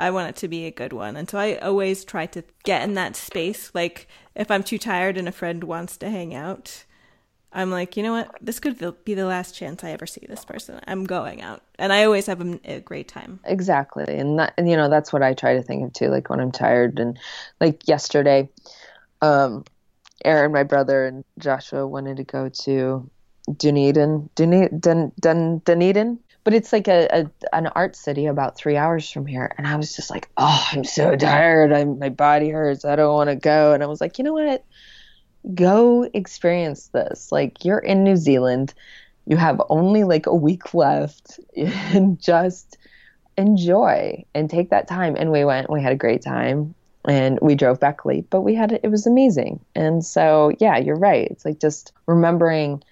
I 0.01 0.11
want 0.11 0.31
it 0.31 0.37
to 0.37 0.49
be 0.49 0.65
a 0.65 0.71
good 0.71 0.95
one. 0.95 1.15
And 1.15 1.29
so 1.29 1.39
I 1.39 1.57
always 1.57 2.07
try 2.07 2.25
to 2.27 2.43
get 2.65 2.83
in 2.83 2.95
that 2.95 3.15
space. 3.17 3.71
Like 3.75 4.09
if 4.35 4.51
I'm 4.51 4.63
too 4.63 4.79
tired 4.79 5.19
and 5.19 5.29
a 5.29 5.33
friend 5.33 5.63
wants 5.63 5.99
to 5.99 6.09
hang 6.09 6.35
out, 6.35 6.85
I'm 7.53 7.71
like, 7.71 7.99
you 7.99 8.03
know 8.03 8.13
what? 8.13 8.35
This 8.41 8.61
could 8.61 9.05
be 9.05 9.13
the 9.13 9.27
last 9.27 9.55
chance 9.55 9.85
I 9.85 9.91
ever 9.91 10.07
see 10.07 10.25
this 10.27 10.45
person. 10.45 10.81
I'm 10.87 11.05
going 11.05 11.43
out. 11.43 11.63
And 11.79 11.93
I 11.93 12.05
always 12.05 12.27
have 12.27 12.41
a, 12.65 12.81
great 12.81 13.09
time. 13.09 13.41
Exactly. 13.45 14.05
And 14.09 14.39
that, 14.39 14.55
and 14.57 14.71
you 14.71 14.77
know, 14.77 14.89
that's 14.89 15.13
what 15.13 15.23
I 15.23 15.35
try 15.35 15.55
to 15.55 15.63
think 15.63 15.85
of 15.85 15.93
too. 15.93 16.09
Like 16.09 16.31
when 16.31 16.41
I'm 16.41 16.53
tired 16.53 16.99
and 16.99 17.19
like 17.61 17.87
yesterday, 17.87 18.49
um, 19.21 19.65
Aaron, 20.25 20.53
my 20.53 20.63
brother 20.63 21.07
and 21.07 21.25
Joshua 21.39 21.87
wanted 21.87 22.17
to 22.17 22.25
go 22.25 22.49
to 22.63 23.11
Dunedin, 23.55 24.31
Dunedin, 24.35 25.13
Dun, 25.21 25.59
Dunedin, 25.65 26.19
but 26.45 26.55
it's 26.55 26.73
like 26.73 26.89
a, 26.89 27.09
a, 27.11 27.31
an 27.53 27.67
art 27.69 27.97
city 27.97 28.27
about 28.27 28.57
three 28.57 28.77
hours 28.77 29.11
from 29.11 29.27
here. 29.27 29.53
And 29.59 29.67
i 29.67 29.77
was 29.77 29.95
just 29.95 30.11
like 30.11 30.29
oh 30.37 30.67
i'm 30.73 30.85
so 30.85 31.17
tired. 31.17 31.73
I'm, 31.73 31.99
my 31.99 32.09
body 32.09 32.51
hurts. 32.51 32.85
I 32.85 32.97
don't 32.97 33.15
want 33.15 33.31
to 33.31 33.37
go. 33.37 33.73
And 33.73 33.83
i 33.83 33.87
was 33.87 34.01
like 34.01 34.19
you 34.19 34.25
know 34.25 34.33
what? 34.35 34.65
Go 35.55 36.09
experience 36.15 36.89
this. 36.89 37.31
Like 37.33 37.65
you're 37.65 37.79
in 37.79 38.05
new 38.05 38.17
zealand. 38.17 38.75
You 39.27 39.37
have 39.37 39.61
only 39.69 40.05
like 40.05 40.27
a 40.27 40.35
week 40.35 40.75
left. 40.75 41.39
And 41.57 42.21
just 42.21 42.79
enjoy 43.37 44.25
and 44.35 44.51
take 44.51 44.71
that 44.71 44.89
time. 44.89 45.17
And 45.17 45.31
we 45.31 45.45
went 45.45 45.71
we 45.71 45.83
had 45.83 45.93
a 45.93 45.97
great 45.97 46.23
time 46.23 46.75
and 47.07 47.39
we 47.41 47.55
drove 47.55 47.81
back 47.81 48.05
late 48.05 48.29
but 48.29 48.43
we 48.43 48.55
had 48.55 48.73
it 48.73 48.91
was 48.91 49.07
amazing. 49.07 49.61
And 49.75 50.05
so 50.05 50.53
yeah 50.59 50.79
you're 50.79 50.97
right. 50.99 51.29
It's 51.31 51.45
like 51.45 51.61
just 51.61 51.93
remembering 52.07 52.83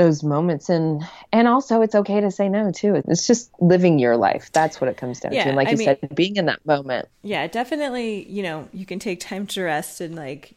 those 0.00 0.22
moments. 0.22 0.70
And 0.70 1.02
and 1.32 1.46
also 1.46 1.82
it's 1.82 1.94
okay 1.94 2.20
to 2.20 2.30
say 2.30 2.48
no 2.48 2.72
too. 2.72 3.02
It's 3.06 3.26
just 3.26 3.50
living 3.60 3.98
your 3.98 4.16
life. 4.16 4.50
That's 4.52 4.80
what 4.80 4.88
it 4.88 4.96
comes 4.96 5.20
down 5.20 5.32
yeah, 5.32 5.44
to 5.44 5.48
and 5.50 5.56
like 5.56 5.68
I 5.68 5.72
you 5.72 5.76
mean, 5.76 5.84
said 5.84 6.14
being 6.14 6.36
in 6.36 6.46
that 6.46 6.64
moment. 6.64 7.08
Yeah 7.22 7.46
definitely 7.46 8.28
you 8.28 8.42
know 8.42 8.68
you 8.72 8.86
can 8.86 8.98
take 8.98 9.20
time 9.20 9.46
to 9.48 9.62
rest 9.62 10.00
and 10.00 10.16
like 10.16 10.54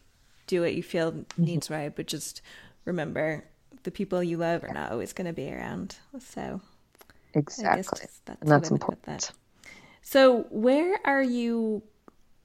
do 0.48 0.62
what 0.62 0.76
you 0.76 0.84
feel 0.84 1.12
mm-hmm. 1.12 1.44
needs 1.44 1.70
right 1.70 1.94
but 1.94 2.08
just 2.08 2.42
remember 2.86 3.44
the 3.84 3.92
people 3.92 4.24
you 4.24 4.38
love 4.38 4.64
are 4.64 4.74
not 4.74 4.92
always 4.92 5.12
going 5.12 5.28
to 5.28 5.34
be 5.34 5.52
around. 5.52 5.98
So 6.20 6.62
exactly. 7.34 7.82
that's, 7.82 8.22
and 8.42 8.50
that's 8.50 8.72
important 8.72 9.04
that. 9.04 9.32
so 10.02 10.44
where 10.52 10.98
are 11.04 11.24
you 11.24 11.84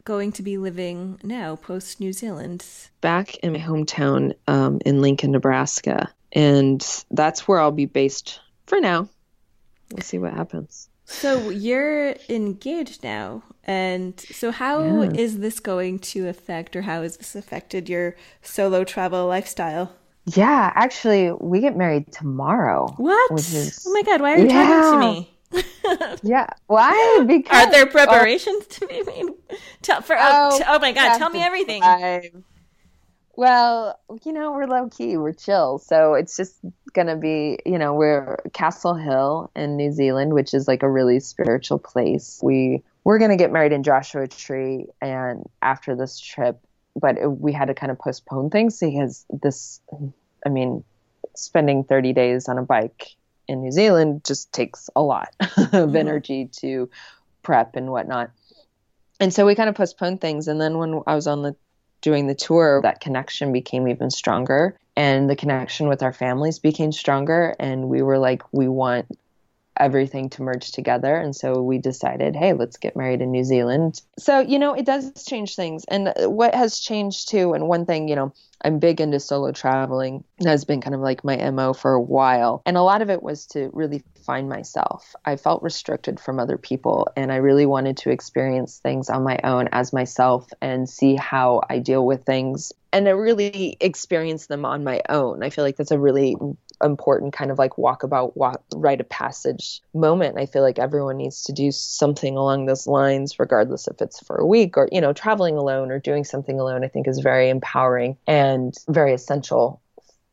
going 0.05 0.33
to 0.33 0.43
be 0.43 0.59
living 0.59 1.21
now 1.23 1.55
post 1.55 2.01
new 2.01 2.13
zealand? 2.13 2.67
Back 3.01 3.37
in 3.37 3.53
my 3.53 3.61
hometown 3.61 4.35
um, 4.49 4.81
in 4.85 5.01
lincoln 5.01 5.31
nebraska 5.31 6.13
and 6.33 7.05
that's 7.11 7.47
where 7.47 7.61
I'll 7.61 7.71
be 7.71 7.87
based 7.87 8.41
for 8.67 8.81
now. 8.81 9.09
We'll 9.93 10.03
see 10.03 10.19
what 10.19 10.35
happens. 10.35 10.89
So 11.05 11.49
you're 11.49 12.17
engaged 12.29 13.03
now, 13.03 13.43
and 13.65 14.21
so 14.21 14.51
how 14.51 15.03
yeah. 15.03 15.11
is 15.15 15.39
this 15.39 15.59
going 15.59 16.01
to 16.01 16.29
affect, 16.29 16.77
or 16.77 16.83
how 16.83 17.03
has 17.03 17.17
this 17.17 17.35
affected 17.35 17.89
your 17.89 18.15
solo 18.43 18.85
travel 18.85 19.27
lifestyle? 19.27 19.95
Yeah, 20.27 20.71
actually, 20.75 21.33
we 21.33 21.61
get 21.61 21.77
married 21.77 22.13
tomorrow. 22.13 22.93
What? 22.99 23.33
Is, 23.33 23.85
oh 23.87 23.93
my 23.93 24.03
god! 24.03 24.21
Why 24.21 24.35
are 24.35 24.39
you 24.39 24.49
yeah. 24.49 24.67
talking 24.67 25.01
to 25.01 25.07
me? 25.07 26.19
yeah. 26.23 26.47
Why? 26.67 27.21
Because 27.27 27.67
are 27.67 27.71
there 27.71 27.87
preparations 27.87 28.67
to 28.67 28.87
be 28.87 29.03
made? 29.03 29.27
Tell 29.81 30.03
for 30.03 30.15
oh, 30.15 30.51
oh, 30.53 30.59
t- 30.59 30.65
oh 30.69 30.79
my 30.79 30.93
god! 30.93 31.17
Tell 31.17 31.31
me 31.31 31.43
everything. 31.43 31.83
Well, 33.39 34.01
you 34.25 34.33
know, 34.33 34.51
we're 34.51 34.67
low 34.67 34.89
key, 34.89 35.17
we're 35.17 35.33
chill. 35.33 35.79
So 35.79 36.15
it's 36.15 36.37
just 36.37 36.59
going 36.93 37.07
to 37.07 37.15
be, 37.15 37.61
you 37.65 37.79
know, 37.79 37.95
we're 37.95 38.39
Castle 38.53 38.95
Hill 38.95 39.53
in 39.55 39.77
New 39.77 39.93
Zealand, 39.93 40.35
which 40.35 40.55
is 40.55 40.67
like 40.67 40.83
a 40.83 40.91
really 40.91 41.21
spiritual 41.21 41.79
place. 41.79 42.41
We 42.43 42.83
we're 43.05 43.21
going 43.21 43.31
to 43.31 43.37
get 43.37 43.53
married 43.53 43.71
in 43.71 43.85
Joshua 43.85 44.27
Tree 44.27 44.87
and 45.01 45.49
after 45.63 45.95
this 45.95 46.19
trip, 46.19 46.59
but 47.01 47.17
it, 47.17 47.29
we 47.29 47.53
had 47.53 47.67
to 47.67 47.75
kind 47.75 47.93
of 47.93 48.01
postpone 48.01 48.51
things 48.51 48.81
because 48.81 49.25
this 49.31 49.81
I 50.45 50.49
mean, 50.49 50.83
spending 51.37 51.85
30 51.85 52.15
days 52.15 52.49
on 52.49 52.59
a 52.59 52.65
bike 52.65 53.07
in 53.47 53.63
New 53.63 53.71
Zealand 53.71 54.25
just 54.25 54.53
takes 54.53 54.91
a 54.97 55.01
lot 55.01 55.29
of 55.41 55.49
mm-hmm. 55.49 55.95
energy 55.95 56.47
to 56.57 56.91
prep 57.45 57.77
and 57.77 57.93
whatnot. 57.93 58.33
And 59.21 59.33
so 59.33 59.47
we 59.47 59.55
kind 59.55 59.69
of 59.69 59.77
postponed 59.77 60.21
things. 60.21 60.49
And 60.49 60.61
then 60.61 60.77
when 60.77 61.03
I 61.07 61.15
was 61.15 61.29
on 61.29 61.43
the 61.43 61.55
doing 62.09 62.27
the 62.27 62.35
tour, 62.35 62.81
that 62.83 63.01
connection 63.01 63.53
became 63.53 63.87
even 63.87 64.09
stronger. 64.09 64.75
And 64.97 65.29
the 65.29 65.37
connection 65.37 65.89
with 65.89 66.03
our 66.03 66.13
families 66.13 66.59
became 66.59 66.91
stronger. 66.91 67.55
And 67.61 67.91
we 67.91 68.01
were 68.01 68.17
like, 68.17 68.43
we 68.51 68.67
want 68.67 69.07
everything 69.79 70.31
to 70.31 70.43
merge 70.43 70.73
together. 70.73 71.17
And 71.17 71.35
so 71.35 71.63
we 71.63 71.79
decided, 71.79 72.37
hey, 72.37 72.53
let's 72.53 72.77
get 72.77 72.97
married 72.97 73.23
in 73.23 73.31
New 73.31 73.45
Zealand. 73.45 74.01
So, 74.19 74.41
you 74.41 74.59
know, 74.59 74.75
it 74.75 74.85
does 74.87 75.25
change 75.25 75.55
things. 75.55 75.85
And 75.89 76.13
what 76.19 76.55
has 76.55 76.81
changed 76.81 77.29
too, 77.31 77.55
and 77.55 77.69
one 77.69 77.87
thing, 77.87 78.09
you 78.09 78.17
know, 78.17 78.33
I'm 78.63 78.81
big 78.81 79.01
into 79.01 79.21
solo 79.21 79.53
traveling. 79.53 80.25
has 80.45 80.65
been 80.65 80.81
kind 80.81 80.95
of 80.95 81.01
like 81.01 81.23
my 81.23 81.37
MO 81.51 81.73
for 81.73 81.93
a 81.93 82.01
while. 82.01 82.63
And 82.67 82.77
a 82.77 82.83
lot 82.83 83.03
of 83.03 83.11
it 83.11 83.23
was 83.23 83.47
to 83.49 83.71
really 83.73 84.03
find 84.27 84.49
myself. 84.49 85.15
I 85.25 85.37
felt 85.37 85.63
restricted 85.63 86.19
from 86.19 86.41
other 86.41 86.59
people, 86.59 87.09
and 87.17 87.33
I 87.33 87.37
really 87.37 87.67
wanted 87.67 87.99
to 87.99 88.11
experience 88.11 88.79
things 88.79 89.11
on 89.11 89.23
my 89.23 89.39
own 89.45 89.69
as 89.71 89.93
myself 89.93 90.51
and 90.61 90.89
see 90.91 91.15
how 91.15 91.63
I 91.71 91.79
deal 91.79 92.05
with 92.05 92.25
things 92.25 92.73
and 92.93 93.07
I 93.07 93.13
really 93.13 93.77
experience 93.81 94.47
them 94.47 94.65
on 94.65 94.85
my 94.85 95.03
own. 95.09 95.43
I 95.43 95.51
feel 95.51 95.65
like 95.65 95.77
that's 95.77 95.91
a 95.91 95.99
really 95.99 96.37
important 96.83 97.33
kind 97.33 97.51
of 97.51 97.59
like 97.59 97.73
walkabout, 97.73 98.37
walk, 98.37 98.63
rite 98.75 99.01
of 99.01 99.09
passage 99.09 99.81
moment. 99.95 100.39
I 100.39 100.47
feel 100.47 100.63
like 100.63 100.79
everyone 100.79 101.17
needs 101.17 101.45
to 101.45 101.53
do 101.53 101.73
something 101.73 102.37
along 102.37 102.67
those 102.67 102.87
lines, 102.87 103.39
regardless 103.39 103.89
if 103.89 104.01
it's 104.01 104.21
for 104.25 104.37
a 104.37 104.47
week 104.47 104.77
or, 104.77 104.89
you 104.93 105.01
know, 105.01 105.13
traveling 105.13 105.57
alone 105.57 105.91
or 105.91 105.99
doing 105.99 106.25
something 106.25 106.59
alone, 106.59 106.85
I 106.85 106.89
think 106.89 107.09
is 107.09 107.19
very 107.19 107.51
empowering 107.51 108.17
and 108.27 108.75
very 108.89 109.13
essential 109.13 109.81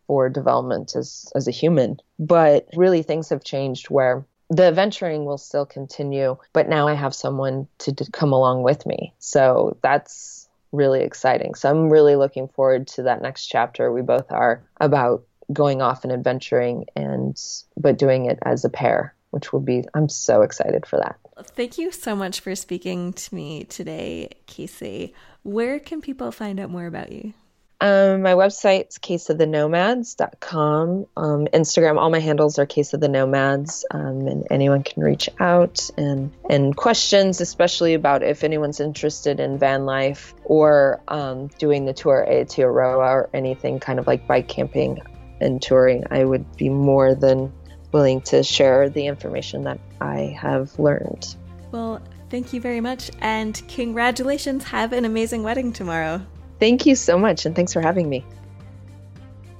for 0.08 0.30
development 0.30 0.96
as, 0.96 1.32
as 1.36 1.48
a 1.48 1.52
human. 1.52 2.00
But 2.20 2.68
really, 2.76 3.02
things 3.02 3.30
have 3.30 3.44
changed 3.44 3.90
where 3.90 4.26
the 4.50 4.64
adventuring 4.64 5.26
will 5.26 5.40
still 5.40 5.66
continue, 5.66 6.38
but 6.54 6.70
now 6.70 6.88
I 6.88 6.94
have 6.94 7.16
someone 7.16 7.68
to, 7.80 7.94
to 7.94 8.12
come 8.12 8.32
along 8.32 8.62
with 8.62 8.86
me. 8.86 9.14
So 9.18 9.78
that's 9.82 10.48
really 10.72 11.02
exciting. 11.02 11.56
So 11.56 11.70
I'm 11.70 11.90
really 11.90 12.16
looking 12.16 12.48
forward 12.50 12.88
to 12.90 13.04
that 13.04 13.22
next 13.22 13.48
chapter. 13.48 13.92
We 13.92 14.02
both 14.02 14.32
are 14.32 14.64
about 14.80 15.24
going 15.54 15.82
off 15.82 16.04
and 16.04 16.12
adventuring 16.12 16.86
and 16.96 17.42
but 17.78 17.98
doing 17.98 18.26
it 18.26 18.40
as 18.44 18.66
a 18.66 18.70
pair 18.70 19.14
which 19.32 19.52
will 19.52 19.60
be 19.60 19.84
i'm 19.94 20.10
so 20.10 20.42
excited 20.42 20.86
for 20.86 20.98
that. 20.98 21.18
Thank 21.44 21.78
you 21.78 21.92
so 21.92 22.16
much 22.16 22.40
for 22.40 22.56
speaking 22.56 23.12
to 23.12 23.36
me 23.36 23.66
today 23.66 24.30
casey. 24.46 25.14
Where 25.44 25.80
can 25.80 26.02
people 26.02 26.32
find 26.32 26.60
out 26.60 26.70
more 26.70 26.86
about 26.86 27.12
you? 27.12 27.34
Um, 27.82 28.22
my 28.22 28.34
website's 28.34 28.98
caseofthenomads.com. 28.98 31.06
Um, 31.18 31.48
Instagram, 31.48 32.00
all 32.00 32.10
my 32.10 32.20
handles 32.20 32.58
are 32.58 32.66
Case 32.66 32.94
of 32.94 33.02
the 33.02 33.10
Nomads, 33.10 33.84
um, 33.92 34.28
and 34.28 34.48
anyone 34.50 34.82
can 34.82 35.04
reach 35.04 35.30
out 35.40 35.90
and 35.98 36.32
and 36.50 36.74
questions, 36.76 37.42
especially 37.42 37.94
about 37.94 38.24
if 38.24 38.46
anyone's 38.46 38.80
interested 38.80 39.42
in 39.42 39.60
van 39.60 39.86
life 39.86 40.34
or 40.46 41.02
um, 41.10 41.48
doing 41.60 41.86
the 41.86 41.94
tour 41.94 42.26
to 42.26 42.32
Aotearoa 42.32 42.98
or 42.98 43.30
anything 43.34 43.82
kind 43.82 44.00
of 44.00 44.08
like 44.08 44.26
bike 44.26 44.48
camping 44.48 45.02
and 45.40 45.62
touring, 45.62 46.04
I 46.12 46.24
would 46.24 46.58
be 46.58 46.70
more 46.70 47.16
than 47.16 47.52
willing 47.92 48.22
to 48.22 48.44
share 48.44 48.90
the 48.90 49.08
information 49.08 49.64
that 49.64 49.80
I 50.02 50.38
have 50.40 50.78
learned. 50.80 51.36
Well, 51.72 52.02
thank 52.30 52.54
you 52.54 52.62
very 52.62 52.82
much 52.82 53.12
and 53.22 53.62
congratulations. 53.68 54.64
Have 54.66 54.94
an 54.94 55.06
amazing 55.06 55.44
wedding 55.44 55.72
tomorrow. 55.72 56.22
Thank 56.60 56.86
you 56.86 56.96
so 56.96 57.18
much 57.18 57.46
and 57.46 57.56
thanks 57.56 57.74
for 57.74 57.82
having 57.82 58.10
me. 58.10 58.26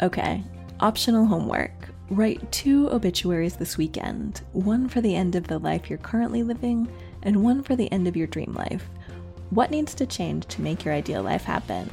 Okay, 0.02 0.44
optional 0.80 1.26
homework. 1.26 1.72
Write 2.10 2.52
two 2.52 2.90
obituaries 2.92 3.56
this 3.56 3.78
weekend 3.78 4.42
one 4.54 4.88
for 4.88 5.02
the 5.02 5.16
end 5.16 5.36
of 5.36 5.48
the 5.48 5.58
life 5.58 5.90
you're 5.90 5.98
currently 5.98 6.44
living, 6.44 6.88
and 7.24 7.44
one 7.44 7.64
for 7.64 7.76
the 7.76 7.92
end 7.92 8.08
of 8.08 8.16
your 8.16 8.28
dream 8.28 8.54
life. 8.54 8.88
What 9.50 9.72
needs 9.72 9.96
to 9.96 10.06
change 10.06 10.46
to 10.48 10.62
make 10.62 10.86
your 10.86 10.94
ideal 10.94 11.24
life 11.24 11.44
happen? 11.44 11.90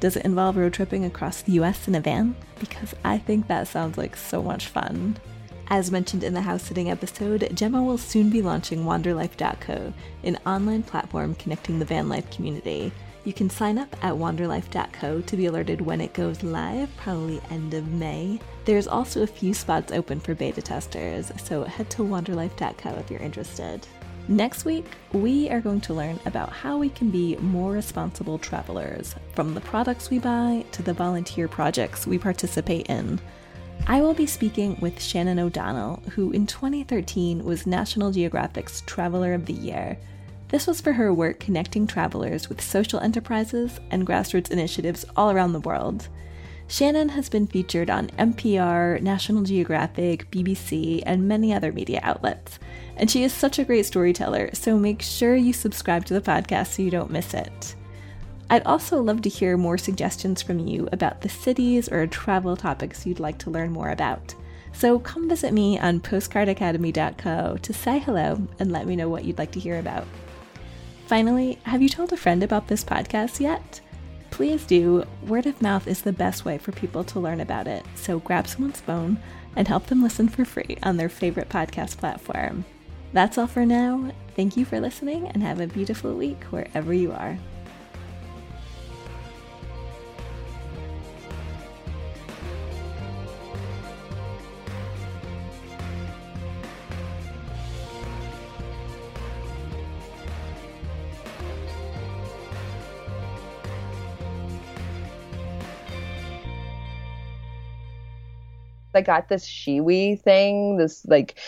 Does 0.00 0.16
it 0.16 0.24
involve 0.24 0.56
road 0.56 0.72
tripping 0.72 1.04
across 1.04 1.42
the 1.42 1.52
US 1.52 1.86
in 1.86 1.94
a 1.94 2.00
van? 2.00 2.34
Because 2.58 2.94
I 3.04 3.18
think 3.18 3.46
that 3.46 3.68
sounds 3.68 3.98
like 3.98 4.16
so 4.16 4.42
much 4.42 4.66
fun. 4.66 5.18
As 5.68 5.92
mentioned 5.92 6.24
in 6.24 6.34
the 6.34 6.40
house 6.40 6.62
sitting 6.62 6.90
episode, 6.90 7.48
Gemma 7.54 7.82
will 7.82 7.98
soon 7.98 8.30
be 8.30 8.42
launching 8.42 8.84
Wanderlife.co, 8.84 9.92
an 10.24 10.38
online 10.46 10.82
platform 10.82 11.34
connecting 11.34 11.78
the 11.78 11.84
van 11.84 12.08
life 12.08 12.28
community. 12.30 12.90
You 13.24 13.34
can 13.34 13.50
sign 13.50 13.76
up 13.76 13.94
at 14.02 14.14
wanderlife.co 14.14 15.20
to 15.20 15.36
be 15.36 15.46
alerted 15.46 15.82
when 15.82 16.00
it 16.00 16.14
goes 16.14 16.42
live, 16.42 16.88
probably 16.96 17.40
end 17.50 17.74
of 17.74 17.86
May. 17.92 18.40
There's 18.64 18.88
also 18.88 19.22
a 19.22 19.26
few 19.26 19.52
spots 19.52 19.92
open 19.92 20.18
for 20.18 20.34
beta 20.34 20.62
testers, 20.62 21.30
so 21.36 21.64
head 21.64 21.90
to 21.90 22.02
wanderlife.co 22.02 22.90
if 22.98 23.10
you're 23.10 23.20
interested. 23.20 23.86
Next 24.30 24.64
week, 24.64 24.86
we 25.12 25.50
are 25.50 25.60
going 25.60 25.80
to 25.80 25.92
learn 25.92 26.20
about 26.24 26.52
how 26.52 26.78
we 26.78 26.88
can 26.88 27.10
be 27.10 27.34
more 27.38 27.72
responsible 27.72 28.38
travelers, 28.38 29.16
from 29.34 29.54
the 29.54 29.60
products 29.60 30.08
we 30.08 30.20
buy 30.20 30.64
to 30.70 30.84
the 30.84 30.92
volunteer 30.94 31.48
projects 31.48 32.06
we 32.06 32.16
participate 32.16 32.86
in. 32.86 33.18
I 33.88 34.00
will 34.00 34.14
be 34.14 34.26
speaking 34.26 34.78
with 34.80 35.02
Shannon 35.02 35.40
O'Donnell, 35.40 36.00
who 36.10 36.30
in 36.30 36.46
2013 36.46 37.44
was 37.44 37.66
National 37.66 38.12
Geographic's 38.12 38.84
Traveler 38.86 39.34
of 39.34 39.46
the 39.46 39.52
Year. 39.52 39.98
This 40.46 40.68
was 40.68 40.80
for 40.80 40.92
her 40.92 41.12
work 41.12 41.40
connecting 41.40 41.88
travelers 41.88 42.48
with 42.48 42.60
social 42.60 43.00
enterprises 43.00 43.80
and 43.90 44.06
grassroots 44.06 44.52
initiatives 44.52 45.04
all 45.16 45.32
around 45.32 45.54
the 45.54 45.58
world. 45.58 46.06
Shannon 46.70 47.08
has 47.08 47.28
been 47.28 47.48
featured 47.48 47.90
on 47.90 48.10
NPR, 48.10 49.02
National 49.02 49.42
Geographic, 49.42 50.30
BBC, 50.30 51.02
and 51.04 51.26
many 51.26 51.52
other 51.52 51.72
media 51.72 51.98
outlets. 52.04 52.60
And 52.96 53.10
she 53.10 53.24
is 53.24 53.32
such 53.32 53.58
a 53.58 53.64
great 53.64 53.86
storyteller, 53.86 54.50
so 54.52 54.78
make 54.78 55.02
sure 55.02 55.34
you 55.34 55.52
subscribe 55.52 56.04
to 56.04 56.14
the 56.14 56.20
podcast 56.20 56.68
so 56.68 56.82
you 56.82 56.90
don't 56.92 57.10
miss 57.10 57.34
it. 57.34 57.74
I'd 58.50 58.62
also 58.62 59.02
love 59.02 59.20
to 59.22 59.28
hear 59.28 59.56
more 59.56 59.78
suggestions 59.78 60.42
from 60.42 60.60
you 60.60 60.88
about 60.92 61.22
the 61.22 61.28
cities 61.28 61.88
or 61.88 62.06
travel 62.06 62.56
topics 62.56 63.04
you'd 63.04 63.18
like 63.18 63.38
to 63.38 63.50
learn 63.50 63.72
more 63.72 63.90
about. 63.90 64.36
So 64.72 65.00
come 65.00 65.28
visit 65.28 65.52
me 65.52 65.76
on 65.80 65.98
postcardacademy.co 65.98 67.58
to 67.60 67.72
say 67.72 67.98
hello 67.98 68.46
and 68.60 68.70
let 68.70 68.86
me 68.86 68.94
know 68.94 69.08
what 69.08 69.24
you'd 69.24 69.38
like 69.38 69.50
to 69.52 69.60
hear 69.60 69.80
about. 69.80 70.06
Finally, 71.08 71.58
have 71.64 71.82
you 71.82 71.88
told 71.88 72.12
a 72.12 72.16
friend 72.16 72.44
about 72.44 72.68
this 72.68 72.84
podcast 72.84 73.40
yet? 73.40 73.80
Please 74.30 74.64
do. 74.64 75.04
Word 75.26 75.46
of 75.46 75.60
mouth 75.60 75.86
is 75.86 76.02
the 76.02 76.12
best 76.12 76.44
way 76.44 76.58
for 76.58 76.72
people 76.72 77.04
to 77.04 77.20
learn 77.20 77.40
about 77.40 77.66
it, 77.66 77.84
so 77.94 78.18
grab 78.20 78.46
someone's 78.46 78.80
phone 78.80 79.18
and 79.56 79.66
help 79.66 79.86
them 79.86 80.02
listen 80.02 80.28
for 80.28 80.44
free 80.44 80.78
on 80.82 80.96
their 80.96 81.08
favorite 81.08 81.48
podcast 81.48 81.96
platform. 81.98 82.64
That's 83.12 83.38
all 83.38 83.46
for 83.46 83.66
now. 83.66 84.12
Thank 84.36 84.56
you 84.56 84.64
for 84.64 84.80
listening 84.80 85.28
and 85.28 85.42
have 85.42 85.60
a 85.60 85.66
beautiful 85.66 86.14
week 86.14 86.42
wherever 86.44 86.94
you 86.94 87.12
are. 87.12 87.38
I 109.00 109.02
got 109.02 109.28
this 109.28 109.48
Shewee 109.48 110.20
thing, 110.20 110.76
this 110.76 111.06
like 111.06 111.38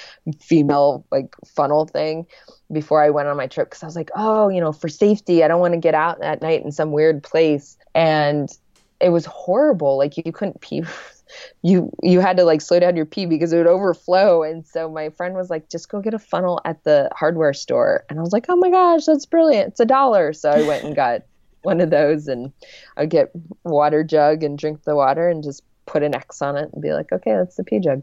female 0.40 1.04
like 1.10 1.34
funnel 1.46 1.86
thing 1.86 2.26
before 2.72 3.02
I 3.02 3.10
went 3.10 3.28
on 3.28 3.36
my 3.36 3.46
trip 3.46 3.68
because 3.68 3.82
I 3.82 3.86
was 3.86 3.96
like, 3.96 4.10
oh, 4.16 4.48
you 4.48 4.60
know, 4.60 4.72
for 4.72 4.88
safety, 4.88 5.44
I 5.44 5.48
don't 5.48 5.60
want 5.60 5.74
to 5.74 5.80
get 5.80 5.94
out 5.94 6.22
at 6.22 6.40
night 6.40 6.64
in 6.64 6.72
some 6.72 6.92
weird 6.92 7.22
place. 7.22 7.76
And 7.94 8.50
it 9.00 9.10
was 9.10 9.26
horrible. 9.26 9.98
Like 9.98 10.16
you 10.16 10.32
couldn't 10.32 10.60
pee. 10.60 10.82
You 11.62 11.90
you 12.02 12.20
had 12.20 12.36
to 12.36 12.44
like 12.44 12.60
slow 12.60 12.78
down 12.78 12.94
your 12.94 13.06
pee 13.06 13.24
because 13.24 13.54
it 13.54 13.56
would 13.56 13.66
overflow. 13.66 14.42
And 14.42 14.66
so 14.66 14.90
my 14.90 15.08
friend 15.08 15.34
was 15.34 15.48
like, 15.48 15.70
just 15.70 15.88
go 15.88 16.02
get 16.02 16.12
a 16.12 16.18
funnel 16.18 16.60
at 16.66 16.84
the 16.84 17.08
hardware 17.14 17.54
store. 17.54 18.04
And 18.10 18.18
I 18.18 18.22
was 18.22 18.34
like, 18.34 18.44
oh 18.50 18.56
my 18.56 18.68
gosh, 18.68 19.06
that's 19.06 19.24
brilliant. 19.24 19.68
It's 19.68 19.80
a 19.80 19.86
dollar. 19.86 20.34
So 20.34 20.50
I 20.50 20.66
went 20.66 20.84
and 20.84 20.94
got 20.94 21.22
one 21.62 21.80
of 21.80 21.88
those 21.88 22.28
and 22.28 22.52
I'd 22.98 23.08
get 23.08 23.32
water 23.64 24.04
jug 24.04 24.42
and 24.42 24.58
drink 24.58 24.82
the 24.84 24.94
water 24.94 25.26
and 25.26 25.42
just 25.42 25.62
put 25.86 26.02
an 26.02 26.14
X 26.14 26.42
on 26.42 26.56
it 26.56 26.70
and 26.72 26.82
be 26.82 26.92
like, 26.92 27.12
okay, 27.12 27.32
that's 27.32 27.56
the 27.56 27.64
pee 27.64 27.80
jug. 27.80 28.02